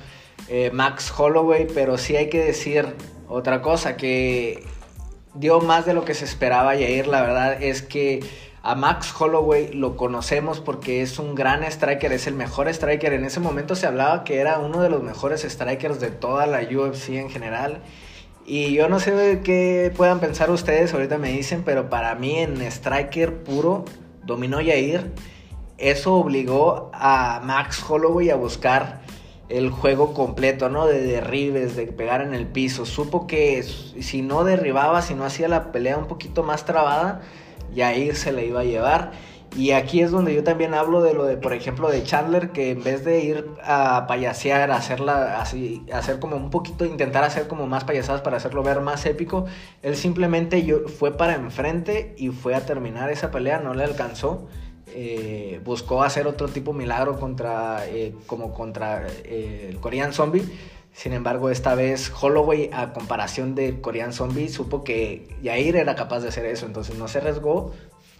eh, 0.47 0.71
Max 0.73 1.13
Holloway, 1.15 1.67
pero 1.71 1.99
sí 1.99 2.15
hay 2.15 2.29
que 2.29 2.43
decir 2.43 2.95
otra 3.27 3.61
cosa, 3.61 3.97
que 3.97 4.63
dio 5.35 5.59
más 5.59 5.85
de 5.85 5.93
lo 5.93 6.05
que 6.05 6.15
se 6.15 6.25
esperaba 6.25 6.73
Yair. 6.73 7.05
La 7.05 7.21
verdad 7.21 7.61
es 7.61 7.83
que 7.83 8.23
a 8.63 8.73
Max 8.73 9.13
Holloway 9.19 9.73
lo 9.73 9.95
conocemos 9.95 10.59
porque 10.59 11.03
es 11.03 11.19
un 11.19 11.35
gran 11.35 11.63
striker, 11.63 12.11
es 12.11 12.25
el 12.25 12.33
mejor 12.33 12.67
striker. 12.67 13.13
En 13.13 13.25
ese 13.25 13.39
momento 13.39 13.75
se 13.75 13.85
hablaba 13.85 14.23
que 14.23 14.39
era 14.39 14.57
uno 14.57 14.81
de 14.81 14.89
los 14.89 15.03
mejores 15.03 15.43
strikers 15.43 15.99
de 15.99 16.09
toda 16.09 16.47
la 16.47 16.61
UFC 16.61 17.09
en 17.09 17.29
general. 17.29 17.81
Y 18.45 18.73
yo 18.73 18.89
no 18.89 18.99
sé 18.99 19.41
qué 19.43 19.91
puedan 19.97 20.19
pensar 20.19 20.51
ustedes, 20.51 20.93
ahorita 20.93 21.17
me 21.17 21.31
dicen, 21.31 21.63
pero 21.63 21.89
para 21.89 22.13
mí 22.13 22.37
en 22.37 22.61
striker 22.61 23.43
puro 23.43 23.85
dominó 24.23 24.61
Yair. 24.61 25.11
Eso 25.77 26.13
obligó 26.13 26.91
a 26.93 27.41
Max 27.43 27.83
Holloway 27.87 28.29
a 28.29 28.35
buscar 28.35 29.01
el 29.49 29.71
juego 29.71 30.13
completo, 30.13 30.69
¿no? 30.69 30.85
De 30.85 31.01
derribes, 31.01 31.75
de 31.75 31.87
pegar 31.87 32.21
en 32.21 32.33
el 32.33 32.45
piso. 32.45 32.85
Supo 32.85 33.25
que 33.25 33.63
si 33.63 34.21
no 34.21 34.43
derribaba, 34.43 35.01
si 35.01 35.15
no 35.15 35.25
hacía 35.25 35.47
la 35.47 35.71
pelea 35.71 35.97
un 35.97 36.07
poquito 36.07 36.43
más 36.43 36.65
trabada, 36.65 37.21
Yair 37.73 38.15
se 38.15 38.31
le 38.31 38.45
iba 38.45 38.61
a 38.61 38.63
llevar. 38.63 39.11
Y 39.55 39.71
aquí 39.71 40.01
es 40.01 40.11
donde 40.11 40.35
yo 40.35 40.43
también 40.43 40.73
hablo 40.73 41.01
de 41.01 41.13
lo 41.13 41.23
de, 41.23 41.37
por 41.37 41.53
ejemplo, 41.53 41.89
de 41.89 42.03
Chandler, 42.03 42.49
que 42.51 42.71
en 42.71 42.83
vez 42.83 43.05
de 43.05 43.23
ir 43.23 43.45
a 43.63 44.05
payasear, 44.05 44.69
hacerla 44.71 45.39
así, 45.39 45.85
hacer 45.93 46.19
como 46.19 46.35
un 46.35 46.49
poquito, 46.49 46.83
intentar 46.83 47.23
hacer 47.23 47.47
como 47.47 47.65
más 47.65 47.85
payasadas 47.85 48.21
para 48.21 48.35
hacerlo 48.35 48.63
ver 48.63 48.81
más 48.81 49.05
épico, 49.05 49.45
él 49.81 49.95
simplemente 49.95 50.65
yo, 50.65 50.89
fue 50.89 51.15
para 51.15 51.35
enfrente 51.35 52.15
y 52.17 52.29
fue 52.29 52.53
a 52.53 52.65
terminar 52.65 53.09
esa 53.09 53.31
pelea, 53.31 53.59
no 53.59 53.73
le 53.73 53.85
alcanzó. 53.85 54.47
Eh, 54.87 55.61
buscó 55.63 56.03
hacer 56.03 56.27
otro 56.27 56.49
tipo 56.49 56.73
de 56.73 56.79
milagro 56.79 57.17
contra, 57.17 57.85
eh, 57.87 58.13
como 58.27 58.53
contra 58.53 59.07
eh, 59.23 59.67
el 59.69 59.77
Korean 59.79 60.11
Zombie. 60.11 60.43
Sin 60.91 61.11
embargo, 61.11 61.49
esta 61.49 61.75
vez 61.75 62.11
Holloway, 62.21 62.69
a 62.73 62.93
comparación 62.93 63.55
de 63.55 63.81
Korean 63.81 64.13
Zombie, 64.13 64.47
supo 64.47 64.83
que 64.83 65.27
Yair 65.41 65.75
era 65.75 65.95
capaz 65.95 66.21
de 66.21 66.29
hacer 66.29 66.45
eso. 66.45 66.65
Entonces 66.65 66.97
no 66.97 67.09
se 67.09 67.17
arriesgó, 67.17 67.73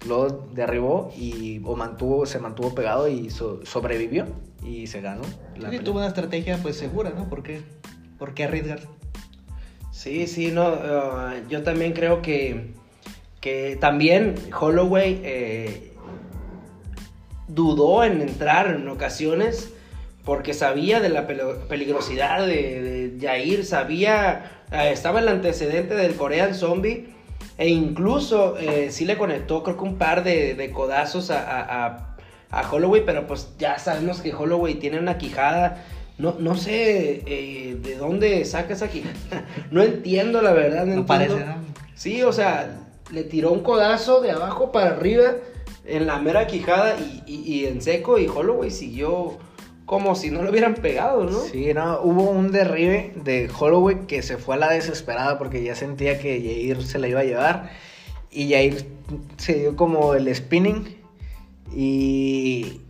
lo 0.08 0.48
derribó 0.54 1.14
y 1.18 1.62
o 1.64 1.76
mantuvo, 1.76 2.26
se 2.26 2.40
mantuvo 2.40 2.74
pegado 2.76 3.08
y 3.08 3.30
so- 3.30 3.66
sobrevivió 3.66 4.26
y 4.64 4.88
se 4.88 5.02
ganó. 5.02 5.24
la 5.58 5.70
Sí, 5.70 5.80
tuvo 5.80 5.98
una 5.98 6.08
estrategia 6.08 6.58
pues 6.62 6.78
segura, 6.78 7.12
¿no? 7.12 7.30
¿Por 7.30 7.44
qué, 7.44 7.62
¿Por 8.18 8.34
qué 8.34 8.46
arriesgarse? 8.46 8.88
Sí, 9.92 10.28
sí, 10.28 10.52
no, 10.52 10.70
uh, 10.70 11.48
yo 11.50 11.64
también 11.64 11.94
creo 11.94 12.22
que, 12.22 12.74
que 13.42 13.78
también 13.80 14.36
Holloway 14.60 15.22
eh, 15.24 15.94
dudó 17.48 18.04
en 18.04 18.22
entrar 18.22 18.76
en 18.76 18.88
ocasiones 18.88 19.72
porque 20.24 20.54
sabía 20.54 21.00
de 21.00 21.10
la 21.10 21.28
peligrosidad 21.28 22.46
de, 22.46 23.10
de 23.12 23.28
Jair, 23.28 23.64
sabía, 23.64 24.64
eh, 24.72 24.90
estaba 24.92 25.20
el 25.20 25.28
antecedente 25.28 25.96
del 25.96 26.16
Korean 26.16 26.56
Zombie 26.56 27.15
e 27.58 27.70
incluso 27.70 28.58
eh, 28.58 28.90
sí 28.92 29.06
le 29.06 29.18
conectó 29.18 29.64
creo 29.64 29.78
que 29.78 29.84
un 29.84 29.98
par 29.98 30.24
de, 30.24 30.56
de 30.56 30.72
codazos 30.72 31.32
a, 31.32 31.40
a- 31.40 31.86
a 31.86 32.12
a 32.52 32.72
Holloway, 32.72 33.04
pero 33.06 33.28
pues 33.28 33.50
ya 33.60 33.78
sabemos 33.80 34.22
que 34.22 34.34
Holloway 34.34 34.76
tiene 34.76 34.98
una 35.00 35.18
quijada. 35.18 35.84
No, 36.18 36.36
no 36.40 36.56
sé 36.56 37.24
eh, 37.26 37.76
de 37.82 37.96
dónde 37.98 38.46
saca 38.46 38.74
esa 38.74 38.88
quijada. 38.88 39.14
no 39.72 39.82
entiendo, 39.84 40.42
la 40.42 40.54
verdad. 40.54 40.86
No, 40.86 40.96
No 40.98 41.06
parece, 41.06 41.36
¿no? 41.40 41.56
Sí, 41.96 42.24
o 42.24 42.32
sea, 42.32 42.78
le 43.12 43.24
tiró 43.24 43.52
un 43.52 43.60
codazo 43.62 44.22
de 44.22 44.32
abajo 44.32 44.72
para 44.72 44.92
arriba 44.92 45.34
en 45.86 46.08
la 46.08 46.18
mera 46.20 46.48
quijada 46.48 46.96
y, 46.98 47.24
y- 47.26 47.42
y 47.54 47.66
en 47.66 47.82
seco 47.82 48.18
y 48.20 48.28
Holloway 48.28 48.72
siguió 48.72 49.38
como 49.86 50.16
si 50.16 50.32
no 50.32 50.42
lo 50.42 50.50
hubieran 50.50 50.76
pegado, 50.76 51.24
¿no? 51.26 51.40
Sí, 51.40 51.74
no, 51.74 52.00
hubo 52.02 52.24
un 52.24 52.52
derribe 52.52 53.14
de 53.16 53.50
Holloway 53.58 54.08
que 54.08 54.22
se 54.22 54.38
fue 54.38 54.56
a 54.56 54.58
la 54.58 54.70
desesperada 54.70 55.38
porque 55.38 55.64
ya 55.64 55.76
sentía 55.76 56.20
que 56.20 56.40
Jair 56.40 56.84
se 56.84 56.98
la 56.98 57.08
iba 57.08 57.20
a 57.20 57.24
llevar 57.24 57.70
y 58.32 58.52
Jair 58.52 58.88
se 59.38 59.54
dio 59.54 59.76
como 59.76 60.16
el 60.16 60.34
spinning 60.34 60.98
y 61.76 62.82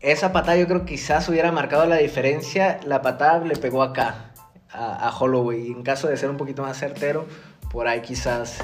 esa 0.00 0.32
patada 0.32 0.56
yo 0.56 0.66
creo 0.66 0.80
que 0.80 0.94
quizás 0.94 1.28
hubiera 1.28 1.52
marcado 1.52 1.86
la 1.86 1.96
diferencia, 1.96 2.80
la 2.84 3.02
patada 3.02 3.44
le 3.44 3.56
pegó 3.56 3.82
acá 3.82 4.32
a, 4.70 5.10
Holloway 5.18 5.68
y 5.68 5.72
en 5.72 5.82
caso 5.82 6.08
de 6.08 6.16
ser 6.18 6.28
un 6.28 6.36
poquito 6.36 6.62
más 6.62 6.78
certero, 6.78 7.26
por 7.72 7.88
ahí 7.88 8.02
quizás 8.02 8.58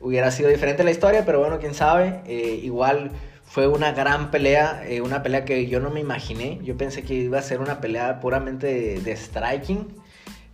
hubiera 0.00 0.30
sido 0.30 0.48
diferente 0.48 0.84
la 0.84 0.92
historia, 0.92 1.24
pero 1.24 1.40
bueno, 1.40 1.58
quién 1.58 1.74
sabe. 1.74 2.20
Eh, 2.26 2.60
igual 2.62 3.10
fue 3.52 3.68
una 3.68 3.92
gran 3.92 4.30
pelea, 4.30 4.82
eh, 4.88 5.02
una 5.02 5.22
pelea 5.22 5.44
que 5.44 5.66
yo 5.66 5.78
no 5.78 5.90
me 5.90 6.00
imaginé. 6.00 6.58
Yo 6.64 6.74
pensé 6.78 7.02
que 7.02 7.12
iba 7.12 7.38
a 7.38 7.42
ser 7.42 7.60
una 7.60 7.82
pelea 7.82 8.18
puramente 8.18 8.66
de, 8.66 9.00
de 9.02 9.14
striking, 9.14 9.88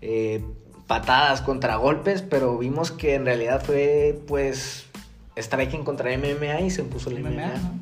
eh, 0.01 0.42
patadas 0.88 1.40
contra 1.40 1.76
golpes, 1.76 2.22
pero 2.22 2.59
vimos 2.59 2.90
que 2.90 3.14
en 3.14 3.24
realidad 3.24 3.62
fue 3.64 4.18
pues 4.26 4.86
striking 5.36 5.84
contra 5.84 6.11
MMA 6.12 6.62
y 6.62 6.70
se 6.70 6.80
impuso 6.80 7.11
el 7.11 7.18
MMA. 7.18 7.30
MMA. 7.30 7.72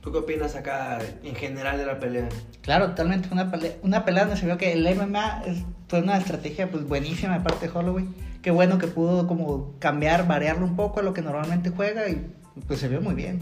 ¿Tú 0.00 0.12
qué 0.12 0.18
opinas 0.18 0.54
acá 0.54 1.00
en 1.24 1.34
general 1.34 1.76
de 1.76 1.86
la 1.86 1.98
pelea? 1.98 2.28
Claro, 2.60 2.90
totalmente. 2.90 3.28
Una 3.32 3.50
pelea, 3.50 3.72
una 3.82 4.04
pelea 4.04 4.26
donde 4.26 4.38
se 4.38 4.46
vio 4.46 4.58
que 4.58 4.72
el 4.74 4.86
MMA 4.86 5.42
es- 5.46 5.64
fue 5.88 6.00
una 6.02 6.16
estrategia 6.18 6.70
pues 6.70 6.86
buenísima 6.86 7.36
de 7.36 7.40
parte 7.44 7.66
de 7.66 7.76
Holloway. 7.76 8.06
Qué 8.42 8.52
bueno 8.52 8.78
que 8.78 8.86
pudo 8.86 9.26
como 9.26 9.74
cambiar, 9.80 10.28
variarlo 10.28 10.64
un 10.66 10.76
poco 10.76 11.00
a 11.00 11.02
lo 11.02 11.12
que 11.12 11.22
normalmente 11.22 11.70
juega 11.70 12.08
y 12.08 12.32
pues 12.68 12.78
se 12.78 12.86
vio 12.86 13.00
muy 13.00 13.14
bien. 13.16 13.40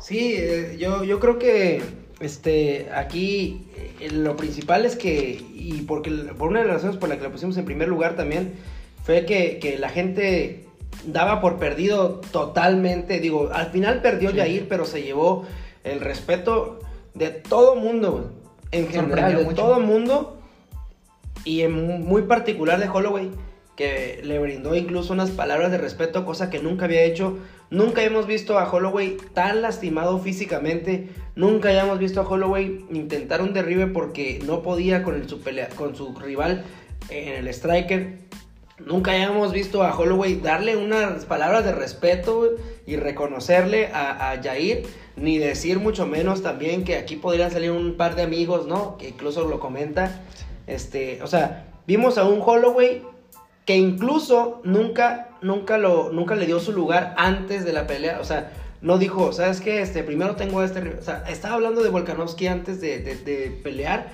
Sí, 0.00 0.34
eh, 0.36 0.76
yo, 0.78 1.04
yo 1.04 1.20
creo 1.20 1.38
que 1.38 1.82
este 2.20 2.88
aquí 2.94 3.66
eh, 4.00 4.10
lo 4.10 4.36
principal 4.36 4.84
es 4.84 4.96
que, 4.96 5.44
y 5.54 5.82
porque 5.86 6.10
por 6.10 6.48
una 6.48 6.60
de 6.60 6.66
las 6.66 6.76
razones 6.76 6.96
por 6.96 7.08
la 7.08 7.16
que 7.16 7.22
la 7.22 7.30
pusimos 7.30 7.56
en 7.56 7.64
primer 7.64 7.88
lugar 7.88 8.16
también, 8.16 8.54
fue 9.04 9.24
que, 9.24 9.58
que 9.58 9.78
la 9.78 9.88
gente 9.88 10.64
daba 11.06 11.40
por 11.40 11.58
perdido 11.58 12.20
totalmente. 12.32 13.20
Digo, 13.20 13.50
al 13.52 13.70
final 13.70 14.02
perdió 14.02 14.30
Sí. 14.30 14.36
Jair, 14.38 14.66
pero 14.68 14.84
se 14.84 15.02
llevó 15.02 15.44
el 15.84 16.00
respeto 16.00 16.80
de 17.14 17.30
todo 17.30 17.76
mundo. 17.76 18.32
En 18.72 18.88
general, 18.88 19.36
de 19.36 19.44
mucho. 19.44 19.56
todo 19.56 19.80
mundo. 19.80 20.38
Y 21.44 21.62
en 21.62 22.04
muy 22.04 22.22
particular 22.22 22.80
de 22.80 22.88
Holloway, 22.88 23.30
que 23.76 24.20
le 24.24 24.38
brindó 24.38 24.74
incluso 24.74 25.12
unas 25.12 25.30
palabras 25.30 25.70
de 25.70 25.78
respeto, 25.78 26.24
cosa 26.24 26.48
que 26.50 26.58
nunca 26.58 26.86
había 26.86 27.04
hecho. 27.04 27.38
Nunca 27.70 28.02
hemos 28.02 28.26
visto 28.26 28.58
a 28.58 28.70
Holloway 28.70 29.18
tan 29.34 29.60
lastimado 29.60 30.18
físicamente. 30.18 31.10
Nunca 31.34 31.68
hayamos 31.68 31.98
visto 31.98 32.20
a 32.20 32.28
Holloway 32.28 32.86
intentar 32.90 33.42
un 33.42 33.52
derribe 33.52 33.86
porque 33.86 34.40
no 34.44 34.62
podía 34.62 35.02
con, 35.02 35.14
el, 35.14 35.28
su, 35.28 35.40
con 35.76 35.94
su 35.94 36.14
rival 36.14 36.64
en 37.10 37.34
el 37.34 37.48
striker. 37.48 38.18
Nunca 38.78 39.12
hayamos 39.12 39.52
visto 39.52 39.82
a 39.82 39.96
Holloway 39.96 40.36
darle 40.36 40.76
unas 40.76 41.24
palabras 41.26 41.64
de 41.64 41.72
respeto 41.72 42.56
y 42.86 42.96
reconocerle 42.96 43.88
a, 43.92 44.32
a 44.32 44.42
Jair, 44.42 44.84
ni 45.16 45.38
decir 45.38 45.80
mucho 45.80 46.06
menos 46.06 46.42
también 46.42 46.84
que 46.84 46.96
aquí 46.96 47.16
podrían 47.16 47.50
salir 47.50 47.70
un 47.70 47.96
par 47.96 48.16
de 48.16 48.22
amigos, 48.22 48.66
¿no? 48.66 48.96
Que 48.96 49.10
incluso 49.10 49.46
lo 49.48 49.60
comenta. 49.60 50.22
Este, 50.66 51.22
o 51.22 51.26
sea, 51.26 51.68
vimos 51.86 52.18
a 52.18 52.24
un 52.24 52.40
Holloway 52.44 53.02
que 53.66 53.76
incluso 53.76 54.60
nunca, 54.64 55.28
nunca, 55.42 55.76
lo, 55.76 56.10
nunca 56.12 56.36
le 56.36 56.46
dio 56.46 56.60
su 56.60 56.72
lugar 56.72 57.14
antes 57.18 57.64
de 57.64 57.72
la 57.72 57.86
pelea. 57.86 58.20
O 58.20 58.24
sea, 58.24 58.52
no 58.80 58.96
dijo, 58.96 59.32
¿sabes 59.32 59.60
qué? 59.60 59.82
Este, 59.82 60.02
primero 60.04 60.36
tengo 60.36 60.62
este. 60.62 60.80
rival". 60.80 60.98
O 61.00 61.02
sea, 61.02 61.24
estaba 61.28 61.54
hablando 61.56 61.82
de 61.82 61.90
Volkanovski 61.90 62.46
antes 62.46 62.80
de, 62.80 63.00
de- 63.00 63.50
pelear. 63.62 64.08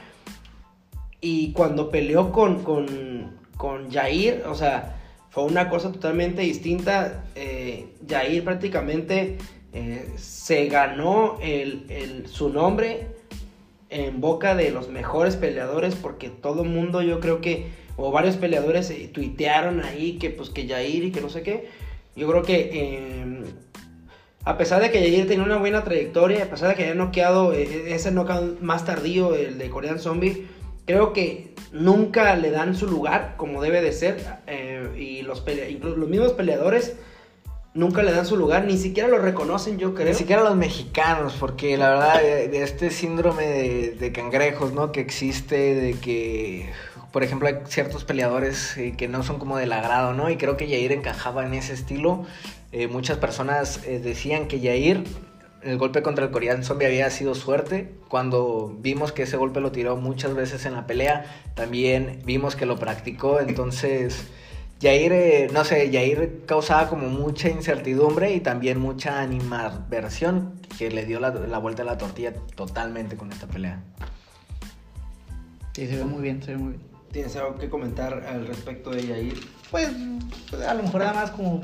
Y 1.21 1.53
cuando 1.53 1.91
peleó 1.91 2.33
con, 2.33 2.63
con, 2.65 3.37
con 3.57 3.91
Jair, 3.91 4.43
o 4.49 4.55
sea, 4.55 4.97
fue 5.31 5.45
una 5.45 5.69
cosa 5.69 5.93
totalmente 5.93 6.43
distinta. 6.43 7.25
Eh, 7.35 7.89
Jair 8.09 8.43
prácticamente 8.45 9.39
eh, 9.75 10.13
se 10.17 10.67
ganó 10.67 11.39
el, 11.43 11.85
el- 11.91 12.27
su 12.27 12.49
nombre 12.49 13.07
en 13.91 14.21
boca 14.23 14.55
de 14.55 14.71
los 14.71 14.89
mejores 14.89 15.37
peleadores 15.37 15.95
porque 15.95 16.31
todo 16.31 16.65
mundo 16.65 17.03
yo 17.03 17.21
creo 17.21 17.43
que 17.43 17.67
o 17.97 18.11
varios 18.11 18.37
peleadores 18.37 18.91
eh, 18.91 19.11
tuitearon 19.13 19.83
ahí 19.83 20.19
que 20.19 20.31
pues 20.31 20.51
que 20.51 20.67
Jair 20.67 21.05
y 21.05 21.13
que 21.13 21.21
no 21.21 21.29
sé 21.29 21.43
qué 21.43 21.69
yo 22.17 22.29
creo 22.29 22.43
que 22.43 22.71
eh, 22.73 23.45
a 24.45 24.57
pesar 24.59 24.83
de 24.83 24.91
que 24.91 25.01
Jair 25.01 25.27
tenía 25.27 25.45
una 25.45 25.59
buena 25.59 25.85
trayectoria 25.85 26.45
a 26.45 26.47
pesar 26.47 26.69
de 26.71 26.75
que 26.75 26.85
haya 26.85 26.95
noqueado 26.95 27.53
eh, 27.53 27.95
ese 27.95 28.11
knockout 28.11 28.61
más 28.61 28.85
tardío 28.85 29.35
el 29.35 29.59
de 29.59 29.71
Korean 29.71 29.99
Zombie 29.99 30.47
creo 30.87 31.13
que 31.13 31.55
nunca 31.73 32.35
le 32.37 32.51
dan 32.51 32.75
su 32.77 32.87
lugar 32.87 33.35
como 33.37 33.63
debe 33.63 33.81
de 33.83 33.93
ser 33.93 34.17
eh, 34.47 34.89
y 34.97 35.23
los 35.23 35.45
incluso 35.69 35.97
los 35.97 36.09
mismos 36.09 36.33
peleadores 36.33 36.97
nunca 37.75 38.03
le 38.03 38.13
dan 38.13 38.27
su 38.27 38.37
lugar 38.37 38.65
ni 38.65 38.77
siquiera 38.77 39.09
lo 39.09 39.19
reconocen 39.19 39.79
yo 39.79 39.95
creo 39.95 40.09
Ni 40.09 40.15
siquiera 40.15 40.43
los 40.43 40.57
mexicanos, 40.57 41.35
porque 41.41 41.79
la 41.79 41.89
verdad, 41.89 42.21
de, 42.21 42.49
de 42.49 42.63
este 42.63 42.91
síndrome 42.91 43.47
de 43.47 44.13
cangrejos, 44.13 44.75
¿no? 44.75 44.93
Que 44.93 45.01
existe, 45.01 45.75
de 45.75 45.95
que, 45.95 46.69
por 47.13 47.23
ejemplo, 47.23 47.47
hay 47.47 47.59
ciertos 47.67 48.05
peleadores 48.05 48.77
eh, 48.79 48.95
que 48.97 49.07
no 49.07 49.23
son 49.23 49.39
como 49.39 49.59
del 49.59 49.73
agrado, 49.73 50.15
¿no? 50.15 50.31
Y 50.31 50.37
creo 50.37 50.57
que 50.57 50.67
Yair 50.67 50.93
encajaba 50.93 51.45
en 51.45 51.55
ese 51.55 51.75
estilo. 51.75 52.25
Eh, 52.73 52.89
muchas 52.89 53.19
personas 53.19 53.85
eh, 53.87 54.01
decían 54.01 54.49
que 54.49 54.61
Yair, 54.61 55.05
el 55.63 55.77
golpe 55.77 56.03
contra 56.03 56.25
el 56.25 56.31
Korean 56.31 56.65
Zombie 56.65 56.87
había 56.87 57.11
sido 57.11 57.35
suerte. 57.35 57.95
Cuando 58.09 58.77
vimos 58.81 59.13
que 59.13 59.25
ese 59.25 59.37
golpe 59.37 59.61
lo 59.61 59.73
tiró 59.73 59.97
muchas 59.97 60.35
veces 60.35 60.65
en 60.65 60.73
la 60.73 60.87
pelea, 60.87 61.27
también 61.55 62.21
vimos 62.25 62.57
que 62.57 62.67
lo 62.67 62.79
practicó, 62.79 63.41
entonces... 63.41 64.27
Jair, 64.81 65.13
eh, 65.13 65.49
no 65.53 65.63
sé, 65.63 65.93
Jair 65.93 66.43
causaba 66.45 66.89
como 66.89 67.07
mucha 67.07 67.49
incertidumbre 67.49 68.35
y 68.35 68.41
también 68.41 68.81
mucha 68.81 69.21
animadversión 69.21 70.61
que 70.77 70.91
le 70.91 71.07
dio 71.07 71.21
la, 71.21 71.31
la 71.31 71.59
vuelta 71.59 71.83
a 71.83 71.85
la 71.85 71.99
tortilla 71.99 72.35
totalmente 72.57 73.17
con 73.17 73.31
esta 73.31 73.47
pelea. 73.47 73.81
Sí, 75.73 75.87
se 75.87 75.99
ve 75.99 76.05
muy 76.05 76.21
bien, 76.21 76.43
se 76.43 76.51
ve 76.51 76.57
muy 76.57 76.73
bien. 76.73 76.92
¿Tienes 77.13 77.37
algo 77.37 77.59
que 77.59 77.69
comentar 77.69 78.25
al 78.27 78.47
respecto 78.47 78.91
de 78.91 79.03
Jair? 79.03 79.39
Pues, 79.71 79.91
pues, 80.49 80.63
a 80.63 80.73
lo 80.73 80.83
mejor 80.83 81.03
nada 81.03 81.13
más 81.13 81.31
como 81.31 81.63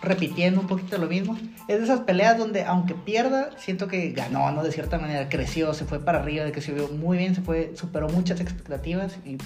repitiendo 0.00 0.60
un 0.60 0.68
poquito 0.68 0.98
lo 0.98 1.08
mismo. 1.08 1.36
Es 1.66 1.78
de 1.78 1.84
esas 1.84 2.00
peleas 2.00 2.38
donde 2.38 2.62
aunque 2.62 2.94
pierda, 2.94 3.50
siento 3.58 3.88
que 3.88 4.10
ganó, 4.10 4.52
¿no? 4.52 4.62
De 4.62 4.70
cierta 4.70 4.98
manera, 4.98 5.28
creció, 5.28 5.74
se 5.74 5.84
fue 5.84 5.98
para 5.98 6.20
arriba, 6.20 6.44
de 6.44 6.52
que 6.52 6.60
se 6.60 6.72
vio 6.72 6.88
muy 6.88 7.18
bien, 7.18 7.34
se 7.34 7.42
fue, 7.42 7.72
superó 7.74 8.08
muchas 8.08 8.40
expectativas 8.40 9.16
y 9.24 9.36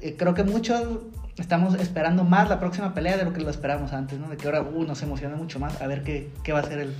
eh, 0.00 0.16
creo 0.16 0.32
que 0.32 0.42
muchos 0.42 0.82
estamos 1.36 1.74
esperando 1.74 2.24
más 2.24 2.48
la 2.48 2.58
próxima 2.58 2.94
pelea 2.94 3.18
de 3.18 3.24
lo 3.24 3.32
que 3.34 3.40
lo 3.40 3.50
esperamos 3.50 3.92
antes, 3.92 4.18
¿no? 4.18 4.30
De 4.30 4.38
que 4.38 4.46
ahora 4.46 4.62
uh, 4.62 4.84
nos 4.84 5.02
emociona 5.02 5.36
mucho 5.36 5.58
más 5.58 5.82
a 5.82 5.86
ver 5.86 6.02
qué, 6.02 6.30
qué 6.42 6.52
va 6.52 6.60
a 6.60 6.62
hacer 6.62 6.78
el, 6.78 6.94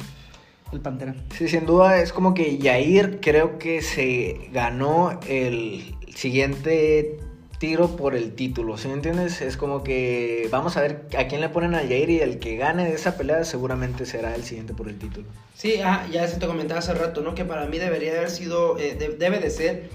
el 0.73 0.81
Pantera. 0.81 1.15
Sí, 1.37 1.49
sin 1.49 1.65
duda 1.65 2.03
es 2.03 2.13
como 2.13 2.35
que 2.35 2.59
Jair 2.61 3.21
creo 3.21 3.59
que 3.59 3.81
se 3.81 4.51
ganó 4.53 5.19
el 5.27 5.95
siguiente 6.15 7.19
tiro 7.63 7.95
por 7.97 8.17
el 8.17 8.35
título, 8.35 8.77
¿sí 8.77 8.89
me 8.89 8.95
entiendes? 8.95 9.41
Es 9.41 9.57
como 9.57 9.85
que 9.85 10.49
vamos 10.51 10.77
a 10.77 10.81
ver 10.83 11.03
a 11.17 11.29
quién 11.29 11.41
le 11.41 11.49
ponen 11.49 11.77
a 11.77 11.79
Jair 11.79 12.11
y 12.11 12.19
el 12.19 12.41
que 12.41 12.57
gane 12.57 12.87
de 12.89 12.95
esa 12.97 13.17
pelea 13.17 13.45
seguramente 13.45 14.05
será 14.05 14.35
el 14.35 14.43
siguiente 14.43 14.75
por 14.75 14.89
el 14.89 14.99
título. 14.99 15.29
Sí, 15.57 15.77
ah, 15.81 16.05
ya 16.11 16.27
se 16.27 16.41
te 16.41 16.49
comentaba 16.49 16.81
hace 16.81 16.93
rato, 16.93 17.21
¿no? 17.21 17.37
Que 17.37 17.45
para 17.45 17.67
mí 17.67 17.79
debería 17.79 18.17
haber 18.19 18.31
sido, 18.31 18.77
eh, 18.81 18.97
de- 18.97 19.11
debe 19.11 19.39
de 19.39 19.49
ser 19.51 19.91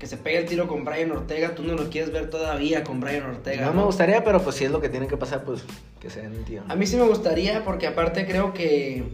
que 0.00 0.08
se 0.08 0.16
pegue 0.16 0.38
el 0.38 0.46
tiro 0.46 0.66
con 0.66 0.84
Brian 0.84 1.12
Ortega. 1.12 1.54
Tú 1.54 1.62
no 1.62 1.74
lo 1.74 1.90
quieres 1.90 2.10
ver 2.10 2.28
todavía 2.28 2.82
con 2.82 2.98
Brian 2.98 3.22
Ortega. 3.24 3.66
No 3.66 3.72
me 3.72 3.84
gustaría, 3.84 4.24
pero 4.24 4.42
pues 4.42 4.56
si 4.56 4.64
es 4.64 4.72
lo 4.72 4.80
que 4.80 4.88
tiene 4.88 5.06
que 5.06 5.16
pasar, 5.16 5.44
pues 5.44 5.62
que 6.00 6.10
se 6.10 6.22
den 6.22 6.32
el 6.34 6.44
tiro. 6.44 6.64
A 6.68 6.74
mí 6.74 6.88
sí 6.88 6.96
me 6.96 7.04
gustaría 7.06 7.62
porque 7.62 7.86
aparte 7.86 8.26
creo 8.26 8.52
que 8.52 9.04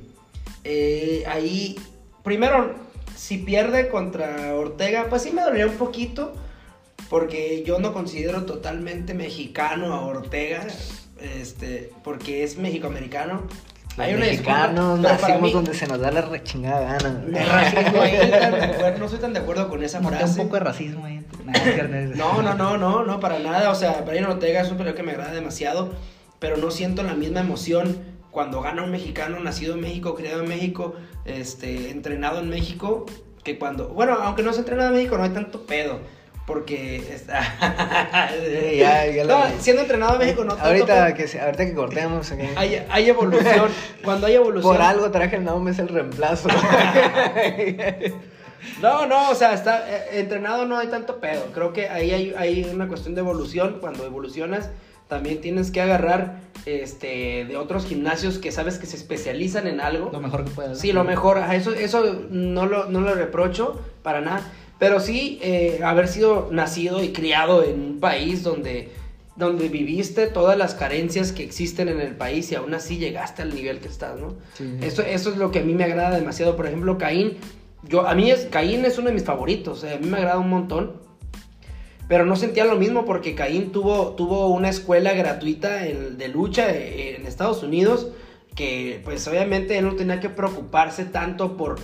eh, 0.64 1.24
ahí, 1.26 1.76
primero, 2.24 2.74
si 3.14 3.36
pierde 3.36 3.88
contra 3.90 4.54
Ortega, 4.54 5.08
pues 5.10 5.20
sí 5.20 5.30
me 5.30 5.42
dolería 5.42 5.66
un 5.66 5.76
poquito 5.76 6.32
porque 7.08 7.62
yo 7.66 7.78
no 7.78 7.92
considero 7.92 8.44
totalmente 8.44 9.14
mexicano 9.14 9.92
a 9.94 10.00
Ortega, 10.06 10.66
este, 11.20 11.90
porque 12.04 12.44
es 12.44 12.58
mexicoamericano. 12.58 13.42
Los 13.96 14.06
una 14.14 14.26
disculpa, 14.26 14.68
mexicanos 14.68 15.00
para 15.00 15.12
nacimos 15.18 15.42
mí- 15.42 15.52
donde 15.52 15.74
se 15.74 15.86
nos 15.88 15.98
da 15.98 16.12
la 16.12 16.20
rechingada 16.22 16.98
gana. 16.98 17.24
No, 17.26 17.38
racismo 17.38 18.98
no 19.00 19.08
soy 19.08 19.18
tan 19.18 19.32
de 19.32 19.40
acuerdo 19.40 19.68
con 19.68 19.82
esa 19.82 19.98
Noté 20.00 20.14
un 20.14 20.20
frase. 20.20 20.42
poco 20.42 20.54
de 20.54 20.60
racismo 20.60 21.04
ahí. 21.06 21.24
No, 22.14 22.42
no, 22.42 22.54
no, 22.54 22.76
no, 22.78 23.02
no, 23.04 23.20
para 23.20 23.38
nada. 23.40 23.70
O 23.70 23.74
sea, 23.74 24.02
Brian 24.06 24.26
Ortega 24.26 24.60
es 24.60 24.70
un 24.70 24.76
peleador 24.76 24.96
que 24.96 25.02
me 25.02 25.12
agrada 25.12 25.32
demasiado, 25.32 25.90
pero 26.38 26.56
no 26.58 26.70
siento 26.70 27.02
la 27.02 27.14
misma 27.14 27.40
emoción 27.40 27.98
cuando 28.30 28.60
gana 28.60 28.84
un 28.84 28.90
mexicano 28.92 29.40
nacido 29.40 29.74
en 29.74 29.80
México, 29.80 30.14
criado 30.14 30.42
en 30.44 30.48
México, 30.48 30.94
este, 31.24 31.90
entrenado 31.90 32.38
en 32.38 32.50
México, 32.50 33.04
que 33.42 33.58
cuando, 33.58 33.88
bueno, 33.88 34.14
aunque 34.22 34.42
no 34.44 34.52
se 34.52 34.60
entrenado 34.60 34.90
en 34.90 34.96
México, 34.96 35.16
no 35.18 35.24
hay 35.24 35.30
tanto 35.30 35.66
pedo. 35.66 35.98
Porque 36.48 36.96
está. 37.12 37.42
ya, 38.74 39.06
ya 39.06 39.24
no, 39.24 39.28
la- 39.28 39.52
siendo 39.60 39.82
entrenado 39.82 40.14
en 40.14 40.18
México, 40.20 40.44
no 40.44 40.54
tanto 40.54 40.64
ahorita 40.66 41.12
que, 41.12 41.38
ahorita 41.38 41.66
que 41.66 41.74
cortemos. 41.74 42.32
Hay, 42.56 42.82
hay 42.88 43.08
evolución. 43.10 43.70
Cuando 44.02 44.26
hay 44.26 44.36
evolución. 44.36 44.74
Por 44.74 44.82
algo 44.82 45.10
traje 45.10 45.36
el 45.36 45.44
nombre, 45.44 45.74
es 45.74 45.78
el 45.78 45.88
reemplazo. 45.88 46.48
No, 48.82 49.06
no, 49.06 49.30
o 49.30 49.34
sea, 49.34 49.54
está 49.54 49.88
eh, 49.88 50.20
entrenado 50.20 50.66
no 50.66 50.76
hay 50.76 50.88
tanto 50.88 51.20
pedo. 51.20 51.46
Creo 51.54 51.72
que 51.72 51.88
ahí 51.88 52.10
hay, 52.10 52.34
hay 52.36 52.64
una 52.64 52.88
cuestión 52.88 53.14
de 53.14 53.20
evolución. 53.20 53.78
Cuando 53.80 54.04
evolucionas, 54.04 54.70
también 55.08 55.40
tienes 55.40 55.70
que 55.70 55.80
agarrar 55.80 56.40
este 56.66 57.44
de 57.44 57.56
otros 57.56 57.86
gimnasios 57.86 58.38
que 58.38 58.50
sabes 58.52 58.78
que 58.78 58.86
se 58.86 58.96
especializan 58.96 59.66
en 59.66 59.80
algo. 59.80 60.10
Lo 60.12 60.20
mejor 60.20 60.44
que 60.44 60.50
puedas. 60.50 60.78
Sí, 60.78 60.92
lo 60.92 61.04
mejor. 61.04 61.38
Eso, 61.52 61.72
eso 61.72 62.20
no, 62.30 62.66
lo, 62.66 62.86
no 62.86 63.00
lo 63.00 63.14
reprocho 63.14 63.80
para 64.02 64.20
nada. 64.20 64.42
Pero 64.78 65.00
sí, 65.00 65.38
eh, 65.42 65.80
haber 65.84 66.08
sido 66.08 66.48
nacido 66.52 67.02
y 67.02 67.12
criado 67.12 67.64
en 67.64 67.80
un 67.80 68.00
país 68.00 68.42
donde, 68.44 68.90
donde 69.34 69.68
viviste 69.68 70.26
todas 70.28 70.56
las 70.56 70.74
carencias 70.74 71.32
que 71.32 71.42
existen 71.42 71.88
en 71.88 72.00
el 72.00 72.14
país 72.14 72.50
y 72.52 72.54
aún 72.54 72.72
así 72.74 72.98
llegaste 72.98 73.42
al 73.42 73.54
nivel 73.54 73.80
que 73.80 73.88
estás, 73.88 74.18
¿no? 74.20 74.36
Sí. 74.54 74.76
Eso, 74.80 75.02
eso 75.02 75.30
es 75.30 75.36
lo 75.36 75.50
que 75.50 75.60
a 75.60 75.62
mí 75.62 75.74
me 75.74 75.84
agrada 75.84 76.16
demasiado. 76.16 76.54
Por 76.56 76.66
ejemplo, 76.66 76.96
Caín. 76.98 77.38
Yo, 77.88 78.06
a 78.06 78.14
mí 78.14 78.30
es, 78.30 78.46
Caín 78.46 78.84
es 78.84 78.98
uno 78.98 79.08
de 79.08 79.14
mis 79.14 79.24
favoritos. 79.24 79.82
eh, 79.84 79.94
a 79.94 79.98
mí 79.98 80.06
me 80.06 80.18
agrada 80.18 80.38
un 80.38 80.50
montón. 80.50 80.92
Pero 82.08 82.24
no 82.24 82.36
sentía 82.36 82.64
lo 82.64 82.76
mismo 82.76 83.04
porque 83.04 83.34
Caín 83.34 83.70
tuvo, 83.70 84.10
tuvo 84.14 84.48
una 84.48 84.68
escuela 84.70 85.12
gratuita 85.12 85.86
en- 85.86 86.16
de 86.18 86.28
lucha 86.28 86.74
en 86.74 87.26
Estados 87.26 87.62
Unidos 87.62 88.08
que 88.54 89.00
pues 89.04 89.28
obviamente 89.28 89.76
él 89.78 89.84
no 89.84 89.94
tenía 89.94 90.18
que 90.18 90.28
preocuparse 90.30 91.04
tanto 91.04 91.56
por, 91.56 91.76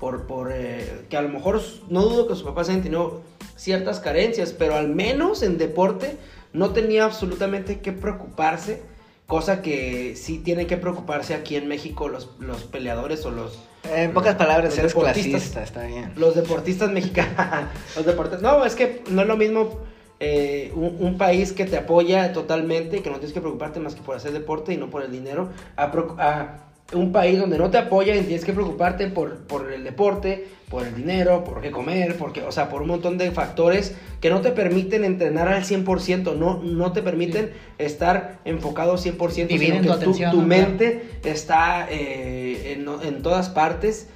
por, 0.00 0.26
por 0.26 0.50
eh, 0.50 1.04
que 1.10 1.16
a 1.16 1.22
lo 1.22 1.28
mejor 1.28 1.60
no 1.88 2.02
dudo 2.02 2.26
que 2.26 2.34
sus 2.34 2.42
papás 2.42 2.70
hayan 2.70 2.82
tenido 2.82 3.20
ciertas 3.54 4.00
carencias, 4.00 4.52
pero 4.52 4.74
al 4.74 4.88
menos 4.88 5.42
en 5.42 5.58
deporte 5.58 6.16
no 6.54 6.70
tenía 6.70 7.04
absolutamente 7.04 7.80
que 7.80 7.92
preocuparse, 7.92 8.82
cosa 9.26 9.60
que 9.60 10.16
sí 10.16 10.38
tienen 10.38 10.66
que 10.66 10.78
preocuparse 10.78 11.34
aquí 11.34 11.54
en 11.54 11.68
México 11.68 12.08
los, 12.08 12.30
los 12.40 12.64
peleadores 12.64 13.24
o 13.26 13.30
los, 13.30 13.60
En 13.92 14.12
pocas 14.14 14.36
palabras, 14.36 14.76
eres 14.78 14.94
clasista, 14.94 15.62
está 15.62 15.84
bien. 15.84 16.12
los 16.16 16.34
deportistas 16.34 16.90
mexicanos. 16.90 17.66
los 17.96 18.06
deportistas. 18.06 18.42
No, 18.42 18.64
es 18.64 18.74
que 18.74 19.02
no 19.10 19.20
es 19.22 19.28
lo 19.28 19.36
mismo 19.36 19.80
eh, 20.18 20.72
un, 20.74 20.96
un 20.98 21.18
país 21.18 21.52
que 21.52 21.66
te 21.66 21.76
apoya 21.76 22.32
totalmente 22.32 23.02
que 23.02 23.10
no 23.10 23.16
tienes 23.16 23.34
que 23.34 23.40
preocuparte 23.40 23.80
más 23.80 23.94
que 23.94 24.00
por 24.00 24.16
hacer 24.16 24.32
deporte 24.32 24.72
y 24.72 24.78
no 24.78 24.88
por 24.88 25.02
el 25.02 25.12
dinero. 25.12 25.50
A 25.76 26.69
un 26.92 27.12
país 27.12 27.38
donde 27.38 27.58
no 27.58 27.70
te 27.70 27.78
apoya 27.78 28.16
y 28.16 28.22
tienes 28.22 28.44
que 28.44 28.52
preocuparte 28.52 29.08
por, 29.08 29.38
por 29.38 29.72
el 29.72 29.84
deporte, 29.84 30.48
por 30.68 30.86
el 30.86 30.94
dinero, 30.94 31.44
por 31.44 31.60
qué 31.60 31.70
comer, 31.70 32.16
porque, 32.16 32.42
o 32.42 32.52
sea, 32.52 32.68
por 32.68 32.82
un 32.82 32.88
montón 32.88 33.18
de 33.18 33.30
factores 33.30 33.94
que 34.20 34.30
no 34.30 34.40
te 34.40 34.50
permiten 34.50 35.04
entrenar 35.04 35.48
al 35.48 35.64
100%, 35.64 36.36
no, 36.36 36.62
no 36.62 36.92
te 36.92 37.02
permiten 37.02 37.52
estar 37.78 38.38
enfocado 38.44 38.94
100%, 38.94 39.30
sino 39.30 39.48
Dividen 39.48 39.82
que 39.82 39.88
tu 39.88 39.92
atención, 39.92 40.30
tu 40.30 40.40
¿no? 40.40 40.46
mente 40.46 41.10
está 41.24 41.88
eh, 41.90 42.72
en, 42.72 42.88
en 43.02 43.22
todas 43.22 43.48
partes 43.50 44.08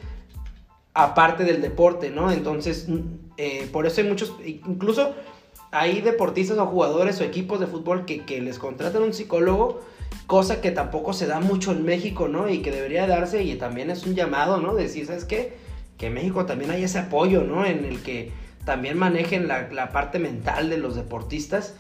aparte 0.95 1.45
del 1.45 1.61
deporte, 1.61 2.11
¿no? 2.11 2.31
Entonces, 2.31 2.89
mm, 2.89 3.01
eh, 3.37 3.69
por 3.73 3.87
eso 3.87 4.01
hay 4.01 4.09
muchos, 4.09 4.33
incluso 4.45 5.13
hay 5.73 6.01
deportistas 6.01 6.57
o 6.57 6.67
jugadores 6.67 7.21
o 7.21 7.25
equipos 7.25 7.59
de 7.59 7.67
fútbol 7.67 8.05
que, 8.05 8.25
que 8.25 8.41
les 8.41 8.61
contratan 8.61 9.03
un 9.03 9.13
psicólogo, 9.13 9.81
cosa 10.27 10.61
que 10.61 10.71
tampoco 10.71 11.13
se 11.13 11.27
da 11.27 11.41
mucho 11.41 11.73
en 11.73 11.85
México, 11.85 12.29
¿no? 12.29 12.49
Y 12.49 12.63
que 12.63 12.71
debería 12.71 13.07
darse 13.07 13.43
y 13.43 13.55
también 13.57 13.91
es 13.91 14.07
un 14.07 14.15
llamado, 14.15 14.59
¿no? 14.59 14.75
Decir, 14.75 15.07
¿sabes 15.07 15.25
qué? 15.25 15.57
Que 15.99 16.07
en 16.07 16.15
México 16.15 16.47
también 16.47 16.71
hay 16.71 16.85
ese 16.85 16.99
apoyo, 16.99 17.43
¿no? 17.43 17.65
En 17.65 17.85
el 17.85 18.03
que 18.03 18.33
también 18.65 18.99
manejen 18.99 19.49
la, 19.49 19.69
la 19.71 19.91
parte 19.91 20.19
mental 20.19 20.71
de 20.71 20.79
los 20.79 20.97
deportistas. 20.97 21.75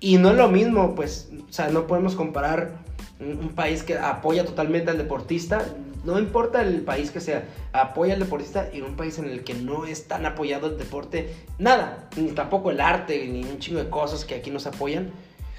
Y 0.00 0.18
no 0.18 0.30
es 0.30 0.36
lo 0.36 0.48
mismo, 0.48 0.94
pues, 0.94 1.30
o 1.48 1.52
sea, 1.52 1.68
no 1.68 1.86
podemos 1.86 2.14
comparar 2.14 2.78
un, 3.20 3.38
un 3.38 3.48
país 3.50 3.82
que 3.82 3.96
apoya 3.96 4.44
totalmente 4.44 4.90
al 4.90 4.98
deportista, 4.98 5.64
no 6.04 6.18
importa 6.20 6.62
el 6.62 6.82
país 6.82 7.10
que 7.10 7.20
sea, 7.20 7.44
apoya 7.72 8.14
al 8.14 8.20
deportista 8.20 8.70
y 8.72 8.80
un 8.80 8.94
país 8.94 9.18
en 9.18 9.24
el 9.24 9.42
que 9.42 9.54
no 9.54 9.86
es 9.86 10.06
tan 10.06 10.24
apoyado 10.24 10.68
el 10.68 10.78
deporte, 10.78 11.34
nada, 11.58 12.08
ni 12.16 12.30
tampoco 12.30 12.70
el 12.70 12.80
arte, 12.80 13.26
ni 13.26 13.42
un 13.42 13.58
chingo 13.58 13.82
de 13.82 13.90
cosas 13.90 14.24
que 14.24 14.36
aquí 14.36 14.50
nos 14.50 14.66
apoyan 14.66 15.10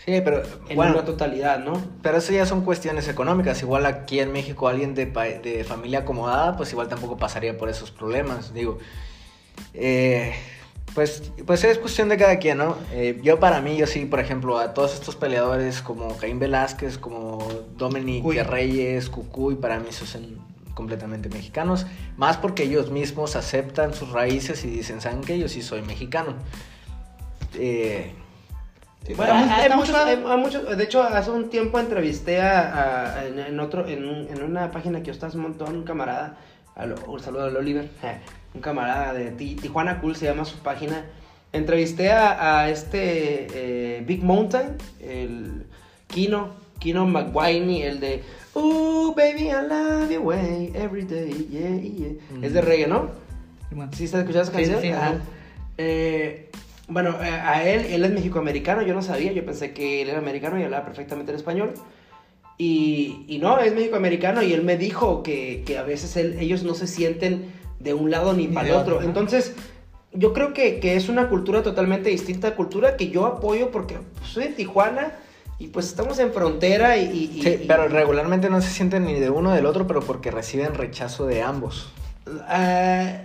Sí, 0.06 0.22
pero 0.24 0.42
en 0.70 0.76
bueno, 0.76 0.94
una 0.94 1.06
totalidad, 1.06 1.60
¿no? 1.60 1.84
pero 2.02 2.18
eso 2.18 2.32
ya 2.32 2.46
son 2.46 2.62
cuestiones 2.62 3.08
económicas. 3.08 3.62
Igual 3.62 3.86
aquí 3.86 4.20
en 4.20 4.32
México 4.32 4.68
alguien 4.68 4.96
de, 4.96 5.06
de 5.06 5.64
familia 5.66 6.00
acomodada, 6.00 6.56
pues 6.56 6.72
igual 6.72 6.88
tampoco 6.88 7.18
pasaría 7.18 7.58
por 7.58 7.68
esos 7.68 7.92
problemas. 7.92 8.54
Digo, 8.54 8.78
eh, 9.74 10.34
pues, 10.94 11.32
pues 11.46 11.64
es 11.64 11.78
cuestión 11.78 12.10
de 12.10 12.18
cada 12.18 12.40
quien, 12.40 12.58
¿no? 12.58 12.78
Eh, 12.92 13.20
yo 13.22 13.40
para 13.40 13.62
mí, 13.62 13.78
yo 13.78 13.86
sí, 13.86 14.06
por 14.06 14.20
ejemplo, 14.20 14.58
a 14.58 14.74
todos 14.74 14.94
estos 14.94 15.16
peleadores 15.16 15.82
como 15.82 16.18
Caín 16.18 16.40
Velázquez, 16.40 16.98
como 16.98 17.48
Dominic 17.78 18.24
Cuy. 18.24 18.42
Reyes, 18.42 19.10
Cucuy, 19.10 19.56
para 19.56 19.80
mí 19.80 19.88
esos 19.90 20.10
son 20.10 20.38
completamente 20.74 21.30
mexicanos. 21.30 21.86
Más 22.18 22.38
porque 22.38 22.64
ellos 22.64 22.90
mismos 22.90 23.36
aceptan 23.36 23.94
sus 23.94 24.12
raíces 24.12 24.64
y 24.66 24.70
dicen, 24.70 25.02
¿saben 25.02 25.22
qué? 25.22 25.38
Yo 25.38 25.48
sí 25.50 25.62
soy 25.62 25.82
mexicano. 25.82 26.34
Eh, 27.56 28.14
Bueno, 29.16 29.34
Estamos- 29.34 29.52
hay, 29.52 29.62
estamos 29.64 29.78
muchos, 29.88 29.96
suave. 29.96 30.12
hay- 30.12 30.32
hay 30.32 30.38
muchos- 30.38 30.78
de 30.78 30.84
hecho, 30.84 31.04
hace 31.04 31.32
un 31.32 31.50
tiempo 31.50 31.80
entrevisté 31.80 32.42
a, 32.42 33.14
a- 33.20 33.26
en, 33.28 33.40
en 33.40 33.60
otro, 33.60 33.88
en, 33.88 34.28
en 34.30 34.44
una 34.44 34.72
página 34.72 35.02
que 35.04 35.12
estás 35.12 35.36
un 35.36 35.42
montón, 35.42 35.76
un 35.78 35.84
camarada, 35.84 36.38
a 36.76 36.86
lo- 36.86 36.96
un 37.08 37.20
saludo 37.20 37.46
al 37.46 37.56
Oliver, 37.58 37.90
un 38.54 38.62
camarada 38.62 39.14
de 39.14 39.32
Ti- 39.32 39.56
Tijuana 39.56 40.00
Cool 40.02 40.16
se 40.16 40.26
llama 40.26 40.46
su 40.46 40.58
página. 40.60 41.06
Entrevisté 41.54 42.12
a, 42.12 42.60
a 42.64 42.70
este 42.70 43.48
eh, 43.54 44.04
Big 44.06 44.24
Mountain, 44.24 44.76
el 45.00 45.64
Kino, 46.08 46.50
Kino 46.80 47.06
McWiney, 47.08 47.84
el 47.84 48.00
de 48.00 48.24
Ooh, 48.54 49.14
baby, 49.16 49.48
I 49.50 49.68
love 49.68 50.12
you 50.12 50.20
way 50.22 50.72
every 50.76 51.04
day, 51.04 51.48
yeah, 51.50 51.70
yeah. 51.80 52.46
Es 52.46 52.54
de 52.54 52.62
reggae, 52.62 52.88
¿no? 52.88 53.10
Simón. 53.70 53.90
¿Sí 53.94 54.06
estás 54.06 54.22
escuchando 54.22 54.50
esa 54.50 54.58
Sí, 54.60 54.66
sí, 54.66 54.92
canción? 54.92 55.22
sí. 55.22 55.30
Eh, 55.78 56.50
bueno, 56.88 57.22
eh, 57.22 57.30
a 57.30 57.68
él, 57.68 57.86
él 57.86 58.06
es 58.06 58.12
mexicoamericano, 58.12 58.82
yo 58.82 58.94
no 58.94 59.02
sabía, 59.02 59.32
yo 59.34 59.46
pensé 59.46 59.74
que 59.74 60.02
él 60.02 60.10
era 60.10 60.20
americano 60.20 60.60
y 60.60 60.64
hablaba 60.64 60.86
perfectamente 60.86 61.32
en 61.32 61.38
español. 61.38 61.74
Y, 62.58 63.26
y 63.28 63.38
no, 63.40 63.60
es 63.60 63.74
mexicoamericano 63.74 64.42
y 64.42 64.54
él 64.54 64.64
me 64.64 64.78
dijo 64.78 65.22
que, 65.22 65.64
que 65.66 65.78
a 65.78 65.84
veces 65.84 66.18
él- 66.18 66.38
ellos 66.40 66.64
no 66.64 66.74
se 66.74 66.88
sienten 66.88 67.52
de 67.80 67.94
un 67.94 68.10
lado 68.10 68.34
ni, 68.34 68.48
Ni 68.48 68.56
para 68.56 68.68
el 68.70 68.74
otro. 68.76 68.96
otro. 68.96 69.08
Entonces, 69.08 69.54
yo 70.14 70.34
creo 70.34 70.54
que, 70.54 70.80
que 70.80 70.96
es 70.96 71.10
una 71.10 71.30
cultura 71.30 71.62
totalmente 71.62 72.10
distinta, 72.10 72.56
cultura 72.56 72.98
que 72.98 73.10
yo 73.10 73.26
apoyo 73.28 73.70
porque 73.70 73.98
pues, 74.18 74.32
soy 74.32 74.46
de 74.46 74.50
Tijuana 74.54 75.12
y 75.60 75.68
pues 75.68 75.86
estamos 75.88 76.18
en 76.20 76.32
frontera 76.34 76.98
y... 76.98 77.04
y- 77.36 77.42
Sí, 77.44 77.60
y- 77.64 77.68
pero 77.68 77.88
regularmente 77.90 78.50
no 78.50 78.60
se 78.62 78.70
sienten 78.72 79.06
ni 79.06 79.20
de 79.20 79.30
uno 79.30 79.54
del 79.54 79.66
otro, 79.68 79.86
pero 79.86 80.00
porque 80.02 80.32
reciben 80.32 80.74
rechazo 80.74 81.28
de 81.28 81.44
ambos. 81.44 81.90
Ah, 82.48 83.22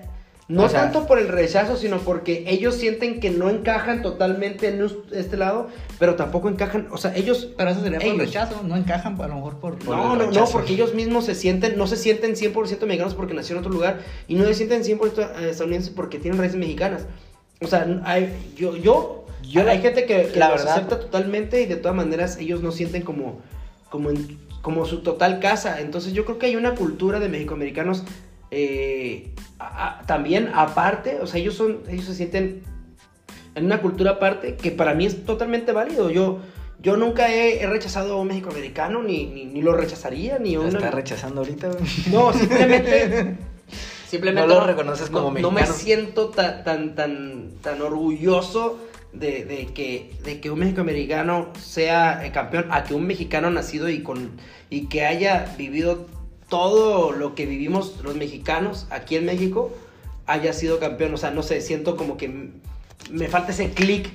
no 0.52 0.64
O 0.64 0.68
sea- 0.68 0.82
tanto 0.82 1.06
por 1.06 1.18
el 1.18 1.28
rechazo, 1.28 1.76
sino 1.76 1.98
porque 1.98 2.44
ellos 2.46 2.74
sienten 2.74 3.20
que 3.20 3.30
no 3.30 3.48
encajan 3.48 4.02
totalmente 4.02 4.68
en 4.68 4.86
este 5.12 5.36
lado, 5.36 5.68
pero 5.98 6.14
tampoco 6.16 6.48
encajan, 6.48 6.88
o 6.90 6.98
sea, 6.98 7.14
ellos... 7.16 7.48
Pero 7.56 7.70
eso 7.70 7.80
sería 7.82 7.98
por 7.98 8.06
Ellos. 8.08 8.18
rechazo, 8.18 8.62
no 8.62 8.76
encajan 8.76 9.20
a 9.20 9.28
lo 9.28 9.34
mejor 9.36 9.58
por... 9.58 9.78
Por 9.78 9.96
No, 9.96 10.12
el 10.12 10.18
no, 10.18 10.30
no, 10.40 10.46
porque 10.46 10.74
ellos 10.74 10.94
mismos 10.94 11.24
se 11.26 11.34
sienten, 11.34 11.78
no 11.78 11.86
se 11.86 11.96
sienten 11.96 12.32
100% 12.34 12.86
mexicanos 12.86 13.14
porque 13.14 13.34
nacieron 13.34 13.62
en 13.62 13.66
otro 13.66 13.72
lugar 13.72 14.00
y 14.28 14.34
no 14.34 14.44
se 14.44 14.54
sienten 14.54 14.82
100% 14.82 15.40
estadounidenses 15.42 15.90
porque 15.90 16.18
tienen 16.18 16.38
raíces 16.38 16.58
mexicanas. 16.58 17.06
O 17.60 17.66
sea, 17.68 17.86
hay, 18.04 18.32
yo, 18.56 18.76
yo, 18.76 19.24
Yo 19.48 19.68
hay 19.68 19.80
gente 19.80 20.04
que, 20.06 20.26
que 20.32 20.38
la 20.38 20.48
los 20.50 20.58
verdad- 20.58 20.74
acepta 20.76 20.98
totalmente 21.00 21.62
y 21.62 21.66
de 21.66 21.76
todas 21.76 21.96
maneras 21.96 22.36
ellos 22.38 22.62
no 22.62 22.72
sienten 22.72 23.02
como, 23.02 23.40
como, 23.90 24.10
en- 24.10 24.38
como 24.60 24.84
su 24.84 25.02
total 25.02 25.40
casa. 25.40 25.80
Entonces 25.80 26.12
yo 26.12 26.24
creo 26.24 26.38
que 26.38 26.46
hay 26.46 26.56
una 26.56 26.74
cultura 26.74 27.20
de 27.20 27.28
mexicoamericanos 27.28 28.02
eh, 28.54 29.32
a- 29.58 30.00
a- 30.00 30.02
también 30.06 30.50
aparte, 30.54 31.18
o 31.20 31.26
sea, 31.26 31.40
ellos 31.40 31.54
son, 31.54 31.78
ellos 31.88 32.04
se 32.04 32.14
sienten 32.14 32.62
en 33.54 33.64
una 33.64 33.80
cultura 33.80 34.12
aparte 34.12 34.56
que 34.56 34.70
para 34.70 34.94
mí 34.94 35.06
es 35.06 35.24
totalmente 35.24 35.72
válido. 35.72 36.10
Yo, 36.10 36.38
yo 36.80 36.96
nunca 36.96 37.32
he, 37.32 37.62
he 37.62 37.66
rechazado 37.66 38.14
a 38.14 38.20
un 38.20 38.28
mexicoamericano, 38.28 39.02
ni, 39.02 39.26
ni, 39.26 39.46
ni 39.46 39.62
lo 39.62 39.72
rechazaría, 39.72 40.38
ni 40.38 40.54
a 40.54 40.58
¿Lo 40.58 40.64
una... 40.66 40.78
está 40.78 40.90
rechazando 40.90 41.40
ahorita? 41.40 41.70
No, 42.12 42.32
simplemente. 42.32 43.36
simplemente 44.08 44.46
No 44.48 44.60
lo 44.60 44.66
reconoces 44.66 45.08
como 45.08 45.30
no- 45.30 45.40
No 45.40 45.50
me 45.50 45.60
mexicano. 45.62 45.78
siento 45.82 46.28
ta- 46.28 46.62
tan, 46.64 46.94
tan, 46.94 47.50
tan 47.62 47.80
orgulloso 47.80 48.78
de, 49.14 49.44
de 49.44 49.66
que, 49.66 50.10
de 50.24 50.40
que 50.40 50.50
un 50.50 50.58
mexicoamericano 50.58 51.48
sea 51.58 52.24
eh, 52.26 52.32
campeón, 52.32 52.66
a 52.70 52.84
que 52.84 52.94
un 52.94 53.06
mexicano 53.06 53.50
nacido 53.50 53.88
y, 53.88 54.02
con, 54.02 54.32
y 54.70 54.86
que 54.88 55.04
haya 55.06 55.54
vivido 55.56 56.06
todo 56.52 57.12
lo 57.12 57.34
que 57.34 57.46
vivimos 57.46 57.94
los 58.04 58.14
mexicanos 58.14 58.86
aquí 58.90 59.16
en 59.16 59.24
México 59.24 59.70
haya 60.26 60.52
sido 60.52 60.78
campeón. 60.78 61.14
O 61.14 61.16
sea, 61.16 61.30
no 61.30 61.42
sé, 61.42 61.62
siento 61.62 61.96
como 61.96 62.18
que 62.18 62.50
me 63.10 63.28
falta 63.28 63.52
ese 63.52 63.70
clic, 63.70 64.10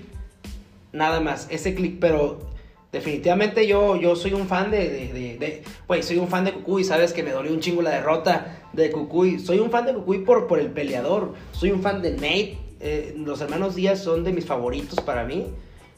nada 0.94 1.20
más, 1.20 1.48
ese 1.50 1.74
clic, 1.74 1.98
pero 2.00 2.46
Definitivamente 2.90 3.68
yo, 3.68 3.98
yo 3.98 4.16
soy 4.16 4.34
un 4.34 4.48
fan 4.48 4.72
de, 4.72 5.62
de, 5.90 6.02
soy 6.02 6.18
un 6.20 6.30
fan 6.30 6.46
de 6.46 6.54
Cucuy, 6.54 6.86
sabes 6.86 7.12
que 7.12 7.22
me 7.22 7.32
dolió 7.32 7.52
un 7.52 7.60
chingo 7.60 7.82
la 7.82 7.90
derrota 7.90 8.62
de 8.72 8.92
Cucuy. 8.92 9.40
Soy 9.40 9.60
un 9.60 9.70
fan 9.70 9.86
de 9.86 9.94
Cucuy 9.94 10.20
por, 10.20 10.48
por 10.48 10.58
el 10.58 10.72
peleador, 10.72 11.34
soy 11.52 11.72
un 11.72 11.82
fan 11.82 12.02
de 12.02 12.12
Nate. 12.12 12.58
eh, 12.80 13.14
los 13.18 13.42
hermanos 13.42 13.76
Díaz 13.76 14.00
son 14.00 14.24
de 14.24 14.32
mis 14.32 14.46
favoritos 14.46 15.02
para 15.02 15.26
mí, 15.26 15.48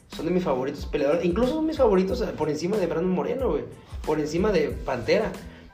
son 0.08 0.26
de 0.26 0.32
mis 0.32 0.42
favoritos 0.42 0.84
peleadores, 0.86 1.24
incluso 1.24 1.54
son 1.54 1.66
mis 1.66 1.76
favoritos 1.76 2.22
por 2.36 2.50
encima 2.50 2.76
de 2.76 2.86
Brandon 2.88 3.12
Moreno, 3.12 3.50
güey, 3.50 3.64
por 4.04 4.18
encima 4.18 4.50
de 4.50 4.70
Pantera. 4.70 5.30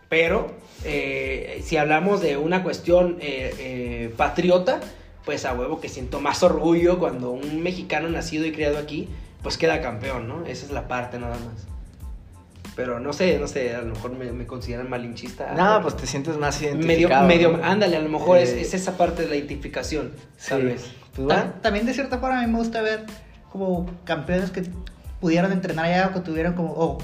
Pero 0.08 0.54
eh, 0.84 1.62
si 1.64 1.76
hablamos 1.76 2.20
de 2.20 2.36
una 2.36 2.62
cuestión 2.62 3.18
eh, 3.20 3.54
eh, 3.58 4.14
patriota, 4.16 4.80
pues 5.24 5.44
a 5.44 5.52
huevo 5.54 5.80
que 5.80 5.88
siento 5.88 6.20
más 6.20 6.42
orgullo 6.42 6.98
cuando 6.98 7.32
un 7.32 7.62
mexicano 7.62 8.08
nacido 8.08 8.46
y 8.46 8.52
criado 8.52 8.78
aquí, 8.78 9.08
pues 9.42 9.58
queda 9.58 9.80
campeón, 9.82 10.28
¿no? 10.28 10.46
Esa 10.46 10.66
es 10.66 10.70
la 10.72 10.86
parte 10.86 11.18
nada 11.18 11.34
más. 11.36 11.66
Pero 12.76 13.00
no 13.00 13.12
sé, 13.12 13.38
no 13.38 13.48
sé, 13.48 13.74
a 13.74 13.80
lo 13.80 13.94
mejor 13.94 14.12
me, 14.12 14.30
me 14.32 14.46
consideran 14.46 14.88
malinchista. 14.90 15.54
No, 15.54 15.80
pues 15.82 15.96
te 15.96 16.06
sientes 16.06 16.36
más 16.36 16.60
medio, 16.60 16.76
identificado. 16.76 17.26
medio, 17.26 17.56
¿no? 17.56 17.64
ándale, 17.64 17.96
a 17.96 18.00
lo 18.00 18.08
mejor 18.10 18.38
es, 18.38 18.50
Eh, 18.50 18.60
es 18.60 18.74
esa 18.74 18.96
parte 18.98 19.22
de 19.22 19.28
la 19.28 19.36
identificación, 19.36 20.12
tal 20.48 20.60
sí. 20.60 20.66
vez. 20.66 20.90
Pues 21.14 21.26
bueno, 21.26 21.54
También 21.62 21.86
de 21.86 21.94
cierta 21.94 22.18
forma 22.18 22.40
a 22.42 22.46
mí 22.46 22.52
me 22.52 22.58
gusta 22.58 22.82
ver 22.82 23.06
como 23.50 23.86
campeones 24.04 24.50
que 24.50 24.62
pudieron 25.20 25.52
entrenar 25.52 25.86
allá 25.86 26.08
o 26.08 26.12
que 26.12 26.20
tuvieron 26.20 26.54
como, 26.54 26.72
o 26.72 26.98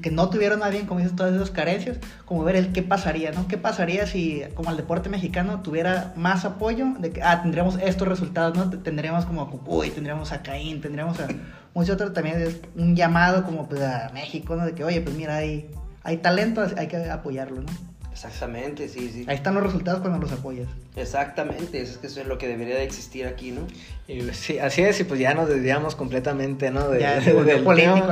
que 0.00 0.10
no 0.10 0.30
tuvieron 0.30 0.60
más 0.60 0.70
bien, 0.70 0.86
como 0.86 1.00
dices, 1.00 1.16
todas 1.16 1.34
esas 1.34 1.50
carencias, 1.50 1.98
como 2.24 2.44
ver 2.44 2.56
el 2.56 2.72
qué 2.72 2.82
pasaría, 2.82 3.32
¿no? 3.32 3.48
¿Qué 3.48 3.58
pasaría 3.58 4.06
si 4.06 4.42
como 4.54 4.70
el 4.70 4.76
deporte 4.76 5.08
mexicano 5.08 5.60
tuviera 5.60 6.12
más 6.16 6.44
apoyo 6.44 6.86
de 6.98 7.10
que, 7.10 7.22
ah, 7.22 7.42
tendríamos 7.42 7.76
estos 7.80 8.06
resultados, 8.06 8.56
¿no? 8.56 8.70
Tendríamos 8.70 9.26
como 9.26 9.42
a 9.42 9.50
Cucuy, 9.50 9.90
tendríamos 9.90 10.32
a 10.32 10.42
Caín, 10.42 10.80
tendríamos 10.80 11.18
a 11.20 11.26
muchos 11.74 11.94
otros, 11.94 12.12
también 12.12 12.40
es 12.40 12.60
un 12.76 12.94
llamado 12.94 13.44
como 13.44 13.68
pues 13.68 13.82
a 13.82 14.10
México, 14.14 14.56
¿no? 14.56 14.64
De 14.64 14.74
que, 14.74 14.84
oye, 14.84 15.00
pues 15.00 15.16
mira, 15.16 15.36
hay, 15.36 15.70
hay 16.02 16.18
talento, 16.18 16.64
hay 16.76 16.86
que 16.86 17.10
apoyarlo, 17.10 17.62
¿no? 17.62 17.88
Exactamente, 18.12 18.88
sí, 18.88 19.10
sí. 19.12 19.24
Ahí 19.28 19.36
están 19.36 19.54
los 19.54 19.62
resultados 19.62 20.00
cuando 20.00 20.18
los 20.18 20.32
apoyas. 20.32 20.66
Exactamente, 20.98 21.80
eso 21.80 21.92
es 21.92 21.98
que 21.98 22.06
eso 22.08 22.20
es 22.20 22.26
lo 22.26 22.38
que 22.38 22.48
debería 22.48 22.74
de 22.76 22.84
existir 22.84 23.26
aquí, 23.26 23.50
¿no? 23.52 23.62
y 24.08 24.22
sí, 24.32 24.58
así 24.58 24.80
es, 24.82 24.98
y 25.00 25.04
pues 25.04 25.20
ya 25.20 25.34
nos 25.34 25.48
desviamos 25.50 25.94
completamente, 25.94 26.70
¿no? 26.70 26.88
De, 26.88 27.00
ya 27.00 27.20
se 27.20 27.32
volvió 27.34 27.54
del 27.56 27.62
político. 27.64 28.08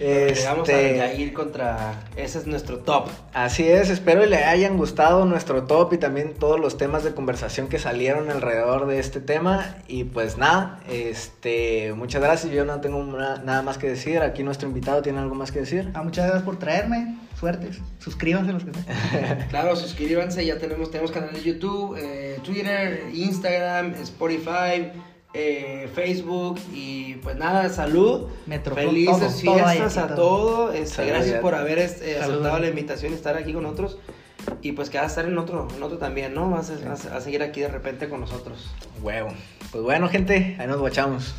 Este, 0.00 0.44
Vamos 0.46 0.68
a, 0.68 0.72
a 0.72 1.14
ir 1.14 1.32
contra. 1.32 2.00
Ese 2.16 2.38
es 2.38 2.46
nuestro 2.48 2.78
top. 2.78 3.08
Así 3.32 3.68
es, 3.68 3.90
espero 3.90 4.24
y 4.24 4.28
le 4.28 4.38
hayan 4.38 4.76
gustado 4.76 5.24
nuestro 5.24 5.64
top 5.64 5.92
y 5.92 5.98
también 5.98 6.34
todos 6.34 6.58
los 6.58 6.76
temas 6.78 7.04
de 7.04 7.14
conversación 7.14 7.68
que 7.68 7.78
salieron 7.78 8.28
alrededor 8.30 8.86
de 8.86 8.98
este 8.98 9.20
tema. 9.20 9.76
Y 9.86 10.02
pues 10.04 10.36
nada, 10.36 10.80
este, 10.90 11.92
muchas 11.94 12.20
gracias. 12.22 12.52
Yo 12.52 12.64
no 12.64 12.80
tengo 12.80 13.02
na- 13.04 13.36
nada 13.44 13.62
más 13.62 13.78
que 13.78 13.88
decir. 13.88 14.18
Aquí 14.20 14.42
nuestro 14.42 14.66
invitado 14.68 15.00
tiene 15.02 15.20
algo 15.20 15.34
más 15.36 15.52
que 15.52 15.60
decir. 15.60 15.90
Ah, 15.94 16.02
muchas 16.02 16.24
gracias 16.24 16.42
por 16.44 16.58
traerme. 16.58 17.18
Suertes. 17.38 17.78
Suscríbanse 17.98 18.52
los 18.52 18.64
que. 18.64 18.70
Claro, 19.50 19.76
suscríbanse, 19.76 20.44
ya 20.46 20.58
tenemos, 20.58 20.90
tenemos 20.90 21.10
canal 21.12 21.32
de 21.32 21.42
YouTube, 21.42 21.93
eh, 21.96 22.38
Twitter, 22.42 23.08
Instagram, 23.12 23.94
Spotify, 24.02 24.90
eh, 25.32 25.88
Facebook 25.94 26.60
y 26.72 27.14
pues 27.16 27.36
nada, 27.36 27.68
salud. 27.68 28.28
Metroflog, 28.46 28.86
Felices 28.86 29.42
todo, 29.42 29.56
todo 29.56 29.66
hay 29.66 29.78
fiestas 29.78 30.04
a 30.04 30.14
todo. 30.14 30.16
todo. 30.16 30.72
este, 30.72 30.96
Salud, 30.96 31.08
gracias 31.10 31.40
por 31.40 31.54
haber 31.54 31.78
este, 31.78 32.18
aceptado 32.18 32.58
la 32.58 32.68
invitación 32.68 33.12
y 33.12 33.16
estar 33.16 33.36
aquí 33.36 33.52
con 33.52 33.64
nosotros. 33.64 33.98
Y 34.60 34.72
pues 34.72 34.90
que 34.90 34.98
vas 34.98 35.06
a 35.06 35.08
estar 35.08 35.24
en 35.24 35.38
otro, 35.38 35.68
en 35.74 35.82
otro 35.82 35.98
también, 35.98 36.34
¿no? 36.34 36.50
Vas 36.50 36.70
a, 36.70 36.88
vas 36.88 37.06
a 37.06 37.20
seguir 37.20 37.42
aquí 37.42 37.60
de 37.60 37.68
repente 37.68 38.08
con 38.08 38.20
nosotros. 38.20 38.70
Huevo. 39.02 39.30
Pues 39.72 39.82
bueno, 39.82 40.08
gente, 40.08 40.56
ahí 40.58 40.66
nos 40.66 40.78
guachamos. 40.78 41.34